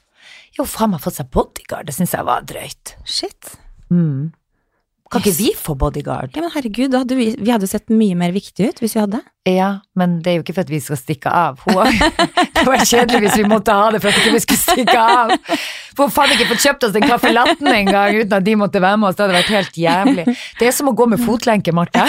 Jo, 0.57 0.67
faen 0.69 0.93
meg 0.93 1.03
fått 1.03 1.19
seg 1.19 1.32
bodyguard, 1.34 1.89
det 1.89 1.95
syns 1.97 2.15
jeg 2.15 2.27
var 2.27 2.45
drøyt. 2.47 2.95
Shit. 3.07 3.55
Mm. 3.91 4.32
Kan 5.12 5.20
ikke 5.26 5.34
vi 5.38 5.49
få 5.59 5.74
bodyguard? 5.76 6.32
Ja, 6.38 6.41
men 6.45 6.51
herregud, 6.53 6.93
hadde 6.95 7.16
vi, 7.18 7.26
vi 7.36 7.51
hadde 7.51 7.68
jo 7.68 7.72
sett 7.74 7.91
mye 7.91 8.16
mer 8.16 8.32
viktig 8.32 8.70
ut 8.72 8.78
hvis 8.80 8.93
vi 8.95 9.01
hadde. 9.01 9.20
Ja, 9.49 9.72
men 9.97 10.20
det 10.24 10.32
er 10.32 10.38
jo 10.38 10.43
ikke 10.45 10.53
for 10.55 10.64
at 10.64 10.72
vi 10.72 10.80
skal 10.80 10.99
stikke 11.01 11.32
av. 11.36 11.59
Det 12.62 12.64
var 12.70 12.84
kjedelig 12.86 13.20
hvis 13.26 13.38
vi 13.41 13.45
måtte 13.49 13.74
ha 13.74 13.88
det 13.91 13.99
for 14.03 14.12
at 14.14 14.20
ikke 14.22 14.36
vi 14.36 14.41
skulle 14.43 14.62
stikke 14.62 14.97
av. 15.01 15.32
For 15.97 16.05
hun 16.05 16.14
faen 16.14 16.34
ikke 16.36 16.45
fått 16.51 16.62
kjøpt 16.62 16.86
oss 16.88 16.97
en 16.99 17.07
caffè 17.09 17.32
latten 17.34 17.72
engang 17.74 18.20
uten 18.22 18.36
at 18.38 18.45
de 18.45 18.53
måtte 18.62 18.82
være 18.84 18.99
med 19.01 19.09
oss. 19.09 19.18
Det 19.18 19.26
hadde 19.26 19.38
vært 19.39 19.53
helt 19.55 19.80
jævlig. 19.82 20.26
Det 20.59 20.70
er 20.70 20.76
som 20.78 20.91
å 20.91 20.95
gå 20.95 21.07
med 21.09 21.24
fotlenke, 21.26 21.74
Marte. 21.74 22.05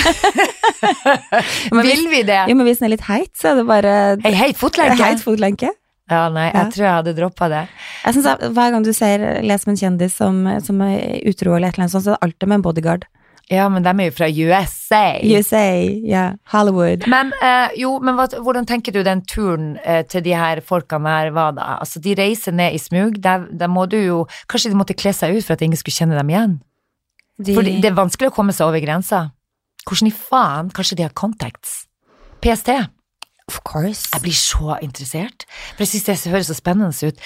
Vil 1.83 2.05
vi 2.13 2.23
det? 2.29 2.43
Jo, 2.51 2.57
men 2.59 2.69
hvis 2.69 2.83
den 2.83 2.91
er 2.91 2.95
litt 2.99 3.07
heit, 3.09 3.33
så 3.39 3.53
er 3.53 3.63
det 3.63 3.67
bare 3.71 3.95
Hei, 4.27 4.35
heit 4.45 4.61
fotlenke? 4.61 5.01
heit 5.01 5.25
fotlenke. 5.25 5.73
Ja, 6.13 6.27
nei, 6.35 6.47
Ja. 6.51 6.63
jeg 6.65 6.75
tror 6.77 6.85
jeg 6.87 6.95
hadde 6.99 7.17
droppa 7.17 7.49
det. 7.53 7.65
Jeg 8.05 8.15
synes 8.19 8.31
at 8.35 8.45
Hver 8.53 8.71
gang 8.77 8.85
du 8.85 8.93
ser 8.93 9.27
Les 9.43 9.67
med 9.67 9.75
en 9.75 9.81
kjendis 9.83 10.15
som, 10.21 10.45
som 10.63 10.81
er 10.85 11.21
utro 11.27 11.57
eller 11.57 11.73
et 11.73 11.79
eller 11.79 11.87
annet 11.89 11.97
sånt, 11.97 12.05
så 12.07 12.13
er 12.15 12.21
det 12.21 12.25
alltid 12.29 12.49
med 12.53 12.61
en 12.61 12.69
bodyguard. 12.69 13.09
Ja, 13.51 13.67
men 13.69 13.83
de 13.85 13.91
er 13.91 14.07
jo 14.07 14.13
fra 14.15 14.29
USA. 14.31 15.19
USA, 15.27 15.65
ja, 16.09 16.23
Hollywood. 16.53 17.05
Men 17.11 17.33
eh, 17.43 17.75
jo, 17.83 17.99
men 18.01 18.15
hva, 18.17 18.29
hvordan 18.39 18.65
tenker 18.69 18.95
du 18.95 19.03
den 19.05 19.21
turen 19.29 19.75
eh, 19.85 20.05
til 20.09 20.23
de 20.25 20.33
her 20.39 20.63
folkene 20.65 21.11
her 21.11 21.33
var 21.35 21.53
da? 21.59 21.67
Altså, 21.83 22.01
de 22.01 22.15
reiser 22.17 22.55
ned 22.57 22.73
i 22.73 22.81
smug, 22.81 23.19
der, 23.21 23.49
der 23.51 23.69
må 23.69 23.85
du 23.91 23.99
jo 23.99 24.23
Kanskje 24.49 24.71
de 24.73 24.79
måtte 24.79 24.97
kle 24.97 25.13
seg 25.13 25.37
ut 25.37 25.45
for 25.45 25.57
at 25.59 25.65
ingen 25.67 25.77
skulle 25.77 25.99
kjenne 25.99 26.17
dem 26.17 26.31
igjen? 26.33 26.55
De, 27.43 27.55
For 27.57 27.67
det 27.67 27.91
er 27.91 27.99
vanskelig 27.99 28.31
å 28.31 28.37
komme 28.37 28.55
seg 28.55 28.69
over 28.71 28.81
grensa. 28.85 29.33
Hvordan 29.89 30.09
i 30.13 30.15
faen? 30.15 30.71
Kanskje 30.73 31.01
de 31.01 31.09
har 31.09 31.15
contacts? 31.19 31.83
PST? 32.41 32.71
Of 33.53 33.61
course. 33.69 34.09
Jeg 34.13 34.25
blir 34.25 34.37
så 34.37 34.79
interessert, 34.83 35.45
for 35.75 35.85
jeg 35.85 35.93
synes 35.93 36.25
det 36.25 36.33
høres 36.33 36.49
så 36.51 36.57
spennende 36.57 37.09
ut. 37.09 37.21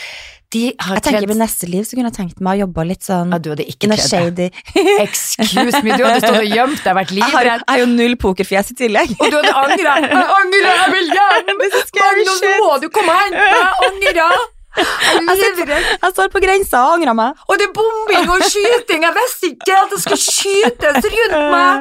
De 0.55 0.63
har 0.79 0.99
Jeg 0.99 1.03
tenker 1.03 1.19
kledd 1.25 1.31
Ved 1.33 1.39
neste 1.41 1.67
liv 1.67 1.85
så 1.85 1.97
kunne 1.99 2.11
jeg 2.13 2.17
tenkt 2.21 2.43
meg 2.45 2.61
å 2.61 2.67
jobbe 2.67 2.85
litt 2.87 3.03
sånn 3.03 3.33
ja, 3.35 3.39
Du 3.43 3.49
hadde 3.51 3.67
ikke 3.67 3.91
kledd 3.91 4.37
deg. 4.39 4.61
Excuse 5.05 5.83
me, 5.83 5.97
du 5.99 6.05
hadde 6.07 6.21
stått 6.23 6.39
og 6.39 6.47
gjemt 6.47 6.83
deg, 6.85 6.99
vært 7.01 7.15
Jeg 7.19 7.31
har, 7.35 7.51
jeg 7.51 7.65
har 7.67 7.83
jo 7.83 7.89
null 7.91 8.19
pokerfjes 8.23 8.75
i 8.77 8.79
tillegg. 8.79 9.17
Og 9.19 9.33
du 9.33 9.41
hadde 9.41 9.55
angra. 9.65 9.97
Jeg 10.17 10.29
angrer, 10.37 10.69
jeg 10.83 10.93
vil 10.95 11.11
hjem! 11.17 11.49
Magnus, 11.57 12.45
nå 12.47 12.53
må 12.63 12.77
du 12.83 12.93
komme 12.95 13.17
og 13.17 13.25
hente 13.25 13.43
meg! 13.43 13.57
Jeg 13.59 13.89
angrer! 13.91 14.56
Jeg. 14.77 15.67
Jeg 15.67 16.13
står 16.13 16.29
på 16.33 16.41
grensa 16.43 16.83
og 16.87 16.97
angrer 16.99 17.17
meg. 17.17 17.39
Og 17.49 17.59
det 17.61 17.67
er 17.69 17.73
bombing 17.77 18.29
og 18.35 18.43
skyting! 18.45 19.07
Jeg 19.07 19.15
visste 19.17 19.51
ikke 19.55 19.79
at 19.81 19.95
det 19.95 20.01
skulle 20.03 20.23
skytes 20.23 21.09
rundt 21.17 21.37
meg! 21.55 21.77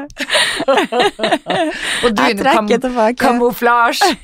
Og 2.06 2.10
du 2.16 2.24
Jeg 2.24 2.36
i 2.36 2.40
trekker 2.40 2.82
tilbake. 2.88 3.20
kamuflasje. 3.22 4.16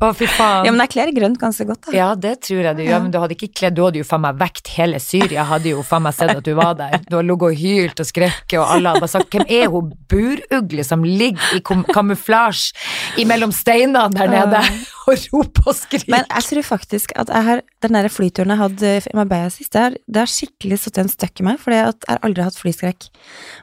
Å, 0.00 0.14
fy 0.16 0.24
faen. 0.32 0.64
Ja, 0.64 0.72
men 0.72 0.80
jeg 0.86 0.92
kler 0.94 1.10
grønt 1.12 1.36
ganske 1.42 1.66
godt, 1.68 1.82
da. 1.84 1.92
Ja, 1.92 2.06
det 2.16 2.38
tror 2.46 2.62
jeg 2.70 2.76
du 2.78 2.82
gjør, 2.86 3.02
men 3.04 3.10
du 3.12 3.18
hadde 3.20 3.34
ikke 3.36 3.50
kledd, 3.60 3.74
du 3.76 3.82
hadde 3.84 4.00
jo 4.00 4.06
faen 4.08 4.22
meg 4.24 4.38
vekt 4.40 4.70
hele 4.78 4.96
Syria, 5.02 5.44
hadde 5.50 5.74
jo 5.74 5.82
faen 5.84 6.06
meg 6.06 6.16
sett 6.16 6.32
at 6.32 6.46
du 6.46 6.54
var 6.56 6.72
der. 6.78 6.94
Du 7.04 7.18
hadde 7.18 7.26
ligget 7.28 7.50
og 7.50 7.58
hylt 7.60 8.00
og 8.00 8.08
skrekket, 8.08 8.56
og 8.62 8.64
alle 8.78 8.94
hadde 8.94 9.02
bare 9.04 9.12
sagt, 9.12 9.28
hvem 9.36 9.44
er 9.60 9.68
hun 9.74 9.90
burugle 10.08 10.86
som 10.88 11.04
ligger 11.04 11.58
i 11.58 11.60
kam 11.68 11.84
kamuflasje 11.84 12.72
imellom 13.20 13.52
steinene 13.52 14.06
der 14.16 14.32
nede, 14.32 14.62
og 15.10 15.24
rop 15.34 15.60
og 15.66 15.76
skrik. 15.76 16.06
Men 16.10 16.26
jeg 16.26 16.46
tror 16.48 16.66
faktisk 16.66 17.14
at 17.20 17.30
har, 17.30 17.62
den 17.82 17.96
der 17.96 18.08
flyturen 18.12 18.54
jeg 18.54 18.60
hadde 18.60 18.92
i 19.10 19.16
Marbella 19.18 19.50
sist, 19.52 19.72
det 19.74 19.82
har, 19.82 19.96
det 20.06 20.22
har 20.22 20.30
skikkelig 20.30 20.80
satt 20.84 21.00
en 21.02 21.10
støkk 21.12 21.42
i 21.42 21.46
meg, 21.50 21.60
for 21.62 21.74
jeg 21.74 21.90
har 21.90 22.22
aldri 22.26 22.46
hatt 22.46 22.58
flyskrekk. 22.58 23.08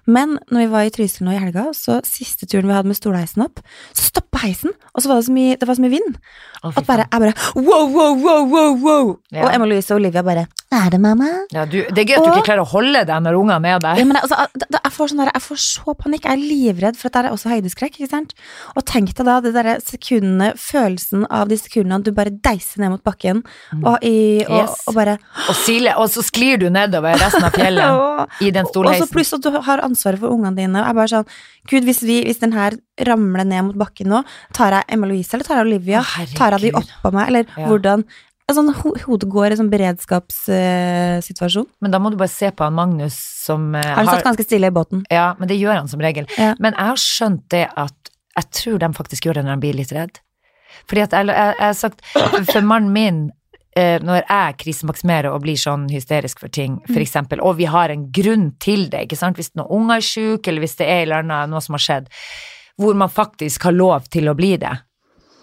Men 0.05 0.37
når 0.51 0.65
vi 0.65 0.69
var 0.73 0.87
i 0.87 0.93
Trysil 0.93 1.27
nå 1.27 1.35
i 1.35 1.41
helga, 1.41 1.69
så 1.77 1.99
siste 2.07 2.49
turen 2.49 2.69
vi 2.69 2.75
hadde 2.77 2.91
med 2.91 2.99
stolheisen 2.99 3.45
opp, 3.47 3.63
så 3.95 4.09
stoppa 4.11 4.43
heisen, 4.43 4.75
og 4.93 5.03
så 5.03 5.11
var 5.11 5.21
det 5.21 5.29
så 5.29 5.37
mye, 5.37 5.57
det 5.57 5.69
var 5.69 5.79
så 5.79 5.85
mye 5.85 5.95
vind. 5.95 6.21
Oh, 6.63 6.73
At 6.73 6.87
bare, 6.87 7.07
jeg 7.07 7.23
bare 7.23 7.33
wow, 7.55 7.85
wow, 7.93 8.13
wow, 8.21 8.45
wow, 8.51 8.71
wow. 8.83 9.11
Ja. 9.31 9.45
Og 9.45 9.53
Emma 9.53 9.67
Louise 9.69 9.93
og 9.93 10.01
Olivia 10.01 10.25
bare 10.25 10.47
Er 10.75 10.89
det 10.91 10.97
mamma? 10.99 11.27
Ja, 11.55 11.61
du, 11.63 11.77
det 11.79 12.01
er 12.01 12.07
gøy 12.09 12.17
at 12.17 12.25
du 12.25 12.29
ikke 12.33 12.47
klarer 12.49 12.65
å 12.65 12.67
holde 12.67 13.05
deg 13.07 13.21
når 13.23 13.37
ungene 13.39 13.69
er 13.71 13.79
der. 13.79 13.99
Ja, 14.01 14.03
men 14.09 14.17
altså, 14.19 14.35
jeg, 14.59 14.91
får 14.91 15.11
sånn 15.13 15.21
der, 15.21 15.29
jeg 15.31 15.43
får 15.45 15.59
så 15.63 15.93
panikk. 15.95 16.25
Jeg 16.27 16.33
er 16.35 16.41
livredd 16.43 16.97
for 16.99 17.07
at 17.07 17.15
det 17.15 17.21
er 17.29 17.35
også 17.37 17.51
høydeskrekk. 17.53 17.95
ikke 18.01 18.09
sant? 18.11 18.33
Og 18.75 18.83
tenk 18.89 19.13
deg 19.15 19.29
da 19.29 19.37
det 19.45 19.53
der 19.55 19.69
sekundene, 19.79 20.49
følelsen 20.59 21.23
av 21.31 21.47
de 21.47 21.55
sekundene 21.61 22.03
du 22.03 22.11
bare 22.17 22.33
deiser 22.35 22.83
ned 22.83 22.91
mot 22.97 23.03
bakken, 23.07 23.43
og, 23.83 23.95
i, 24.03 24.43
og, 24.43 24.51
Mm. 24.57 24.57
Yes. 24.57 24.83
og 24.87 24.95
bare 24.95 25.17
Og, 25.47 25.55
sile, 25.55 25.93
og 25.97 26.09
så 26.11 26.21
sklir 26.25 26.59
du 26.59 26.67
nedover 26.69 27.15
resten 27.19 27.43
av 27.47 27.55
fjellet 27.55 28.27
i 28.45 28.51
den 28.51 28.65
Og 28.65 28.69
så 28.69 28.73
stolheisen. 28.75 29.11
pluss 29.13 29.33
at 29.33 29.41
du 29.47 29.49
har 29.61 29.83
ansvaret 29.87 30.19
for 30.19 30.33
ungene 30.35 30.55
dine. 30.57 30.81
Og 30.83 30.87
jeg 30.91 30.95
bare 30.99 31.13
sånn, 31.13 31.31
Gud, 31.67 31.83
hvis, 31.87 31.99
vi, 32.07 32.21
hvis 32.27 32.39
den 32.43 32.53
her 32.55 32.75
ramler 33.07 33.43
ned 33.47 33.65
mot 33.69 33.75
bakken 33.79 34.07
nå, 34.11 34.21
tar 34.55 34.71
jeg 34.77 34.87
Emma 34.95 35.07
Louise 35.07 35.31
eller 35.35 35.47
tar 35.47 35.59
jeg 35.61 35.67
Olivia? 35.67 36.03
Herregud. 36.03 36.37
tar 36.39 36.55
jeg 36.57 36.61
de 36.67 36.71
oppå 36.79 37.11
meg, 37.15 37.27
eller 37.31 37.45
Ja. 37.57 37.67
hvordan 37.67 38.05
sånn 38.55 38.71
ho 38.71 38.93
Hodet 39.03 39.27
går 39.31 39.51
i 39.51 39.57
sånn 39.59 39.71
beredskapssituasjon. 39.71 41.67
Men 41.83 41.91
da 41.91 41.99
må 41.99 42.11
du 42.13 42.17
bare 42.19 42.31
se 42.31 42.47
på 42.51 42.63
han 42.63 42.77
Magnus 42.77 43.17
som 43.43 43.75
uh, 43.75 43.81
Han 43.97 44.07
satt 44.07 44.23
ganske 44.27 44.45
stille 44.47 44.69
i 44.71 44.75
båten. 44.75 45.03
Ja, 45.11 45.33
men 45.39 45.49
det 45.51 45.57
gjør 45.59 45.81
han 45.81 45.91
som 45.91 46.03
regel. 46.03 46.25
Ja. 46.39 46.53
Men 46.63 46.71
jeg 46.77 46.93
har 46.93 47.01
skjønt 47.01 47.43
det 47.51 47.65
at 47.75 48.13
jeg 48.37 48.45
tror 48.53 48.77
de 48.79 48.89
faktisk 48.93 49.25
gjør 49.27 49.39
det 49.39 49.43
når 49.47 49.57
de 49.57 49.65
blir 49.65 49.77
litt 49.79 49.91
redd. 49.95 50.21
Fordi 50.87 51.03
at 51.07 51.15
jeg, 51.17 51.27
jeg, 51.31 51.55
jeg 51.57 51.65
har 51.65 51.77
sagt, 51.77 51.99
for 52.51 52.61
mannen 52.69 52.91
min, 52.93 53.21
eh, 53.77 53.97
når 54.03 54.21
jeg 54.21 54.57
krisemaksimerer 54.63 55.33
og 55.33 55.41
blir 55.45 55.57
sånn 55.59 55.87
hysterisk 55.91 56.43
for 56.43 56.53
ting, 56.53 56.77
for 56.89 57.01
eksempel, 57.01 57.41
og 57.41 57.57
vi 57.59 57.67
har 57.71 57.93
en 57.93 58.07
grunn 58.13 58.51
til 58.63 58.87
det, 58.93 59.07
ikke 59.07 59.19
sant, 59.19 59.39
hvis 59.41 59.55
noen 59.57 59.71
unger 59.81 59.97
er 59.97 60.05
syke, 60.05 60.51
eller 60.51 60.65
hvis 60.65 60.77
det 60.79 60.87
er 60.87 61.01
eller 61.05 61.23
annet, 61.23 61.51
noe 61.51 61.63
som 61.65 61.77
har 61.77 61.85
skjedd, 61.87 62.11
hvor 62.77 62.97
man 62.99 63.09
faktisk 63.09 63.65
har 63.65 63.73
lov 63.73 64.05
til 64.13 64.29
å 64.29 64.37
bli 64.37 64.53
det, 64.61 64.75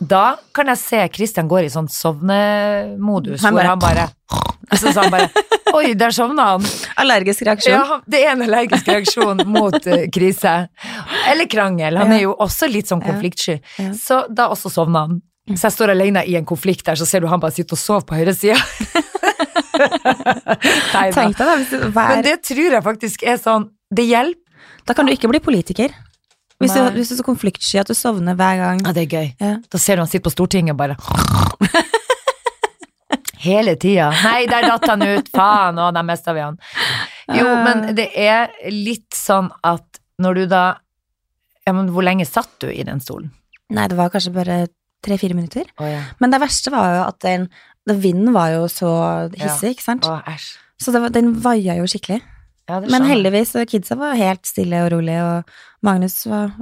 da 0.00 0.36
kan 0.52 0.66
jeg 0.72 0.78
se 0.80 1.00
Christian 1.14 1.48
går 1.48 1.64
i 1.66 1.72
sånn 1.72 1.88
sovnemodus, 1.88 3.42
hvor 3.44 3.62
han 3.64 3.78
bare, 3.80 4.08
så 4.80 4.92
sa 4.92 5.04
han 5.06 5.12
bare, 5.14 5.28
oi, 5.74 5.94
der 5.98 6.10
sovna 6.14 6.48
han. 6.54 6.66
Allergisk 7.00 7.44
reaksjon. 7.46 7.74
Ja, 7.78 8.00
det 8.06 8.20
er 8.24 8.32
en 8.34 8.42
allergisk 8.46 8.88
reaksjon 8.90 9.44
mot 9.54 9.74
uh, 9.86 10.02
krise. 10.14 10.54
Eller 11.30 11.46
krangel. 11.50 11.96
Han 12.00 12.10
Ja. 12.12 12.18
er 12.18 12.22
jo 12.26 12.34
også 12.42 12.68
litt 12.70 12.90
sånn 12.90 13.02
konfliktsky. 13.04 13.60
Ja. 13.78 13.92
Så 13.98 14.24
da 14.30 14.48
også 14.52 14.70
sovna 14.72 15.06
han. 15.06 15.22
Så 15.54 15.66
jeg 15.68 15.74
står 15.76 15.90
alene 15.92 16.22
i 16.24 16.36
en 16.38 16.46
konflikt 16.48 16.86
der, 16.88 16.96
så 16.96 17.04
ser 17.06 17.20
du 17.20 17.26
han 17.28 17.40
bare 17.42 17.52
sitte 17.52 17.76
og 17.76 17.80
sover 17.82 18.06
på 18.08 18.16
høyresida. 18.16 18.56
Tenk 21.14 21.36
deg 21.38 21.72
hver, 21.90 21.92
Men 21.94 22.22
det 22.24 22.38
tror 22.46 22.76
jeg 22.78 22.84
faktisk 22.84 23.24
er 23.26 23.38
sånn 23.42 23.68
Det 23.94 24.04
hjelper. 24.06 24.40
Da 24.86 24.92
kan 24.96 25.06
du 25.08 25.12
ikke 25.14 25.28
bli 25.30 25.40
politiker. 25.40 25.92
Hvis 26.62 26.74
du, 26.76 26.80
hvis 26.94 27.10
du 27.10 27.14
er 27.16 27.18
så 27.18 27.26
konfliktsky 27.26 27.80
at 27.82 27.90
du 27.90 27.96
sovner 27.98 28.36
hver 28.38 28.60
gang. 28.60 28.82
Ja, 28.86 28.92
det 28.94 29.04
er 29.06 29.10
gøy. 29.10 29.28
Ja. 29.42 29.56
Da 29.70 29.80
ser 29.80 29.98
du 29.98 30.04
han 30.04 30.10
sitter 30.10 30.28
på 30.28 30.34
Stortinget 30.34 30.76
og 30.76 30.80
bare 30.80 30.96
Hele 33.44 33.74
tida. 33.76 34.08
Nei, 34.24 34.46
der 34.48 34.64
datt 34.64 34.86
han 34.88 35.02
ut. 35.04 35.28
Faen, 35.34 35.76
og 35.82 35.90
der 35.96 36.06
mista 36.06 36.32
vi 36.32 36.40
han. 36.40 36.56
Jo, 37.34 37.44
men 37.66 37.90
det 37.98 38.06
er 38.16 38.54
litt 38.72 39.12
sånn 39.16 39.50
at 39.64 40.00
når 40.22 40.40
du 40.40 40.46
da 40.52 40.64
Ja, 41.64 41.72
men 41.72 41.88
hvor 41.92 42.04
lenge 42.04 42.26
satt 42.28 42.52
du 42.60 42.68
i 42.68 42.84
den 42.84 43.00
stolen? 43.00 43.30
Nei, 43.72 43.86
det 43.88 43.96
var 43.96 44.10
kanskje 44.12 44.32
bare 44.34 44.56
tre-fire 45.04 45.36
minutter. 45.36 45.68
Oh, 45.80 45.88
ja. 45.88 46.02
Men 46.20 46.32
det 46.32 46.40
verste 46.42 46.72
var 46.72 46.90
jo 46.92 47.02
at 47.06 47.18
den, 47.24 47.46
den 47.88 48.00
vinden 48.02 48.34
var 48.36 48.52
jo 48.52 48.66
så 48.72 48.90
hissig, 49.32 49.74
ikke 49.74 49.86
sant? 49.86 50.08
Å, 50.08 50.18
æsj. 50.28 50.50
Så 50.80 50.92
det 50.92 51.00
den 51.14 51.32
vaia 51.44 51.78
jo 51.78 51.88
skikkelig. 51.88 52.20
Ja, 52.68 52.80
Men 52.80 53.04
heldigvis, 53.04 53.52
kidsa 53.68 53.96
var 54.00 54.16
helt 54.16 54.46
stille 54.48 54.78
og 54.86 54.92
rolig, 54.94 55.18
og 55.20 55.84
Magnus 55.84 56.22
var 56.24 56.54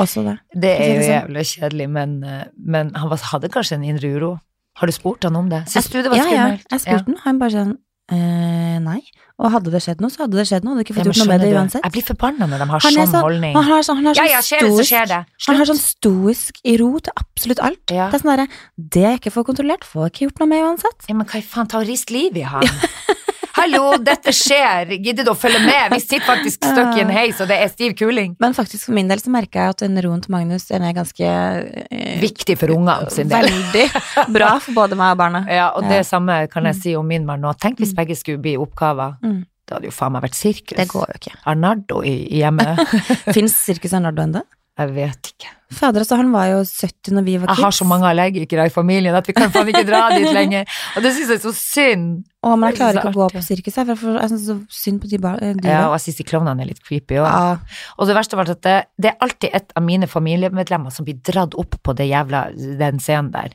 også 0.00 0.24
det. 0.24 0.38
Det 0.56 0.70
er 0.72 0.94
jo 0.94 1.02
sånn. 1.02 1.12
jævlig 1.12 1.44
kjedelig, 1.50 1.88
men, 1.98 2.14
eh, 2.24 2.46
men 2.56 2.94
han 2.96 3.12
var, 3.12 3.20
hadde 3.34 3.52
kanskje 3.52 3.76
en 3.76 3.84
indre 3.84 4.14
uro. 4.16 4.32
Har 4.80 4.88
du 4.88 4.96
spurt 4.96 5.26
han 5.28 5.36
om 5.36 5.50
det? 5.52 5.66
Syns 5.68 5.90
du 5.92 6.00
det 6.00 6.08
var 6.08 6.16
ja, 6.16 6.28
ja, 6.32 6.50
jeg 6.56 6.84
spurte 6.86 7.12
ja. 7.12 7.22
han 7.26 7.40
bare 7.42 7.52
sånn 7.52 7.74
eh, 8.14 8.78
nei. 8.80 9.00
Og 9.40 9.48
hadde 9.54 9.72
det 9.72 9.80
skjedd 9.80 10.02
noe, 10.04 10.12
så 10.12 10.26
hadde 10.26 10.36
det 10.36 10.46
skjedd 10.48 10.66
noe. 10.66 10.74
Hadde 10.74 10.84
ikke 10.84 10.96
fått 10.98 11.08
gjort 11.08 11.20
noe 11.22 11.28
med 11.30 11.44
det 11.44 11.52
uansett. 11.56 11.84
Jeg 11.86 11.94
blir 11.94 12.04
forbanna 12.04 12.48
når 12.50 12.60
de 12.60 12.66
har 12.70 12.84
Han 12.84 12.96
sånn 12.98 13.24
holdning. 13.24 13.54
Han 13.56 13.68
har 13.70 13.86
sånn, 13.86 14.00
han 14.00 14.08
har 14.10 14.18
Ja, 14.18 14.40
sånn 14.44 14.58
ja, 14.60 14.66
det, 14.68 14.74
stoisk. 14.90 15.46
Han 15.46 15.60
har 15.60 15.70
sånn 15.70 15.80
stoisk 15.80 16.60
i 16.60 16.74
ro 16.80 16.90
til 17.00 17.16
absolutt 17.16 17.62
alt. 17.64 17.80
Ja. 17.88 18.10
Det 18.12 18.18
er 18.18 18.24
sånn 18.24 18.32
derre 18.34 18.48
Det 18.96 19.06
jeg 19.06 19.22
ikke 19.22 19.32
får 19.38 19.48
kontrollert, 19.52 19.88
får 19.88 20.06
jeg 20.06 20.14
ikke 20.14 20.26
gjort 20.28 20.44
noe 20.44 20.52
med 20.52 20.66
uansett. 20.68 21.08
Ja, 21.08 21.16
men 21.16 21.28
hva 21.30 21.40
i 21.40 21.46
faen, 21.54 21.70
ta 21.72 21.80
og 21.80 21.88
rist 21.88 22.12
liv 22.12 22.36
i 22.36 22.44
han. 22.48 22.68
Hallo, 23.60 23.90
dette 24.00 24.32
skjer, 24.32 24.88
gidder 25.04 25.26
du 25.26 25.30
å 25.34 25.36
følge 25.36 25.58
med? 25.66 25.92
Vi 25.92 25.98
sitter 26.00 26.24
faktisk 26.24 26.62
støkk 26.64 26.96
i 26.96 27.02
en 27.04 27.10
heis, 27.12 27.40
og 27.44 27.50
det 27.50 27.58
er 27.60 27.68
stiv 27.68 27.92
kuling. 27.98 28.32
Men 28.40 28.54
faktisk 28.56 28.86
for 28.88 28.96
min 28.96 29.10
del 29.10 29.20
så 29.20 29.32
merker 29.34 29.60
jeg 29.66 29.74
at 29.74 29.84
den 29.84 30.00
roen 30.06 30.22
til 30.24 30.32
Magnus 30.32 30.64
den 30.70 30.86
er 30.88 30.94
ganske 30.96 31.28
eh, 31.28 32.14
Viktig 32.22 32.56
for 32.60 32.72
ungene 32.72 33.10
sin 33.12 33.28
del. 33.28 33.50
Veldig 33.50 34.32
bra 34.32 34.54
for 34.64 34.78
både 34.80 34.96
meg 34.96 35.12
og 35.14 35.20
barna. 35.20 35.44
Ja, 35.52 35.68
og 35.76 35.84
det 35.90 36.00
Ja. 36.00 36.08
samme 36.14 36.40
kan 36.52 36.64
jeg 36.70 36.80
si 36.80 36.96
om 36.96 37.06
min 37.06 37.26
mann 37.28 37.44
nå. 37.44 37.52
Tenk 37.60 37.78
hvis 37.84 37.92
begge 37.96 38.16
skulle 38.16 38.40
bli 38.40 38.56
oppgaver. 38.56 39.18
Mm. 39.22 39.42
Det 39.68 39.76
hadde 39.76 39.90
jo 39.92 39.94
faen 39.94 40.16
meg 40.16 40.24
vært 40.24 40.40
sirkus. 40.40 40.76
Det 40.80 40.88
går 40.90 41.12
jo 41.12 41.20
ikke. 41.20 41.36
Arnardo 41.52 42.00
i, 42.02 42.16
i 42.32 42.40
hjemmet. 42.40 42.80
Fins 43.36 43.54
Sirkus 43.60 43.92
Arnardo 43.94 44.24
ennå? 44.24 44.42
Jeg 44.80 44.94
vet 44.96 45.34
ikke. 45.34 45.52
Fader, 45.70 46.02
altså, 46.02 46.18
han 46.18 46.32
var 46.34 46.48
jo 46.50 46.64
70 46.66 47.14
når 47.14 47.26
vi 47.26 47.36
var 47.38 47.46
kids. 47.46 47.58
Jeg 47.58 47.64
har 47.64 47.76
så 47.78 47.86
mange 47.86 48.08
allergikere 48.10 48.66
i 48.66 48.74
familien 48.74 49.14
at 49.14 49.28
vi 49.28 49.36
kan 49.36 49.52
faen 49.54 49.70
ikke 49.70 49.86
dra 49.86 50.08
dit 50.16 50.26
lenger. 50.34 50.66
Og 50.96 51.06
det 51.06 51.14
syns 51.14 51.30
jeg 51.30 51.38
er 51.38 51.44
så 51.44 51.54
synd. 51.54 52.10
Å, 52.40 52.54
men 52.56 52.70
jeg 52.70 52.78
klarer 52.78 52.96
er 52.96 53.02
ikke 53.02 53.10
å 53.12 53.18
gå 53.18 53.24
på 53.34 53.40
sirkus, 53.44 53.74
jeg, 53.76 53.96
for 54.00 54.16
jeg 54.16 54.30
synes 54.30 54.44
det 54.46 54.54
syns 54.54 54.62
så 54.72 54.80
synd 54.80 55.00
på 55.02 55.08
de 55.10 55.18
eh, 55.20 55.58
Ja, 55.68 55.80
og 55.90 55.98
jeg 55.98 56.04
syns 56.06 56.20
de 56.22 56.24
klovnene 56.24 56.64
er 56.64 56.70
litt 56.70 56.80
creepy 56.80 57.18
òg. 57.20 57.26
Ja. 57.28 57.82
Og 58.00 58.08
det 58.08 58.16
verste 58.16 58.38
var 58.40 58.48
at 58.48 58.62
det, 58.64 58.76
det 58.96 59.10
er 59.10 59.26
alltid 59.26 59.56
et 59.58 59.74
av 59.76 59.84
mine 59.84 60.08
familiemedlemmer 60.08 60.94
som 60.94 61.04
blir 61.04 61.18
dratt 61.20 61.52
opp 61.60 61.76
på 61.84 61.94
det 61.98 62.08
jævla, 62.08 62.46
den 62.80 63.02
scenen 63.04 63.28
der. 63.34 63.52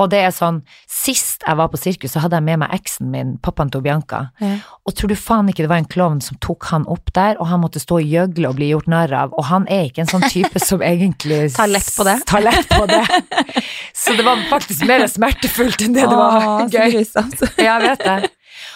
Og 0.00 0.08
det 0.14 0.22
er 0.24 0.32
sånn, 0.32 0.62
sist 0.88 1.44
jeg 1.44 1.58
var 1.60 1.68
på 1.68 1.80
sirkus, 1.82 2.14
så 2.14 2.22
hadde 2.24 2.40
jeg 2.40 2.46
med 2.48 2.62
meg 2.64 2.72
eksen 2.72 3.12
min, 3.12 3.34
pappaen 3.44 3.68
til 3.74 3.84
Bianca. 3.84 4.22
Ja. 4.40 4.54
Og 4.88 4.96
tror 4.96 5.12
du 5.12 5.18
faen 5.20 5.52
ikke 5.52 5.66
det 5.66 5.72
var 5.74 5.82
en 5.82 5.92
klovn 5.92 6.24
som 6.24 6.40
tok 6.40 6.70
han 6.72 6.88
opp 6.88 7.12
der, 7.12 7.36
og 7.36 7.50
han 7.52 7.60
måtte 7.60 7.84
stå 7.84 8.00
og 8.00 8.16
gjøgle 8.16 8.48
og 8.48 8.56
bli 8.56 8.72
gjort 8.72 8.88
narr 8.88 9.12
av, 9.12 9.36
og 9.36 9.50
han 9.52 9.68
er 9.68 9.90
ikke 9.90 10.06
en 10.06 10.12
sånn 10.14 10.24
type 10.32 10.62
som 10.70 10.80
egentlig 10.80 11.51
Tar 11.56 11.70
lett 11.70 11.90
på 11.96 12.06
det. 12.08 12.18
Ta 12.28 12.42
lett 12.42 12.68
på 12.68 12.84
det. 12.90 13.02
Så 13.94 14.14
det 14.18 14.26
var 14.26 14.42
faktisk 14.50 14.86
mer 14.88 15.06
smertefullt 15.10 15.84
enn 15.86 15.96
det 15.96 16.06
det 16.08 16.20
var 16.20 16.38
Åh, 16.38 16.62
gøy. 16.72 17.02
Ja, 17.62 17.78
jeg 17.78 17.82
vet 17.90 18.06
det. 18.06 18.30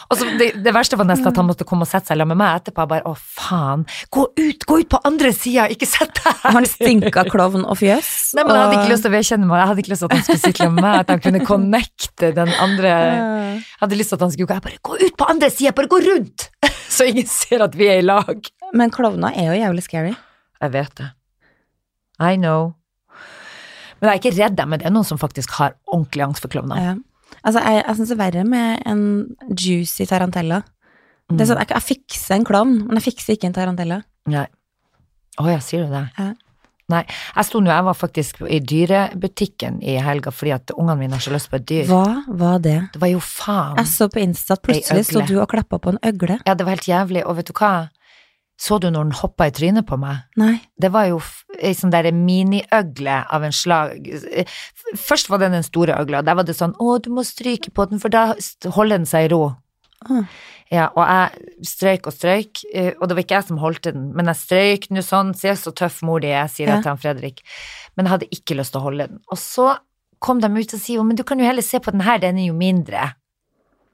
Og 0.07 0.19
så 0.19 0.27
det, 0.39 0.49
det 0.63 0.73
verste 0.75 0.97
var 0.99 1.09
nesten 1.09 1.29
at 1.31 1.39
han 1.39 1.49
måtte 1.49 1.67
komme 1.67 1.83
og 1.87 1.91
sette 1.91 2.11
seg 2.11 2.15
sammen 2.15 2.37
med 2.37 2.41
meg 2.45 2.61
etterpå. 2.61 2.85
Jeg 2.85 2.91
bare 2.93 3.11
å 3.11 3.15
faen, 3.19 3.83
gå 4.15 4.27
ut, 4.39 4.67
gå 4.69 4.79
ut 4.83 4.91
på 4.93 5.01
andre 5.09 5.33
sida, 5.35 5.67
ikke 5.73 5.89
sett 5.91 6.15
deg 6.21 6.29
her! 6.45 6.55
Han 6.57 6.69
stinka 6.71 7.25
klovn 7.31 7.67
og 7.67 7.79
fjøs. 7.81 8.11
Nei, 8.39 8.45
men 8.47 8.55
jeg 8.55 8.63
hadde 8.63 8.79
ikke 8.79 8.93
lyst 8.93 9.07
til 9.07 9.11
å 9.11 9.17
vedkjenne 9.17 9.51
meg, 9.51 9.61
jeg 9.63 9.71
hadde 9.73 9.85
ikke 9.85 9.93
lyst 9.95 10.05
til 10.05 10.09
at 10.11 10.17
han 10.17 10.25
skulle 10.29 10.45
sitte 10.45 10.69
med 10.71 10.87
meg, 10.87 11.01
at 11.03 11.13
han 11.13 11.25
kunne 11.27 11.43
connecte 11.49 12.33
den 12.39 12.55
andre 12.63 12.95
Jeg 12.95 13.83
hadde 13.83 14.01
lyst 14.01 14.15
til 14.15 14.21
at 14.21 14.27
han 14.27 14.35
skulle 14.37 14.51
gå, 14.53 14.59
jeg 14.61 14.67
bare 14.69 14.83
gå 14.91 14.99
ut 15.03 15.19
på 15.19 15.31
andre 15.35 15.51
sida, 15.53 15.75
bare 15.77 15.91
gå 15.91 16.03
rundt! 16.07 16.49
Så 16.97 17.11
ingen 17.11 17.27
ser 17.31 17.67
at 17.67 17.75
vi 17.77 17.91
er 17.91 18.01
i 18.01 18.07
lag. 18.07 18.51
Men 18.79 18.95
klovner 18.95 19.35
er 19.35 19.51
jo 19.51 19.59
jævlig 19.59 19.85
scary. 19.85 20.15
Jeg 20.63 20.73
vet 20.79 20.95
det. 21.03 21.11
I 22.23 22.37
know. 22.41 22.75
Men 24.01 24.11
jeg 24.11 24.15
er 24.15 24.23
ikke 24.23 24.37
redd 24.37 24.63
men 24.69 24.81
det 24.81 24.89
er 24.89 24.95
noen 24.95 25.09
som 25.09 25.21
faktisk 25.21 25.57
har 25.59 25.77
ordentlig 25.89 26.27
angst 26.27 26.45
for 26.45 26.53
klovner. 26.53 26.81
Ja. 26.81 26.95
Altså, 27.43 27.61
jeg, 27.63 27.83
jeg 27.83 27.99
syns 27.99 28.11
det 28.11 28.17
er 28.17 28.23
verre 28.23 28.47
med 28.49 28.83
en 28.89 29.05
juicy 29.57 30.07
tarantella. 30.09 30.63
Det 31.27 31.43
er 31.43 31.49
sånn, 31.51 31.61
jeg, 31.63 31.73
jeg 31.75 31.87
fikser 31.89 32.37
en 32.37 32.47
klovn, 32.47 32.75
men 32.87 33.01
jeg 33.01 33.09
fikser 33.09 33.37
ikke 33.37 33.49
en 33.51 33.57
tarantella. 33.57 34.01
Nei. 34.31 34.47
Å 35.43 35.47
ja, 35.51 35.63
sier 35.65 35.87
du 35.87 35.93
det? 35.93 36.05
Ja. 36.17 36.33
Nei, 36.87 37.01
jeg 37.35 37.47
sto 37.49 37.59
nå, 37.59 37.71
jeg 37.73 37.83
var 37.89 37.97
faktisk 37.99 38.45
i 38.47 38.61
dyrebutikken 38.63 39.81
i 39.83 39.97
helga 39.99 40.31
fordi 40.31 40.53
at 40.55 40.71
ungene 40.77 41.01
mine 41.01 41.17
har 41.19 41.25
så 41.25 41.33
lyst 41.35 41.51
på 41.51 41.59
et 41.59 41.65
dyr. 41.67 41.89
Hva 41.91 42.23
var 42.31 42.61
det? 42.63 42.77
Det 42.95 43.01
var 43.03 43.11
jo 43.11 43.19
faen. 43.19 43.75
Jeg 43.81 43.91
så 43.91 44.07
på 44.13 44.23
Insta 44.23 44.55
at 44.55 44.63
plutselig 44.63 45.09
sto 45.09 45.25
du 45.27 45.35
og 45.43 45.49
klappa 45.51 45.81
på 45.83 45.97
en 45.97 45.99
øgle. 46.07 46.39
Ja, 46.47 46.55
det 46.55 46.67
var 46.67 46.77
helt 46.77 46.87
jævlig, 46.87 47.25
og 47.27 47.41
vet 47.41 47.51
du 47.51 47.57
hva? 47.59 47.73
Så 48.57 48.79
du 48.81 48.87
når 48.89 49.05
den 49.11 49.17
hoppa 49.19 49.47
i 49.51 49.53
trynet 49.53 49.85
på 49.89 49.99
meg? 50.01 50.23
Nei. 50.41 50.55
Det 50.81 50.89
var 50.95 51.11
jo 51.11 51.19
ei 51.61 51.75
sånn 51.77 51.93
der 51.93 52.09
miniøgle 52.17 53.19
av 53.29 53.45
en 53.45 53.53
slag. 53.53 54.07
Først 54.97 55.29
var 55.29 55.43
det 55.43 55.51
den 55.53 55.67
store 55.67 55.97
øgla, 56.01 56.23
der 56.25 56.39
var 56.39 56.47
det 56.49 56.57
sånn 56.57 56.73
å, 56.81 56.97
du 57.03 57.11
må 57.13 57.25
stryke 57.27 57.73
på 57.75 57.85
den, 57.91 58.01
for 58.01 58.13
da 58.13 58.31
holder 58.77 59.03
den 59.03 59.09
seg 59.11 59.27
i 59.29 59.33
ro. 59.35 59.43
Ah. 60.09 60.25
Ja, 60.73 60.89
og 60.99 61.05
jeg 61.07 61.67
strøyk 61.69 62.09
og 62.11 62.15
strøyk, 62.17 62.63
eh, 62.75 62.89
og 62.99 63.07
det 63.09 63.17
var 63.17 63.23
ikke 63.23 63.37
jeg 63.39 63.49
som 63.51 63.61
holdt 63.63 63.85
den, 63.87 64.09
men 64.17 64.27
jeg 64.33 64.41
strøyk 64.41 64.89
nå 64.97 65.05
sånn, 65.05 65.31
se 65.39 65.53
så 65.61 65.73
tøff 65.77 66.01
mor 66.07 66.25
di 66.25 66.33
er, 66.33 66.49
sier 66.51 66.67
Ja. 66.67 66.75
jeg 66.79 66.83
til 66.87 66.91
han 66.91 67.03
Fredrik. 67.05 67.45
Men 67.97 68.07
jeg 68.09 68.15
hadde 68.17 68.31
ikke 68.35 68.57
lyst 68.59 68.73
til 68.75 68.81
å 68.81 68.87
holde 68.89 69.07
den. 69.13 69.21
Og 69.31 69.39
så 69.39 69.77
kom 70.19 70.41
de 70.41 70.49
ut 70.49 70.75
og 70.75 70.81
sier, 70.81 71.05
men 71.05 71.17
du 71.17 71.23
kan 71.29 71.39
jo 71.39 71.47
heller 71.47 71.63
se 71.63 71.79
på 71.79 71.93
den 71.95 72.03
her, 72.09 72.19
den 72.19 72.39
er 72.41 72.49
jo 72.49 72.57
mindre. 72.57 73.13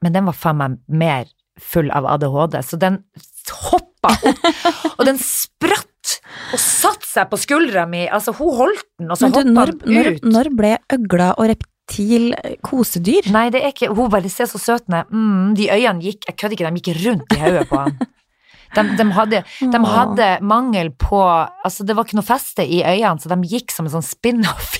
Men 0.01 0.13
den 0.15 0.25
var 0.25 0.33
faen 0.33 0.57
meg 0.57 0.79
mer 0.87 1.25
full 1.59 1.91
av 1.91 2.05
ADHD, 2.09 2.57
så 2.65 2.79
den 2.79 3.03
hoppa 3.51 4.13
opp, 4.13 4.39
og 4.97 5.05
den 5.07 5.19
spratt 5.21 5.89
og 6.53 6.59
satte 6.59 7.07
seg 7.07 7.29
på 7.31 7.39
skuldra 7.39 7.85
mi, 7.89 8.05
altså 8.07 8.33
hun 8.37 8.55
holdt 8.57 8.87
den, 8.99 9.11
og 9.11 9.19
så 9.19 9.29
hoppa 9.31 9.67
den 9.71 10.17
ut. 10.17 10.25
når 10.27 10.49
ble 10.57 10.73
øgla 10.93 11.33
og 11.37 11.49
reptil 11.51 12.33
kosedyr? 12.65 13.29
Nei, 13.33 13.49
det 13.53 13.63
er 13.63 13.73
ikke, 13.73 13.91
hun 13.93 14.11
bare 14.11 14.31
ser 14.31 14.49
så 14.51 14.61
søt 14.61 14.89
er. 14.91 15.07
Mm, 15.11 15.53
de 15.57 15.69
øynene 15.71 16.03
gikk, 16.03 16.27
jeg 16.27 16.35
kødder 16.39 16.57
ikke, 16.57 16.71
de 16.71 16.81
gikk 16.83 17.05
rundt 17.05 17.37
i 17.37 17.41
hodet 17.43 17.69
på 17.69 17.83
han. 17.85 17.95
De, 18.73 18.81
de, 18.97 19.05
hadde, 19.13 19.43
de 19.69 19.79
hadde 19.85 20.27
mangel 20.41 20.89
på, 20.97 21.19
altså 21.21 21.85
det 21.85 21.93
var 21.93 22.07
ikke 22.07 22.17
noe 22.17 22.25
feste 22.25 22.65
i 22.65 22.79
øynene, 22.81 23.21
så 23.21 23.29
de 23.29 23.51
gikk 23.51 23.69
som 23.69 23.85
en 23.85 23.93
sånn 23.99 24.05
spin-off 24.07 24.71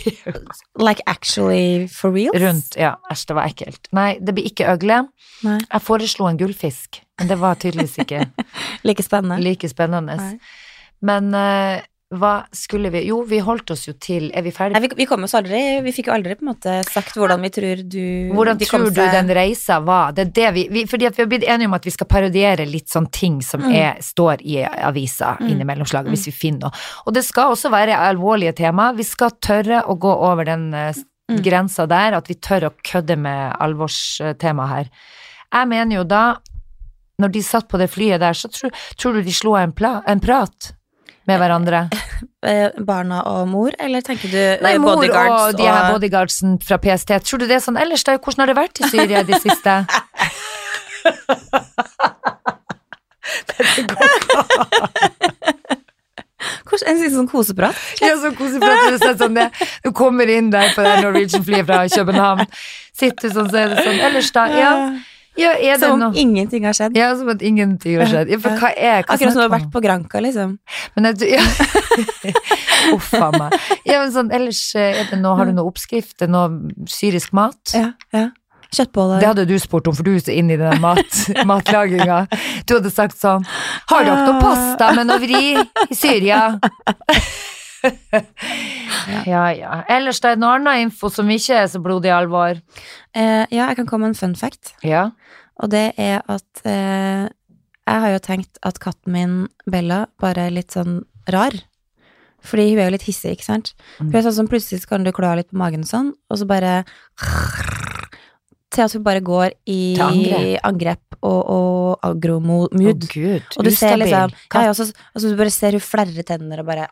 Like 0.81 1.03
actually 1.05 1.85
for 1.93 2.09
real? 2.15 2.33
rundt. 2.41 2.73
Ja, 2.79 2.95
æsj, 3.13 3.27
det 3.29 3.37
var 3.37 3.51
ekkelt. 3.51 3.89
Nei, 3.93 4.15
det 4.17 4.33
blir 4.33 4.49
ikke 4.49 4.65
øgle. 4.73 5.03
Nei. 5.45 5.59
Jeg 5.61 5.85
foreslo 5.85 6.25
en 6.25 6.39
gullfisk, 6.41 7.02
men 7.19 7.27
det 7.29 7.37
var 7.39 7.55
tydeligvis 7.61 7.97
ikke 8.03 8.25
Like 8.87 9.03
spennende. 9.03 9.41
like 9.43 9.69
spennende. 9.69 10.15
Men 11.01 11.33
uh, 11.35 11.81
hva 12.13 12.31
skulle 12.53 12.91
vi 12.93 12.99
Jo, 13.07 13.23
vi 13.25 13.39
holdt 13.41 13.71
oss 13.73 13.87
jo 13.87 13.93
til 13.97 14.27
Er 14.37 14.43
vi 14.45 14.51
Nei, 14.51 14.55
ferdige? 14.55 14.81
vi, 14.83 14.89
vi 15.01 15.05
kom 15.09 15.23
oss 15.25 15.33
aldri 15.33 15.59
Vi 15.81 15.93
fikk 15.95 16.11
jo 16.11 16.13
aldri 16.13 16.35
på 16.37 16.43
en 16.45 16.49
måte 16.51 16.75
sagt 16.85 17.15
hvordan 17.17 17.41
vi 17.41 17.49
tror 17.55 17.81
du 17.89 18.03
Hvordan 18.35 18.59
tror 18.61 18.85
du 18.93 18.99
den 19.01 19.31
reisa 19.33 19.79
var? 19.81 20.11
Det 20.13 20.27
er 20.27 20.31
det 20.37 20.51
vi, 20.59 20.65
vi 20.75 20.83
Fordi 20.91 21.09
vi 21.09 21.23
har 21.23 21.31
blitt 21.31 21.47
enige 21.49 21.71
om 21.71 21.73
at 21.73 21.87
vi 21.89 21.93
skal 21.95 22.09
parodiere 22.11 22.67
litt 22.69 22.89
sånn 22.93 23.09
ting 23.09 23.39
som 23.41 23.63
Mm. 23.65 23.73
er, 23.79 23.97
står 24.05 24.41
i 24.45 24.59
avisa 24.65 25.31
Mm. 25.39 25.49
innimellom 25.55 25.89
slaget, 25.89 26.13
hvis 26.13 26.27
vi 26.29 26.35
finner 26.37 26.67
noe. 26.67 26.83
Og 27.07 27.13
det 27.17 27.23
skal 27.25 27.53
også 27.55 27.71
være 27.73 27.97
alvorlige 27.97 28.53
tema. 28.61 28.91
Vi 28.93 29.03
skal 29.07 29.31
tørre 29.41 29.81
å 29.89 29.97
gå 29.97 30.13
over 30.29 30.45
den 30.45 30.69
uh, 30.73 30.93
Mm. 31.31 31.37
grensa 31.41 31.85
der, 31.87 32.13
at 32.17 32.27
vi 32.27 32.35
tør 32.35 32.65
å 32.67 32.73
kødde 32.83 33.15
med 33.17 33.55
alvorstema 33.63 34.65
her. 34.67 34.89
Jeg 35.53 35.67
mener 35.71 35.95
jo 35.95 36.03
da, 36.03 36.23
når 37.23 37.33
de 37.33 37.43
satt 37.47 37.69
på 37.71 37.79
det 37.81 37.89
flyet 37.93 38.21
der, 38.23 38.35
så 38.37 38.51
tror, 38.51 38.73
tror 38.99 39.17
du 39.17 39.23
de 39.25 39.33
slo 39.35 39.55
en, 39.59 39.73
pla, 39.75 40.01
en 40.07 40.21
prat 40.23 40.73
med 41.29 41.39
hverandre? 41.39 41.85
eh, 42.45 42.69
barna 42.83 43.21
og 43.31 43.47
mor, 43.47 43.71
eller 43.79 44.03
tenker 44.03 44.27
du 44.31 44.39
Nei, 44.63 44.75
eh, 44.75 44.81
mor 44.81 44.99
bodyguards 44.99 45.53
og 45.53 45.59
de 45.61 45.69
her 45.69 45.91
bodyguardsen 45.93 46.57
fra 46.63 46.79
PST. 46.83 47.15
Tror 47.23 47.39
du 47.43 47.47
det 47.47 47.57
er 47.59 47.63
sånn 47.63 47.79
ellers, 47.79 48.03
da? 48.03 48.17
Hvordan 48.19 48.43
har 48.43 48.51
det 48.51 48.59
vært 48.59 48.83
i 48.83 48.91
Syria 48.91 49.23
i 49.23 49.29
det 49.31 49.39
siste? 49.43 49.79
Hvordan, 56.63 56.89
En 56.89 57.13
sånn 57.13 57.29
koseprat? 57.31 57.77
Ja, 58.01 58.15
sånn 58.19 58.35
koseprat 58.35 58.91
du 58.91 58.97
sånn 58.99 59.37
det. 59.37 59.47
Du 59.85 59.91
kommer 59.95 60.29
inn 60.29 60.49
der 60.53 60.73
på 60.75 60.83
det 60.83 60.95
Norwegian-flyet 61.05 61.67
fra 61.69 61.83
København. 61.91 62.45
Sitter 62.93 63.31
sånn, 63.33 63.49
så 63.51 63.61
er 63.63 63.73
det 63.73 63.85
sånn. 63.85 63.99
Ellers, 64.09 64.31
da? 64.35 64.45
Ja, 64.51 64.73
ja 65.37 65.77
Som 65.81 66.01
om 66.01 66.13
ingenting 66.15 66.65
har 66.67 66.75
skjedd. 66.77 66.97
Ja, 66.97 67.09
som 67.17 67.31
at 67.33 67.41
ingenting 67.41 67.97
har 67.97 68.09
skjedd. 68.11 68.29
Ja, 68.29 68.37
for 68.43 68.59
hva 68.61 68.69
er 68.75 69.01
hva 69.01 69.15
Akkurat 69.15 69.33
som 69.33 69.39
du 69.41 69.45
har 69.45 69.53
vært 69.53 69.71
på 69.73 69.81
Granca, 69.81 70.21
liksom. 70.21 70.57
Men 70.95 71.09
jeg, 71.09 71.39
ja. 71.39 71.43
Uff 72.95 73.09
a 73.17 73.31
meg. 73.33 73.57
Ja, 73.87 74.03
men 74.03 74.13
sånn, 74.13 74.29
ellers 74.35 74.61
eh, 74.77 75.03
det 75.09 75.19
noe, 75.21 75.37
har 75.39 75.49
du 75.49 75.55
noe 75.57 75.69
oppskrift? 75.71 76.21
Noe 76.29 76.85
syrisk 76.91 77.33
mat? 77.37 77.73
Ja, 77.73 77.93
ja. 78.13 78.29
Kjøttboller. 78.73 79.21
Det 79.21 79.27
hadde 79.29 79.45
du 79.45 79.53
spurt 79.61 79.87
om, 79.89 79.93
for 79.93 80.05
du 80.05 80.15
er 80.15 80.21
så 80.23 80.33
inne 80.33 80.55
i 80.55 80.59
den 80.61 80.81
mat, 80.81 81.19
matlaginga. 81.49 82.23
Du 82.65 82.77
hadde 82.77 82.89
sagt 82.93 83.19
sånn 83.21 83.45
Har 83.91 84.07
dere 84.07 84.23
noe 84.25 84.39
pasta 84.41 84.93
med 84.97 85.09
noe 85.09 85.21
vri 85.21 85.53
i 85.61 85.97
Syria? 85.97 86.55
ja, 89.29 89.43
ja. 89.53 89.81
Ellers 89.91 90.21
det 90.23 90.33
er 90.33 90.41
noe 90.41 90.57
annet 90.57 90.87
info 90.87 91.11
som 91.13 91.29
ikke 91.29 91.59
er 91.63 91.67
så 91.69 91.81
blodig 91.83 92.13
alvor. 92.15 92.57
Eh, 93.13 93.43
ja, 93.53 93.67
jeg 93.67 93.77
kan 93.81 93.89
komme 93.89 94.07
med 94.07 94.15
en 94.15 94.21
fun 94.21 94.35
fact, 94.39 94.73
Ja. 94.85 95.11
Og 95.63 95.71
det 95.71 95.93
er 96.01 96.19
at 96.27 96.65
eh, 96.67 97.29
jeg 97.83 98.01
har 98.03 98.13
jo 98.13 98.23
tenkt 98.23 98.59
at 98.67 98.79
katten 98.83 99.15
min, 99.15 99.35
Bella, 99.69 100.05
bare 100.21 100.47
er 100.47 100.55
litt 100.55 100.75
sånn 100.75 101.01
rar. 101.31 101.55
Fordi 102.43 102.65
hun 102.73 102.81
er 102.81 102.89
jo 102.89 102.95
litt 102.97 103.07
hissig, 103.07 103.37
ikke 103.37 103.47
sant? 103.47 103.71
Mm. 103.99 104.09
Hun 104.09 104.17
er 104.19 104.25
sånn 104.25 104.37
som 104.41 104.49
plutselig 104.51 104.83
kan 104.89 105.05
du 105.05 105.11
klø 105.15 105.31
litt 105.39 105.51
på 105.51 105.59
magen 105.59 105.85
og 105.85 105.89
sånn, 105.89 106.11
og 106.27 106.39
så 106.39 106.47
bare 106.49 106.81
Til 108.73 108.83
at 108.87 108.95
hun 108.97 109.03
bare 109.05 109.21
går 109.21 109.53
i 109.69 109.95
angrep. 110.01 110.59
angrep 110.65 111.17
og, 111.21 111.39
og 111.39 112.03
Å 112.03 112.09
oh, 112.09 112.15
gud, 113.13 113.47
Og 113.55 113.63
du 113.63 113.71
ser 113.71 113.93
ustabil. 113.95 114.03
liksom 114.03 114.33
ja, 114.33 114.65
ja, 114.67 114.73
så, 114.75 114.89
altså, 115.13 115.29
Du 115.29 115.39
bare 115.39 115.53
ser 115.55 115.77
hun 115.77 115.83
flerrer 115.83 116.27
tenner 116.27 116.63
og 116.63 116.67
bare 116.67 116.89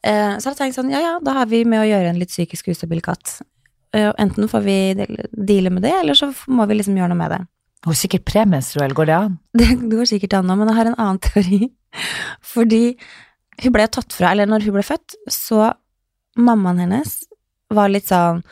eh, 0.00 0.34
Så 0.38 0.48
har 0.48 0.54
jeg 0.54 0.60
tenkt 0.62 0.78
sånn, 0.78 0.92
ja 0.94 1.02
ja, 1.04 1.14
da 1.20 1.36
har 1.42 1.50
vi 1.50 1.64
med 1.68 1.82
å 1.82 1.88
gjøre 1.88 2.14
en 2.14 2.20
litt 2.22 2.32
psykisk 2.32 2.70
ustabil 2.72 3.04
katt. 3.04 3.40
Eh, 3.96 4.10
enten 4.20 4.48
får 4.50 4.60
vi 4.66 4.74
deale 4.96 5.70
med 5.72 5.82
det, 5.86 5.94
eller 6.02 6.14
så 6.18 6.28
må 6.52 6.66
vi 6.68 6.76
liksom 6.80 6.96
gjøre 6.98 7.08
noe 7.14 7.20
med 7.22 7.30
det. 7.32 7.40
Er 7.88 7.94
sikkert 7.96 8.24
premenstruell, 8.28 8.92
går 8.96 9.06
det 9.08 9.16
an? 9.16 9.38
Det 9.58 9.70
går 9.88 10.04
sikkert 10.10 10.34
an 10.40 10.48
nå, 10.50 10.56
men 10.60 10.68
jeg 10.72 10.76
har 10.80 10.90
en 10.92 10.98
annen 10.98 11.20
teori. 11.24 11.70
Fordi 12.54 12.82
hun 13.62 13.74
ble 13.74 13.88
tatt 13.90 14.12
fra, 14.14 14.32
eller 14.34 14.46
når 14.50 14.66
hun 14.68 14.76
ble 14.76 14.84
født, 14.86 15.16
så 15.32 15.70
mammaen 16.38 16.84
hennes 16.84 17.20
var 17.74 17.88
litt 17.92 18.08
sånn 18.10 18.42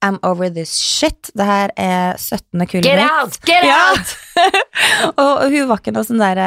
I'm 0.00 0.16
over 0.24 0.48
this 0.48 0.70
shit. 0.80 1.28
Det 1.36 1.44
her 1.44 1.68
er 1.76 2.14
17. 2.16 2.62
kullet 2.70 2.86
Get 2.88 3.02
out! 3.04 3.34
Get 3.44 3.66
Ja. 3.68 3.90
out! 3.92 4.14
Og 5.20 5.42
hun 5.52 5.66
var 5.68 5.82
ikke 5.82 5.92
noe 5.92 6.06
sånn 6.08 6.22
derre 6.22 6.46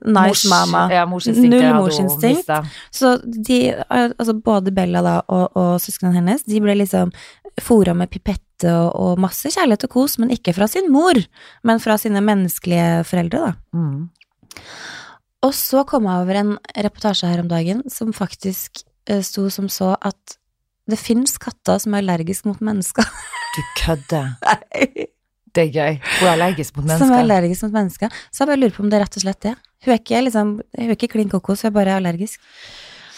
nice 0.00 0.14
Mors- 0.16 0.44
mama. 0.48 0.86
Ja, 0.92 1.02
Null 1.04 1.66
morsinstinkt. 1.76 2.48
Så 2.88 3.18
de, 3.26 3.58
altså 3.92 4.32
både 4.40 4.72
Bella 4.72 5.02
da 5.04 5.18
og, 5.28 5.50
og 5.60 5.74
søsknene 5.84 6.16
hennes, 6.16 6.46
de 6.48 6.62
ble 6.64 6.78
liksom 6.80 7.12
fora 7.62 7.94
med 7.96 8.10
pipette 8.12 8.70
og, 8.70 8.90
og 8.94 9.22
masse 9.22 9.50
kjærlighet 9.52 9.86
og 9.86 9.94
kos, 9.94 10.18
men 10.22 10.32
ikke 10.34 10.54
fra 10.56 10.68
sin 10.70 10.90
mor, 10.92 11.18
men 11.66 11.82
fra 11.82 11.98
sine 12.00 12.22
menneskelige 12.24 13.04
foreldre, 13.08 13.50
da. 13.50 13.78
Mm. 13.78 14.08
Og 15.44 15.52
så 15.56 15.82
kom 15.88 16.06
jeg 16.08 16.24
over 16.24 16.40
en 16.40 16.54
reportasje 16.86 17.28
her 17.28 17.42
om 17.42 17.50
dagen 17.50 17.82
som 17.92 18.14
faktisk 18.16 18.84
eh, 19.10 19.20
sto 19.24 19.50
som 19.52 19.68
så 19.72 19.92
at 20.00 20.38
det 20.90 21.00
fins 21.00 21.36
katter 21.40 21.80
som 21.80 21.94
er 21.94 22.04
allergiske 22.04 22.48
mot 22.48 22.60
mennesker. 22.64 23.08
Du 23.54 23.60
kødder. 23.80 24.34
Det 25.54 25.68
er 25.68 25.70
gøy. 25.70 25.98
Hun 26.18 26.26
er 26.26 26.32
allergisk 26.32 26.74
mot 26.74 26.82
som 26.82 26.90
er 26.90 26.98
mennesker. 26.98 27.20
allergisk 27.20 27.62
mot 27.62 27.74
mennesker. 27.76 28.14
Så 28.34 28.42
jeg 28.42 28.48
bare 28.50 28.58
lurer 28.58 28.72
på 28.74 28.82
om 28.82 28.88
det 28.90 28.96
er 28.98 29.04
rett 29.04 29.18
og 29.20 29.22
slett 29.22 29.44
det. 29.44 29.52
Hun 29.84 29.92
er 29.94 30.00
ikke, 30.00 30.22
liksom, 30.26 30.48
hun 30.58 30.88
er 30.88 30.96
ikke 30.96 31.08
klin 31.12 31.30
kokos, 31.30 31.62
hun 31.62 31.70
er 31.70 31.74
bare 31.76 31.94
allergisk. 32.00 32.40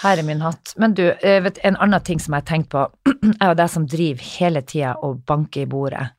Her 0.03 0.21
er 0.21 0.27
min 0.27 0.43
hatt. 0.45 0.75
Men 0.77 0.95
du, 0.97 1.05
eh, 1.09 1.41
vet, 1.45 1.59
en 1.65 1.79
annen 1.81 2.03
ting 2.05 2.21
som 2.21 2.35
jeg 2.35 2.45
har 2.45 2.49
tenkt 2.49 2.71
på, 2.75 2.85
er 3.41 3.53
jo 3.53 3.57
det 3.59 3.69
som 3.73 3.87
driver 3.89 4.29
hele 4.37 4.63
tida 4.63 4.97
og 5.03 5.25
banker 5.29 5.65
i 5.65 5.71
bordet 5.71 6.11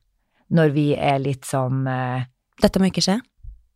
når 0.47 0.71
vi 0.75 0.87
er 0.95 1.19
litt 1.19 1.47
sånn 1.47 1.87
eh, 1.91 2.27
Dette 2.57 2.79
må 2.81 2.87
ikke 2.89 3.03
skje. 3.05 3.19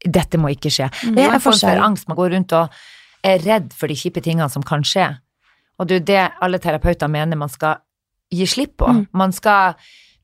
Dette 0.02 0.40
må 0.42 0.50
ikke 0.50 0.72
skje. 0.74 0.88
Mm. 1.06 1.18
Det 1.18 1.24
er 1.24 1.36
en 1.36 1.44
form 1.44 1.60
for 1.62 1.82
angst. 1.86 2.08
Man 2.10 2.18
går 2.18 2.32
rundt 2.34 2.56
og 2.58 2.80
er 3.22 3.44
redd 3.44 3.76
for 3.78 3.92
de 3.92 3.98
kjipe 4.00 4.24
tingene 4.26 4.48
som 4.50 4.64
kan 4.66 4.82
skje. 4.88 5.06
Og 5.78 5.90
det 5.90 6.00
er 6.00 6.08
det 6.08 6.24
alle 6.42 6.58
terapeuter 6.64 7.12
mener 7.12 7.38
man 7.38 7.52
skal 7.52 7.84
gi 8.34 8.48
slipp 8.50 8.80
på. 8.82 8.90
Mm. 8.90 9.04
Man 9.22 9.36
skal 9.38 9.76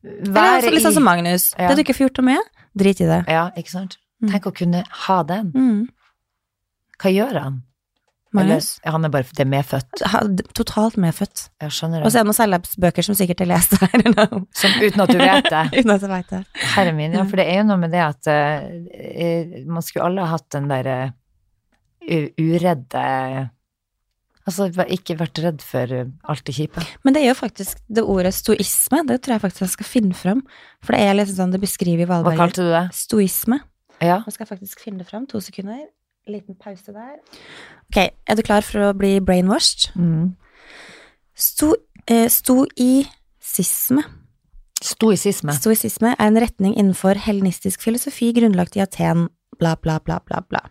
Eller 0.01 0.33
være 0.33 0.55
altså, 0.55 0.73
litt 0.73 0.85
sånn 0.87 0.97
som 0.97 1.05
Magnus. 1.05 1.51
Ja. 1.53 1.69
Det 1.69 1.77
du 1.77 1.83
ikke 1.85 1.97
får 1.99 2.07
gjort 2.07 2.23
noe 2.23 2.29
med, 2.31 2.49
drit 2.81 3.03
i 3.03 3.11
det. 3.11 3.21
Ja, 3.29 3.47
ikke 3.59 3.75
sant? 3.75 3.99
Mm. 4.23 4.31
Tenk 4.33 4.49
å 4.49 4.55
kunne 4.57 4.83
ha 5.05 5.19
den. 5.29 5.53
Mm. 5.53 5.85
Hva 6.97 7.13
gjør 7.13 7.41
han? 7.43 7.61
Magnus? 8.35 8.79
Eller, 8.81 8.91
han 8.91 9.07
er 9.07 9.11
bare 9.13 9.27
det 9.37 9.43
er 9.43 9.49
medfødt. 9.49 10.01
Ha, 10.11 10.21
totalt 10.57 10.97
medfødt. 10.99 11.47
Jeg 11.63 11.75
skjønner 11.77 12.03
Og 12.03 12.11
så 12.11 12.19
er 12.19 12.25
det 12.25 12.29
noen 12.29 12.37
selvhjelpsbøker 12.37 13.07
som 13.07 13.17
sikkert 13.17 13.43
er 13.45 13.51
lest 13.53 13.77
her. 13.79 13.93
Som, 14.61 14.73
uten 14.81 15.03
at 15.03 15.13
du 15.13 15.19
vet 15.21 15.47
det. 15.51 15.63
Uten 15.79 15.93
at 15.93 16.03
jeg 16.03 16.11
vet 16.11 16.33
det. 16.33 16.41
Herre 16.75 16.95
min, 16.97 17.15
ja, 17.15 17.23
for 17.27 17.39
det 17.39 17.45
er 17.47 17.61
jo 17.61 17.67
noe 17.69 17.79
med 17.81 17.93
det 17.95 18.03
at 18.03 18.31
eh, 18.31 19.61
man 19.67 19.85
skulle 19.85 20.09
alle 20.09 20.25
ha 20.25 20.35
hatt 20.35 20.49
den 20.55 20.67
derre 20.71 20.97
uh, 21.07 22.27
uredde 22.41 23.05
Altså 24.47 24.69
ikke 24.95 25.17
vært 25.19 25.41
redd 25.43 25.63
for 25.65 25.91
eh, 25.91 26.11
alt 26.31 26.45
det 26.47 26.53
kjipe. 26.55 26.83
Men 27.03 27.17
det 27.17 27.25
er 27.25 27.33
jo 27.33 27.39
faktisk 27.41 27.81
det 27.91 28.05
ordet 28.07 28.31
stoisme, 28.31 29.01
det 29.09 29.17
tror 29.19 29.35
jeg 29.35 29.43
faktisk 29.43 29.65
jeg 29.65 29.73
skal 29.73 29.89
finne 29.89 30.15
fram. 30.15 30.45
For 30.79 30.95
det 30.95 31.03
er 31.03 31.17
liksom 31.19 31.41
sånn 31.41 31.55
det 31.55 31.59
beskriver 31.65 32.07
Hva 32.07 32.21
Valberg. 32.21 32.39
kalte 32.39 32.63
du 32.63 32.71
det? 32.71 32.85
Stoisme. 32.95 33.59
Ja. 33.99 34.21
Nå 34.23 34.31
skal 34.31 34.45
jeg 34.45 34.53
faktisk 34.53 34.85
finne 34.85 35.03
det 35.03 35.09
fram. 35.09 35.27
To 35.27 35.41
sekunder. 35.43 35.83
Liten 36.27 36.57
pause 36.59 36.93
der. 36.93 37.17
Ok, 37.87 37.97
er 38.27 38.35
du 38.35 38.43
klar 38.43 38.65
for 38.65 38.89
å 38.89 38.93
bli 38.97 39.17
brainwashed? 39.23 39.91
Mm. 39.95 40.35
Sto, 41.37 41.73
eh, 42.07 42.27
stoisisme. 42.31 44.03
Stoisisme. 44.83 45.53
Stoisisme 45.57 46.13
er 46.13 46.27
en 46.27 46.39
retning 46.41 46.75
innenfor 46.77 47.17
helenistisk 47.25 47.81
filosofi 47.81 48.33
grunnlagt 48.35 48.75
i 48.77 48.83
Aten, 48.83 49.29
bla, 49.57 49.75
bla, 49.75 49.99
bla, 50.03 50.19
bla, 50.25 50.41
bla. 50.41 50.67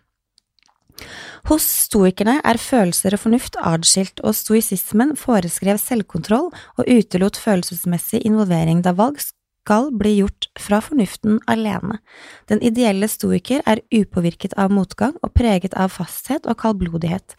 Hos 1.46 1.66
stoikerne 1.86 2.38
er 2.44 2.59
følelser 2.59 3.14
og 3.14 3.22
fornuft 3.22 3.59
adskilt, 3.61 4.22
og 4.24 4.34
stoisismen 4.34 5.14
foreskrev 5.20 5.78
selvkontroll 5.80 6.48
og 6.50 6.88
utelot 6.88 7.38
følelsesmessig 7.38 8.24
involvering 8.26 8.82
da 8.84 8.94
valg 8.96 9.20
skal 9.66 9.90
bli 9.98 10.20
gjort 10.20 10.46
fra 10.62 10.78
fornuften 10.84 11.40
alene. 11.50 11.98
Den 12.46 12.62
ideelle 12.62 13.08
stoiker 13.10 13.64
er 13.66 13.82
upåvirket 13.90 14.54
av 14.54 14.70
motgang 14.70 15.16
og 15.26 15.34
preget 15.34 15.74
av 15.74 15.90
fasthet 15.96 16.46
og 16.46 16.60
kaldblodighet, 16.62 17.34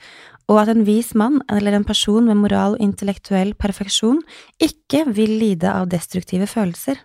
og 0.51 0.59
at 0.63 0.71
en 0.73 0.84
vis 0.88 1.13
mann 1.15 1.39
eller 1.51 1.78
en 1.78 1.88
person 1.88 2.28
med 2.28 2.41
moral 2.41 2.75
og 2.75 2.84
intellektuell 2.84 3.53
perfeksjon 3.55 4.19
ikke 4.59 5.05
vil 5.07 5.38
lide 5.39 5.71
av 5.71 5.88
destruktive 5.93 6.49
følelser. 6.51 6.99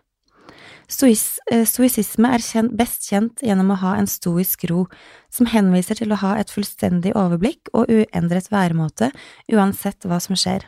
Stois, 0.91 1.39
eh, 1.51 1.63
stoisisme 1.65 2.29
er 2.35 2.43
kjent, 2.43 2.75
best 2.77 3.07
kjent 3.09 3.41
gjennom 3.47 3.71
å 3.71 3.79
ha 3.79 3.95
en 3.97 4.11
stoisk 4.11 4.67
ro, 4.69 4.89
som 5.31 5.47
henviser 5.47 6.03
til 6.03 6.11
å 6.13 6.19
ha 6.19 6.35
et 6.37 6.51
fullstendig 6.51 7.15
overblikk 7.15 7.71
og 7.73 7.89
uendret 7.89 8.51
væremåte 8.51 9.13
uansett 9.55 10.03
hva 10.05 10.21
som 10.21 10.35
skjer. 10.35 10.67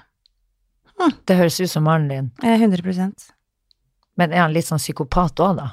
Det 1.26 1.36
høres 1.36 1.58
ut 1.60 1.68
som 1.68 1.84
mannen 1.84 2.08
din. 2.08 2.30
Eh, 2.40 2.56
100 2.56 3.34
Men 4.16 4.32
er 4.32 4.44
han 4.44 4.52
litt 4.54 4.66
sånn 4.68 4.78
psykopat 4.82 5.40
òg, 5.42 5.56
da? 5.58 5.70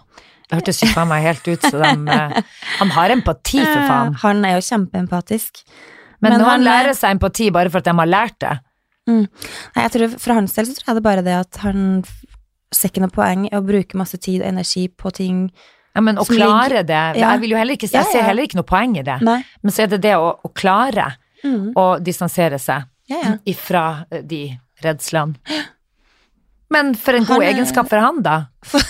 Det 0.49 0.57
hørtes 0.59 0.81
jo 0.83 0.87
for 0.91 1.05
meg 1.07 1.23
helt 1.23 1.45
ut 1.47 1.61
som 1.69 1.79
de 2.05 2.11
eh, 2.11 2.41
Han 2.81 2.89
har 2.91 3.09
empati, 3.13 3.61
for 3.61 3.85
faen. 3.87 4.09
Eh, 4.15 4.19
Han 4.25 4.43
er 4.45 4.57
jo 4.57 4.63
kjempeempatisk. 4.67 5.61
Men, 6.19 6.33
men 6.33 6.39
når 6.41 6.49
han 6.49 6.61
er- 6.61 6.65
lærer 6.69 6.93
seg 6.97 7.15
empati 7.15 7.47
bare 7.55 7.69
for 7.71 7.79
at 7.79 7.87
de 7.87 7.93
har 7.97 8.09
lært 8.09 8.39
det 8.43 8.57
Nei, 9.11 9.25
jeg 9.81 9.91
tror, 9.95 10.11
For 10.21 10.33
hans 10.37 10.53
del 10.53 10.65
så 10.69 10.75
tror 10.77 10.91
jeg 10.91 10.95
det 10.99 11.03
bare 11.03 11.23
det 11.25 11.33
at 11.33 11.57
han 11.63 12.03
ser 12.71 12.91
ikke 12.91 13.01
noe 13.03 13.11
poeng 13.15 13.47
i 13.49 13.55
å 13.57 13.63
bruke 13.65 13.97
masse 13.99 14.15
tid 14.21 14.41
og 14.43 14.47
energi 14.51 14.85
på 14.87 15.09
ting 15.17 15.39
Ja, 15.95 16.01
men 16.05 16.15
å 16.21 16.23
klare 16.29 16.83
det 16.85 16.99
Ja. 17.17 17.33
Jeg 17.35 17.49
ikke 17.73 17.89
Jeg 17.91 18.05
ser 18.11 18.21
heller 18.23 18.43
ikke 18.45 18.59
noe 18.61 18.67
poeng 18.69 18.93
i 18.99 19.01
det. 19.03 19.17
Nei. 19.25 19.41
Men 19.63 19.71
så 19.73 19.83
er 19.83 19.87
det 19.95 20.01
det 20.05 20.13
å, 20.15 20.29
å 20.45 20.53
klare 20.53 21.15
Mm. 21.43 21.71
å 21.73 21.97
distansere 21.99 22.59
seg 22.61 22.83
Ja, 23.09 23.17
ja. 23.23 23.31
ifra 23.49 24.05
de 24.21 24.57
redslene. 24.83 25.35
Men 26.71 26.93
for 26.95 27.17
en 27.17 27.25
god 27.27 27.43
Han 27.43 27.47
egenskap 27.53 27.89
for 27.91 27.99
han, 28.03 28.21
da. 28.25 28.37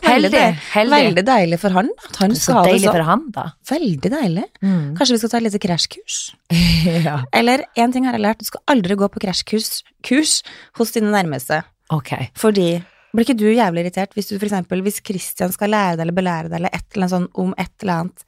Veldig, 0.00 0.30
Heldig. 0.30 0.30
deil- 0.32 0.60
Heldig. 0.72 0.96
veldig 0.96 1.22
deilig 1.28 1.56
for 1.60 1.74
han 1.76 1.88
at 2.08 2.16
han 2.22 2.32
Så 2.32 2.40
skal 2.40 2.54
ha 2.56 2.62
det 2.64 2.78
så. 2.80 2.92
for 2.94 3.04
han, 3.04 3.24
da. 3.36 3.42
Veldig 3.68 4.10
deilig. 4.14 4.44
Mm. 4.64 4.86
Kanskje 4.96 5.12
vi 5.12 5.18
skal 5.20 5.32
ta 5.34 5.36
et 5.40 5.44
lite 5.44 5.60
krasjkurs? 5.60 6.16
ja. 7.08 7.18
Eller 7.36 7.64
en 7.76 7.92
ting 7.92 8.06
har 8.08 8.16
jeg 8.16 8.24
lært, 8.24 8.40
du 8.40 8.48
skal 8.48 8.62
aldri 8.72 8.96
gå 8.96 9.08
på 9.12 9.20
krasjkurs 9.20 10.32
hos 10.80 10.94
dine 10.96 11.12
nærmeste. 11.12 11.60
Ok. 11.92 12.14
Fordi 12.40 12.68
blir 13.12 13.26
ikke 13.28 13.36
du 13.42 13.48
jævlig 13.52 13.84
irritert 13.84 14.16
hvis 14.16 14.30
du 14.32 14.38
for 14.38 14.46
eksempel, 14.48 14.80
hvis 14.86 15.02
Christian 15.04 15.52
skal 15.52 15.72
lære 15.74 15.98
deg 15.98 16.06
eller 16.06 16.16
belære 16.16 16.48
deg 16.48 16.60
eller 16.62 16.72
et 16.72 16.86
eller 16.96 17.04
annet 17.04 17.14
sånn 17.18 17.28
om 17.44 17.52
et 17.58 17.72
eller 17.84 17.94
annet, 18.06 18.24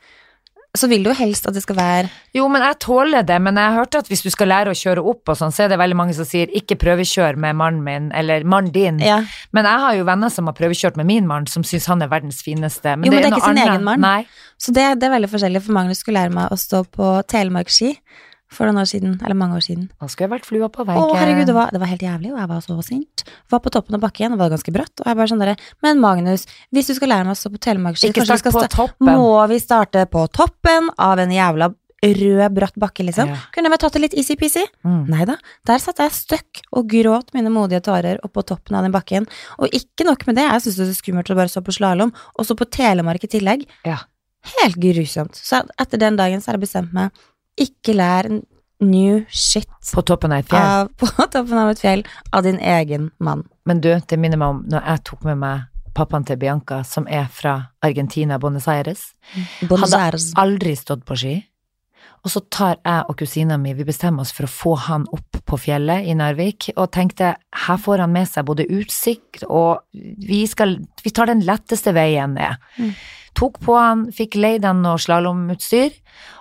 så 0.73 0.89
vil 0.89 1.03
du 1.05 1.11
jo 1.11 1.17
helst 1.19 1.45
at 1.45 1.53
det 1.53 1.61
skal 1.67 1.77
være 1.77 2.09
Jo, 2.33 2.47
men 2.49 2.63
jeg 2.65 2.79
tåler 2.81 3.27
det, 3.29 3.37
men 3.45 3.59
jeg 3.61 3.75
hørte 3.77 4.01
at 4.01 4.07
hvis 4.09 4.23
du 4.25 4.31
skal 4.33 4.49
lære 4.49 4.73
å 4.73 4.79
kjøre 4.79 5.03
opp 5.05 5.29
og 5.29 5.37
sånn, 5.37 5.53
så 5.53 5.67
er 5.67 5.73
det 5.73 5.77
veldig 5.83 5.99
mange 5.99 6.15
som 6.17 6.25
sier 6.25 6.49
ikke 6.57 6.79
prøvekjør 6.81 7.37
med 7.45 7.59
mannen 7.61 7.83
min, 7.85 8.07
eller 8.17 8.47
mannen 8.49 8.73
din. 8.73 9.03
Ja, 9.05 9.19
Men 9.53 9.69
jeg 9.69 9.85
har 9.85 9.99
jo 9.99 10.07
venner 10.09 10.33
som 10.33 10.49
har 10.49 10.57
prøvekjørt 10.57 10.97
med 10.97 11.11
min 11.11 11.29
mann, 11.29 11.47
som 11.47 11.65
syns 11.67 11.91
han 11.93 12.01
er 12.01 12.09
verdens 12.09 12.41
fineste. 12.47 12.97
Men 12.97 13.05
Jo, 13.11 13.13
men 13.13 13.21
det 13.21 13.27
er 13.29 13.35
noe 13.37 13.43
ikke 13.43 13.51
sin 13.53 13.59
annet. 13.59 13.75
egen 13.75 13.85
mann. 13.91 14.01
Nei. 14.01 14.27
så 14.57 14.73
det, 14.73 14.87
det 15.03 15.09
er 15.11 15.17
veldig 15.19 15.33
forskjellig, 15.35 15.63
for 15.67 15.77
Magnus 15.77 16.01
skulle 16.01 16.23
lære 16.23 16.37
meg 16.41 16.53
å 16.57 16.61
stå 16.65 16.85
på 16.89 17.13
telemarkski 17.29 17.93
for 18.55 18.69
noen 18.69 18.83
år 18.83 18.89
siden, 18.91 19.19
eller 19.25 19.39
mange 19.39 19.59
år 19.59 19.65
siden. 19.67 19.89
Da 19.99 20.09
skulle 20.11 20.29
jeg 20.29 20.35
vært 20.37 20.49
flua 20.49 20.71
på 20.73 20.85
Å, 20.85 21.05
herregud, 21.17 21.47
det 21.49 21.57
var, 21.57 21.73
det 21.75 21.83
var 21.83 21.91
helt 21.91 22.05
jævlig, 22.05 22.33
og 22.35 22.41
jeg 22.43 22.51
var 22.53 22.65
så 22.65 22.79
sint. 22.87 23.27
Var 23.53 23.63
på 23.65 23.73
toppen 23.75 23.99
av 23.99 24.03
bakken, 24.05 24.35
og 24.35 24.43
var 24.43 24.53
ganske 24.53 24.75
bratt, 24.75 24.95
og 25.01 25.11
jeg 25.11 25.21
bare 25.21 25.33
sånn 25.33 25.43
derre 25.43 25.57
Men 25.85 26.03
Magnus, 26.03 26.47
hvis 26.75 26.91
du 26.91 26.97
skal 26.99 27.15
lære 27.17 27.29
meg 27.29 27.37
å 27.37 27.41
stå 27.43 27.53
på 27.55 27.63
telemarkski. 27.69 28.13
Må 29.09 29.31
vi 29.53 29.63
starte 29.63 30.05
på 30.11 30.27
toppen 30.35 30.93
av 31.01 31.23
en 31.23 31.33
jævla 31.33 31.73
rød, 32.03 32.55
bratt 32.55 32.79
bakke, 32.83 33.05
liksom? 33.07 33.31
Ja. 33.31 33.39
Kunne 33.55 33.71
vi 33.71 33.79
tatt 33.79 33.95
det 33.95 34.03
litt 34.03 34.17
easy-peasy? 34.19 34.65
Mm. 34.87 35.05
Nei 35.13 35.27
da, 35.29 35.37
der 35.69 35.83
satt 35.83 36.03
jeg 36.03 36.15
støkk 36.17 36.63
og 36.75 36.89
gråt 36.91 37.31
mine 37.37 37.53
modige 37.55 37.83
tårer 37.87 38.19
oppå 38.27 38.43
toppen 38.47 38.79
av 38.79 38.87
den 38.87 38.95
bakken. 38.95 39.29
Og 39.63 39.71
ikke 39.71 40.07
nok 40.09 40.27
med 40.27 40.41
det, 40.41 40.49
jeg 40.49 40.65
syntes 40.65 40.81
det 40.81 40.89
var 40.89 40.99
skummelt 40.99 41.31
å 41.31 41.39
bare 41.39 41.53
stå 41.53 41.63
på 41.63 41.77
slalåm, 41.79 42.15
og 42.35 42.49
så 42.49 42.59
på 42.59 42.67
Telemark 42.67 43.23
i 43.23 43.31
tillegg. 43.37 43.67
Ja. 43.87 44.01
Helt 44.59 44.81
grusomt. 44.83 45.39
Så 45.39 45.63
etter 45.79 46.01
den 46.03 46.19
dagen 46.19 46.43
så 46.43 46.51
har 46.51 46.59
jeg 46.59 46.67
bestemt 46.67 46.95
meg, 46.97 47.15
ikke 47.61 47.95
lær 47.97 48.29
new 48.83 49.21
shit 49.31 49.69
På 49.95 50.03
toppen 50.03 50.33
av 50.35 50.43
et 50.43 50.49
fjell. 50.51 50.63
av, 50.63 50.89
på 50.99 51.11
toppen 51.23 51.59
av 51.59 51.73
et 51.73 51.83
fjell 51.83 52.03
av 52.33 52.47
din 52.47 52.59
egen 52.59 53.11
mann. 53.19 53.45
Men 53.69 53.83
du, 53.83 53.93
det 53.95 54.19
minner 54.19 54.41
meg 54.41 54.57
om 54.57 54.65
når 54.73 54.89
jeg 54.91 55.05
tok 55.11 55.29
med 55.29 55.39
meg 55.43 55.69
pappaen 55.93 56.25
til 56.25 56.39
Bianca, 56.41 56.81
som 56.89 57.05
er 57.05 57.27
fra 57.29 57.59
Argentina, 57.85 58.39
Buenos 58.41 58.69
Aires. 58.71 59.11
Buenos 59.61 59.93
Hadde 59.93 60.21
aldri 60.41 60.73
stått 60.79 61.05
på 61.05 61.19
ski. 61.21 61.35
Og 62.23 62.31
så 62.31 62.43
tar 62.55 62.77
jeg 62.79 63.07
og 63.11 63.17
kusina 63.19 63.57
mi, 63.59 63.73
vi 63.75 63.87
bestemmer 63.87 64.23
oss 64.23 64.31
for 64.35 64.47
å 64.47 64.51
få 64.51 64.75
han 64.87 65.09
opp 65.15 65.41
på 65.49 65.59
fjellet 65.59 66.07
i 66.07 66.15
Narvik, 66.15 66.71
og 66.77 66.93
tenkte 66.95 67.35
her 67.67 67.81
får 67.83 68.05
han 68.05 68.13
med 68.15 68.31
seg 68.31 68.47
både 68.47 68.69
utsikt 68.71 69.43
og 69.49 69.83
vi 69.93 70.45
skal, 70.47 70.77
vi 71.03 71.13
tar 71.15 71.33
den 71.33 71.43
letteste 71.47 71.95
veien 71.97 72.39
ned. 72.39 72.63
Mm. 72.79 72.95
Tok 73.39 73.59
på 73.65 73.75
han, 73.79 74.07
fikk 74.13 74.37
leid 74.37 74.67
han 74.69 74.83
noe 74.85 75.01
slalåmutstyr, 75.01 75.95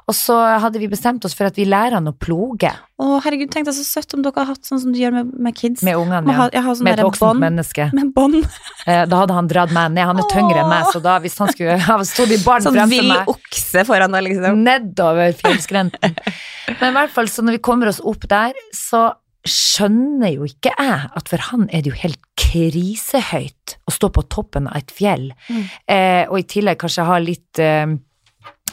og 0.10 0.16
så 0.18 0.36
hadde 0.60 0.80
vi 0.82 0.90
bestemt 0.92 1.24
oss 1.24 1.36
for 1.38 1.48
at 1.48 1.56
vi 1.56 1.64
lærer 1.70 1.94
han 1.96 2.10
å 2.10 2.12
ploge 2.20 2.72
Å, 3.00 3.06
herregud, 3.24 3.48
tenk 3.54 3.68
deg 3.70 3.76
så 3.78 3.86
søtt 3.86 4.16
om 4.18 4.26
dere 4.26 4.42
har 4.42 4.50
hatt 4.50 4.68
sånn 4.68 4.82
som 4.82 4.92
du 4.92 4.98
gjør 5.00 5.14
med, 5.16 5.30
med 5.40 5.56
kids. 5.56 5.86
med 5.88 5.96
ungene, 5.96 6.34
ja. 6.34 6.38
Har, 6.42 6.58
har 6.66 6.76
sånn 6.76 6.90
Med 6.90 7.00
et 7.00 7.06
voksent 7.08 7.40
menneske. 7.42 7.88
Med 7.96 8.12
bånd. 8.18 8.42
Eh, 8.90 9.04
Da 9.06 9.20
hadde 9.22 9.36
han 9.38 9.48
dratt 9.48 9.72
meg 9.76 9.92
ned, 9.94 10.08
han 10.10 10.18
er 10.20 10.26
tyngre 10.34 10.64
enn 10.64 10.70
meg, 10.72 10.88
så 10.90 11.00
da 11.06 11.20
hvis 11.22 11.38
han 11.38 11.52
skulle 11.54 11.76
ha 11.86 11.98
stått 12.08 12.34
i 12.34 12.40
barn 12.42 12.66
Sånn 12.66 12.74
fremfor 12.74 12.96
vill 12.98 13.12
meg 13.14 13.30
okse 13.30 13.84
foran 13.86 14.16
deg, 14.18 14.26
liksom. 14.26 14.64
nedover 14.66 15.36
fjellskrenten. 15.38 16.16
Men 16.82 16.88
i 16.90 16.96
hvert 16.98 17.14
fall, 17.14 17.30
så 17.30 17.46
når 17.46 17.60
vi 17.60 17.66
kommer 17.70 17.92
oss 17.94 18.02
opp 18.02 18.26
der, 18.32 18.58
så 18.74 19.12
skjønner 19.48 20.36
jo 20.36 20.46
ikke 20.46 20.72
jeg 20.78 21.10
at 21.18 21.30
for 21.32 21.42
han 21.50 21.68
er 21.74 21.82
det 21.82 21.92
jo 21.94 21.98
helt 22.04 22.20
krisehøyt 22.38 23.76
å 23.90 23.94
stå 23.96 24.10
på 24.14 24.24
toppen 24.30 24.68
av 24.70 24.78
et 24.78 24.92
fjell, 24.94 25.32
Mm. 25.50 25.64
eh, 25.88 26.26
og 26.30 26.40
i 26.40 26.44
tillegg 26.44 26.78
kanskje 26.78 27.06
ha 27.08 27.18
litt 27.20 27.60
eh, 27.60 27.88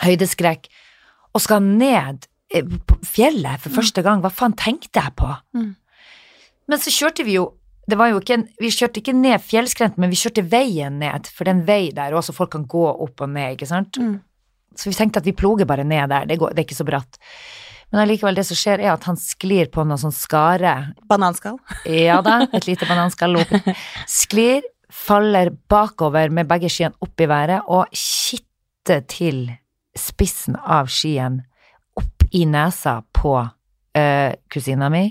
høydeskrekk, 0.04 0.68
og 1.34 1.40
skal 1.40 1.62
ned 1.62 2.26
eh, 2.52 2.64
på 2.64 2.98
fjellet 3.04 3.60
for 3.60 3.70
første 3.70 4.02
gang. 4.02 4.20
Hva 4.20 4.30
faen 4.30 4.56
tenkte 4.56 5.00
jeg 5.00 5.14
på? 5.16 5.30
Mm. 5.54 5.74
Men 6.68 6.78
så 6.78 6.90
kjørte 6.92 7.24
vi 7.24 7.38
jo 7.38 7.54
det 7.88 7.96
var 7.96 8.10
jo 8.10 8.18
ikke 8.20 8.34
en, 8.34 8.42
Vi 8.60 8.68
kjørte 8.68 9.00
ikke 9.00 9.14
ned 9.16 9.40
fjellskrenten, 9.40 9.96
men 10.02 10.10
vi 10.12 10.16
kjørte 10.20 10.42
veien 10.44 10.98
ned, 11.00 11.24
for 11.32 11.44
det 11.44 11.54
er 11.54 11.56
en 11.56 11.64
vei 11.64 11.90
der 11.96 12.12
også 12.12 12.34
folk 12.36 12.50
kan 12.52 12.66
gå 12.68 12.82
opp 12.84 13.22
og 13.24 13.30
ned, 13.32 13.54
ikke 13.56 13.66
sant? 13.70 13.96
Mm. 13.96 14.18
Så 14.76 14.90
vi 14.90 14.98
tenkte 14.98 15.22
at 15.22 15.24
vi 15.24 15.32
ploger 15.32 15.64
bare 15.64 15.84
ned 15.88 16.10
der, 16.12 16.26
det, 16.28 16.36
går, 16.38 16.52
det 16.52 16.60
er 16.60 16.66
ikke 16.68 16.76
så 16.76 16.84
bratt. 16.84 17.16
Men 17.90 18.02
allikevel, 18.02 18.36
det 18.36 18.44
som 18.44 18.58
skjer, 18.58 18.82
er 18.84 18.92
at 18.92 19.06
han 19.08 19.16
sklir 19.20 19.70
på 19.72 19.84
noe 19.88 19.96
sånn 20.00 20.14
skare. 20.14 20.74
Bananskall. 21.08 21.56
Ja 21.88 22.20
da, 22.24 22.42
et 22.56 22.68
lite 22.68 22.88
bananskall 22.88 23.38
oppi. 23.40 23.60
Sklir, 24.10 24.66
faller 24.92 25.52
bakover 25.70 26.32
med 26.32 26.48
begge 26.48 26.70
skiene 26.72 26.96
opp 27.04 27.20
i 27.20 27.28
været 27.28 27.68
og 27.68 27.88
kitter 27.92 29.04
til 29.08 29.46
spissen 29.98 30.56
av 30.56 30.88
skien 30.92 31.42
opp 31.98 32.28
i 32.32 32.44
nesa 32.48 33.00
på 33.16 33.34
øh, 33.40 34.32
kusina 34.52 34.88
mi, 34.92 35.10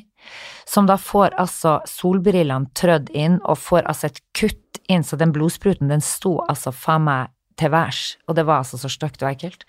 som 0.65 0.87
da 0.89 0.97
får 1.01 1.35
altså 1.41 1.79
solbrillene 1.89 2.71
trødd 2.77 3.11
inn 3.13 3.39
og 3.43 3.59
får 3.61 3.85
altså 3.89 4.09
et 4.09 4.21
kutt 4.37 4.81
inn, 4.87 5.03
så 5.03 5.19
den 5.19 5.33
blodspruten 5.35 5.91
den 5.91 6.03
sto 6.03 6.37
altså 6.47 6.71
faen 6.75 7.05
meg 7.07 7.33
til 7.57 7.71
værs, 7.73 8.17
og 8.27 8.35
det 8.37 8.45
var 8.45 8.61
altså 8.61 8.77
så 8.77 8.89
stygt 8.91 9.23
og 9.23 9.31
ekkelt. 9.31 9.65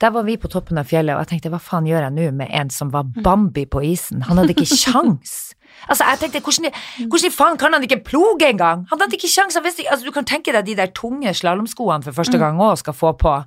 Der 0.00 0.12
var 0.12 0.26
vi 0.26 0.36
på 0.36 0.50
toppen 0.52 0.78
av 0.78 0.88
fjellet, 0.90 1.14
og 1.16 1.24
jeg 1.24 1.32
tenkte 1.32 1.52
hva 1.54 1.60
faen 1.62 1.88
gjør 1.88 2.06
jeg 2.06 2.14
nå 2.18 2.30
med 2.36 2.52
en 2.52 2.70
som 2.70 2.92
var 2.92 3.08
Bambi 3.24 3.64
på 3.66 3.82
isen? 3.88 4.22
Han 4.28 4.40
hadde 4.40 4.54
ikke 4.56 4.68
kjangs. 4.84 5.54
Altså, 5.88 6.04
jeg 6.04 6.20
tenkte, 6.20 6.42
hvordan, 6.44 6.74
hvordan 7.08 7.32
faen 7.34 7.56
kan 7.58 7.72
han 7.72 7.82
ikke 7.86 8.02
ploge 8.04 8.50
engang? 8.52 8.84
Han 8.90 9.00
hadde 9.00 9.16
ikke 9.16 9.30
ikke, 9.30 9.88
altså, 9.90 10.04
du 10.04 10.12
kan 10.12 10.28
tenke 10.28 10.52
deg 10.52 10.66
de 10.66 10.76
der 10.76 10.92
tunge 10.94 11.32
slalåmskoene 11.34 12.04
for 12.04 12.12
første 12.12 12.38
gang 12.38 12.60
òg 12.60 12.76
skal 12.82 12.94
få 12.94 13.14
på. 13.18 13.38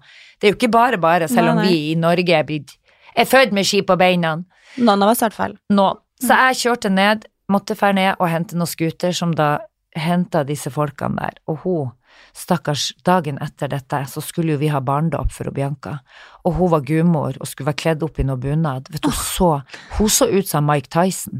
Det 0.42 0.50
er 0.50 0.56
jo 0.56 0.58
ikke 0.58 0.72
bare 0.74 0.98
bare, 0.98 1.28
selv 1.32 1.54
om 1.54 1.62
vi 1.64 1.92
i 1.92 1.96
Norge 1.96 2.34
er 2.34 2.44
blitt 2.44 2.74
er 3.16 3.26
født 3.30 3.54
med 3.56 3.64
ski 3.64 3.80
på 3.88 3.96
beina 3.96 4.34
Noen 4.76 5.04
av 5.06 5.14
oss 5.14 5.22
har 5.24 5.32
feil. 5.32 5.56
nå. 5.72 5.94
Så 6.20 6.32
jeg 6.32 6.56
kjørte 6.56 6.90
ned, 6.90 7.26
måtte 7.52 7.76
fære 7.76 7.94
ned 7.94 8.16
og 8.20 8.30
hente 8.32 8.56
noen 8.56 8.68
scooter 8.68 9.12
som 9.16 9.34
da 9.36 9.58
henta 9.96 10.44
disse 10.48 10.72
folkene 10.72 11.20
der. 11.20 11.36
Og 11.48 11.58
hun, 11.64 11.92
stakkars, 12.36 12.90
dagen 13.08 13.40
etter 13.44 13.72
dette 13.72 14.02
så 14.12 14.24
skulle 14.24 14.56
jo 14.56 14.62
vi 14.62 14.72
ha 14.74 14.82
barndåp 14.84 15.34
for 15.34 15.52
Bianca. 15.56 16.00
Og 16.46 16.58
hun 16.60 16.74
var 16.74 16.86
gudmor 16.88 17.40
og 17.40 17.50
skulle 17.50 17.72
være 17.72 17.82
kledd 17.84 18.06
opp 18.06 18.20
i 18.20 18.28
noe 18.28 18.40
bunad. 18.42 18.90
Vet 18.94 19.06
du, 19.06 19.12
hun 19.12 19.22
så, 19.22 19.52
hun 19.98 20.12
så 20.12 20.30
ut 20.32 20.50
som 20.50 20.68
Mike 20.68 20.92
Tyson 20.94 21.40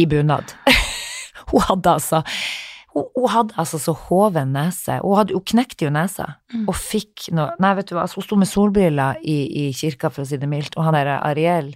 i 0.00 0.06
bunad. 0.08 0.56
hun 1.52 1.66
hadde 1.68 1.98
altså 1.98 2.22
hun, 2.96 3.28
hadde 3.28 3.56
altså 3.60 3.78
så 3.80 3.92
hoven 4.06 4.54
nese. 4.56 4.98
Hun, 5.02 5.16
hadde, 5.20 5.36
hun 5.36 5.44
knekte 5.44 5.86
jo 5.86 5.92
nesa 5.92 6.30
og 6.64 6.74
fikk 6.78 7.28
noe 7.36 7.52
Nei, 7.62 7.74
vet 7.76 7.90
du 7.90 7.96
hva, 7.96 8.06
altså, 8.06 8.20
hun 8.20 8.26
sto 8.26 8.40
med 8.40 8.50
solbriller 8.50 9.20
i, 9.20 9.38
i 9.66 9.70
kirka, 9.76 10.10
for 10.12 10.24
å 10.24 10.28
si 10.28 10.40
det 10.40 10.48
mildt, 10.50 10.78
og 10.78 10.88
han 10.88 10.96
der 10.96 11.12
Ariel 11.18 11.74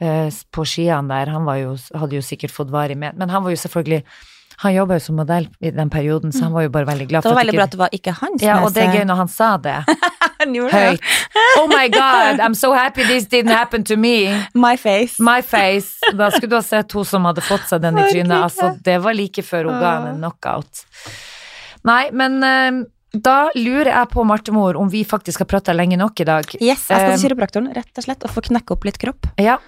eh, 0.00 0.28
på 0.52 0.64
skiene 0.68 1.12
der, 1.12 1.32
han 1.34 1.44
var 1.48 1.60
jo, 1.60 1.74
hadde 2.00 2.16
jo 2.16 2.24
sikkert 2.24 2.54
fått 2.54 2.72
varig 2.72 2.96
med, 2.98 3.18
men 3.20 3.32
han 3.32 3.44
var 3.44 3.54
jo 3.54 3.60
selvfølgelig 3.60 4.02
Han 4.62 4.74
jobba 4.74 4.94
jo 4.98 5.02
som 5.02 5.16
modell 5.18 5.48
i 5.58 5.72
den 5.74 5.90
perioden, 5.90 6.32
så 6.32 6.46
han 6.46 6.52
var 6.54 6.66
jo 6.66 6.70
bare 6.74 6.86
veldig 6.86 7.08
glad 7.10 7.24
Det 7.24 7.30
var 7.32 7.40
veldig 7.40 7.54
bra 7.56 7.64
at 7.66 7.72
det 7.74 7.80
var 7.80 7.94
ikke 7.96 8.12
hans 8.20 8.44
Ja, 8.44 8.60
og 8.62 8.70
det 8.76 8.84
er 8.84 8.92
gøy 8.94 9.06
når 9.08 9.18
han 9.24 9.30
sa 9.32 9.56
det 9.62 9.78
Han 10.42 10.54
gjorde 10.54 10.70
det. 10.74 10.82
høyt. 10.90 11.10
Oh 11.60 11.68
my 11.70 11.88
god, 11.92 12.40
I'm 12.42 12.54
so 12.58 12.72
happy 12.74 13.04
this 13.06 13.28
didn't 13.30 13.54
happen 13.54 13.84
to 13.84 13.96
me. 13.96 14.32
My 14.54 14.76
face. 14.76 15.22
My 15.22 15.42
face. 15.42 16.02
Da 16.18 16.32
skulle 16.32 16.50
du 16.50 16.56
ha 16.56 16.64
sett 16.66 16.92
hun 16.98 17.06
som 17.06 17.28
hadde 17.28 17.44
fått 17.46 17.68
seg 17.70 17.84
den 17.84 18.00
i 18.00 18.08
trynet. 18.08 18.34
Altså, 18.40 18.72
det 18.82 18.96
var 19.04 19.14
like 19.14 19.44
før 19.46 19.70
hun 19.70 19.78
ga 19.78 19.92
henne 19.92 20.16
en 20.16 20.18
knockout. 20.18 20.82
Nei, 21.86 22.00
men 22.10 22.42
uh, 22.42 22.80
da 23.14 23.36
lurer 23.54 23.92
jeg 23.92 24.10
på, 24.16 24.26
Martemor, 24.26 24.80
om 24.82 24.90
vi 24.90 25.04
faktisk 25.06 25.44
har 25.44 25.50
prata 25.52 25.76
lenge 25.78 26.00
nok 26.00 26.24
i 26.24 26.26
dag. 26.26 26.50
Yes, 26.58 26.88
jeg 26.90 26.90
skal 26.90 27.14
til 27.14 27.24
kiropraktoren, 27.28 27.70
rett 27.78 28.02
og 28.02 28.08
slett, 28.08 28.26
og 28.26 28.34
få 28.34 28.42
knekke 28.50 28.74
opp 28.74 28.90
litt 28.90 28.98
kropp. 29.02 29.30
Ja. 29.38 29.60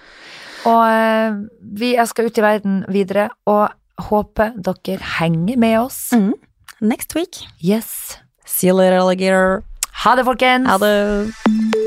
Og 0.67 0.83
uh, 0.83 1.39
vi, 1.61 1.95
jeg 1.95 2.11
skal 2.11 2.27
ut 2.27 2.43
i 2.43 2.47
verden 2.49 2.83
videre, 2.91 3.29
og 3.47 3.69
håper 3.97 4.53
dere 4.57 4.99
henger 5.19 5.57
med 5.57 5.79
oss. 5.79 6.11
Mm. 6.13 6.33
Next 6.81 7.15
week. 7.15 7.45
Yes. 7.63 8.17
See 8.45 8.67
you 8.67 8.75
later, 8.77 8.97
alligator. 8.99 9.63
Ha 10.03 10.15
det, 10.15 10.25
folkens! 10.25 10.67
Ha 10.69 10.77
det. 10.77 11.84